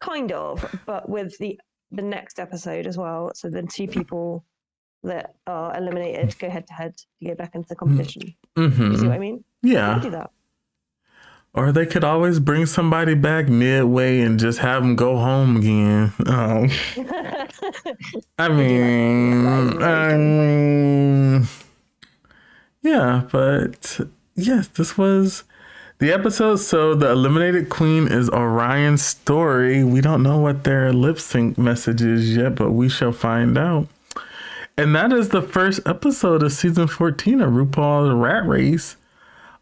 [0.00, 1.58] kind of, but with the
[1.90, 3.32] the next episode as well.
[3.34, 4.44] So then two people
[5.02, 8.34] that are eliminated go head to head to go back into the competition.
[8.56, 9.44] You see what I mean?
[9.62, 9.98] Yeah.
[10.02, 10.30] Do that.
[11.52, 16.12] Or they could always bring somebody back midway and just have them go home again.
[16.26, 16.70] Um,
[18.38, 21.48] I mean, I mean,
[22.82, 24.00] yeah, but
[24.36, 25.42] yes, this was
[25.98, 26.56] the episode.
[26.56, 29.82] So the eliminated queen is Orion Story.
[29.82, 33.88] We don't know what their lip sync message is yet, but we shall find out.
[34.80, 38.96] And that is the first episode of season 14 of RuPaul's Rat Race.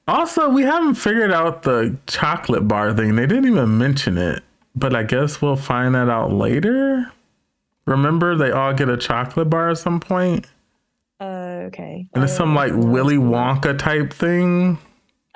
[0.06, 3.16] Also, we haven't figured out the chocolate bar thing.
[3.16, 4.44] They didn't even mention it,
[4.76, 7.10] but I guess we'll find that out later.
[7.84, 10.46] Remember, they all get a chocolate bar at some point,
[11.20, 12.06] Uh, okay.
[12.14, 14.78] and it's some like Willy Wonka type thing.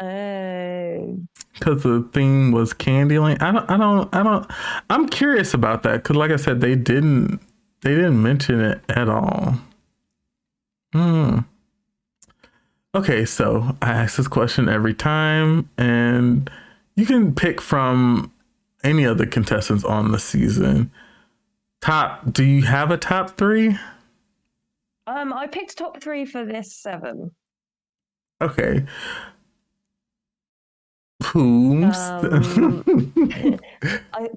[0.00, 1.18] Oh.
[1.54, 3.42] because the theme was Candyland.
[3.42, 4.50] I don't, I don't, I don't.
[4.90, 7.40] I'm curious about that because, like I said, they didn't,
[7.80, 9.54] they didn't mention it at all.
[10.93, 11.39] Hmm.
[12.94, 16.51] Okay, so I ask this question every time, and
[16.94, 18.31] you can pick from
[18.85, 20.90] any of the contestants on the season.
[21.81, 22.32] Top?
[22.32, 23.78] Do you have a top three?
[25.06, 27.31] Um, I picked top three for this seven.
[28.40, 28.85] Okay.
[31.24, 31.97] Who's?
[31.97, 33.12] Um,
[34.12, 34.28] I,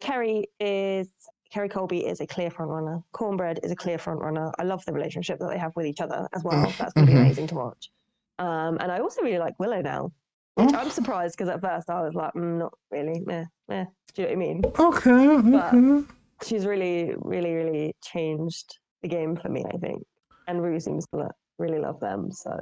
[0.00, 1.08] Kerri is
[1.54, 3.00] Kerri Colby is a clear front runner.
[3.14, 4.52] Kornbread is a clear front runner.
[4.58, 6.72] I love the relationship that they have with each other as well.
[6.78, 7.22] That's going to be Mhm.
[7.22, 7.90] amazing to watch.
[8.38, 10.12] Um, and I also really like Willow now,
[10.56, 13.84] which I'm surprised because at first I was like, mm, not really, meh, meh.
[14.14, 14.62] Do you know what I mean?
[14.78, 15.50] okay.
[15.50, 16.06] But- okay.
[16.44, 19.64] She's really, really, really changed the game for me.
[19.74, 20.04] I think,
[20.46, 22.30] and Ru seems to really love them.
[22.30, 22.52] So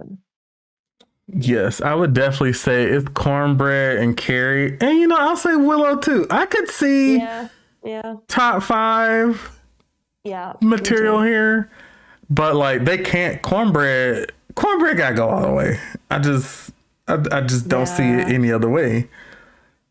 [1.28, 4.80] Yes, I would definitely say it's Kornbread and Kerri.
[4.80, 6.26] And you know, I'll say Willow too.
[6.30, 7.48] I could see yeah,
[7.86, 9.50] yeah, top five
[10.24, 10.54] yeah.
[10.60, 11.70] material here.
[12.28, 15.78] But like they can't Kornbread Kornbread gotta go all the way.
[16.10, 16.72] I just
[17.06, 19.08] I, I just don't see it any other way.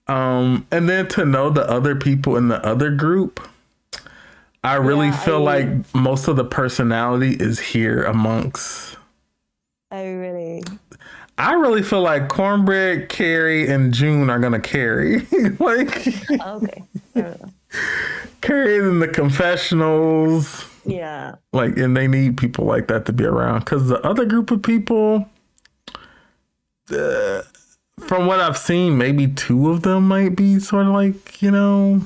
[0.07, 3.39] Um and then to know the other people in the other group,
[4.63, 8.97] I really Yeah, feel I- like most of the personality is here amongst
[9.91, 10.61] Oh, really?
[11.37, 15.21] I really feel like Kornbread, Kerri, and June are gonna carry.
[15.59, 16.05] like
[16.41, 16.83] Okay.
[17.73, 18.67] Enough.
[18.67, 20.65] In the confessionals.
[20.85, 21.35] Yeah.
[21.51, 23.65] Like, and they need people like that to be around.
[23.65, 25.27] Cause the other group of people,
[26.91, 27.41] uh,
[27.99, 32.01] from what I've seen, maybe two of them might be sort of like, you know.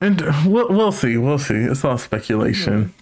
[0.00, 1.16] And we'll we'll see.
[1.16, 1.54] We'll see.
[1.54, 2.92] It's all speculation.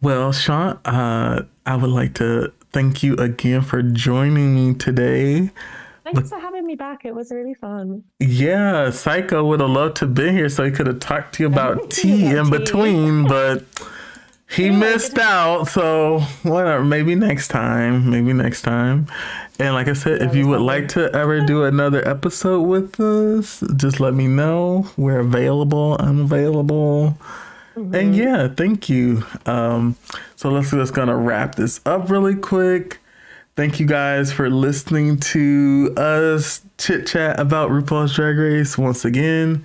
[0.00, 5.50] Well, Sean, uh, I would like to thank you again for joining me today.
[6.04, 6.45] Thanks for having
[6.76, 7.04] me back.
[7.04, 8.04] It was really fun.
[8.20, 11.46] Yeah, Saiko would have loved to be here so he could have talked to you
[11.48, 12.50] about tea in tea.
[12.50, 13.64] between, but
[14.48, 15.64] he Yeah, missed out.
[15.68, 19.06] So whatever, maybe next time, maybe next time.
[19.58, 23.64] And like I said, if you would like to ever do another episode with us,
[23.76, 24.88] just let me know.
[24.96, 25.96] We're available.
[25.98, 27.16] I'm available.
[27.74, 29.24] And yeah, thank you.
[29.44, 29.96] Um,
[30.34, 33.00] so let's just gonna wrap this up really quick.
[33.56, 39.64] Thank you guys for listening to us chit chat about RuPaul's Drag Race once again.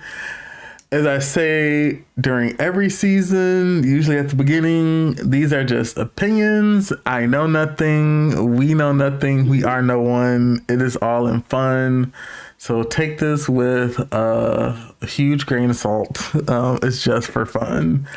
[0.90, 6.90] As I say during every season, usually at the beginning, these are just opinions.
[7.04, 8.56] I know nothing.
[8.56, 9.50] We know nothing.
[9.50, 10.64] We are no one.
[10.70, 12.14] It is all in fun.
[12.56, 16.34] So take this with a huge grain of salt.
[16.48, 18.08] Um, it's just for fun.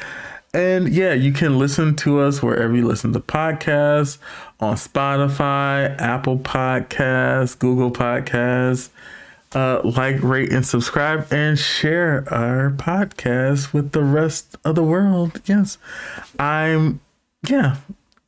[0.55, 4.19] And yeah, you can listen to us wherever you listen to podcasts
[4.59, 8.89] on Spotify, Apple Podcasts, Google Podcasts.
[9.53, 15.39] Uh, like, rate, and subscribe, and share our podcast with the rest of the world.
[15.45, 15.77] Yes,
[16.37, 16.99] I'm.
[17.47, 17.77] Yeah,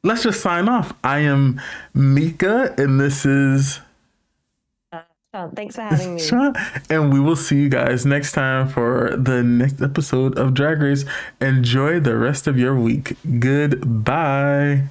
[0.03, 0.93] let's just sign off.
[1.03, 1.59] I am
[1.93, 3.81] Mika, and this is
[5.33, 5.51] Fun.
[5.51, 6.21] Thanks for having me.
[6.89, 11.03] And we will see you guys next time for the next episode of Drag Race.
[11.41, 13.17] Enjoy the rest of your week.
[13.39, 14.83] Goodbye.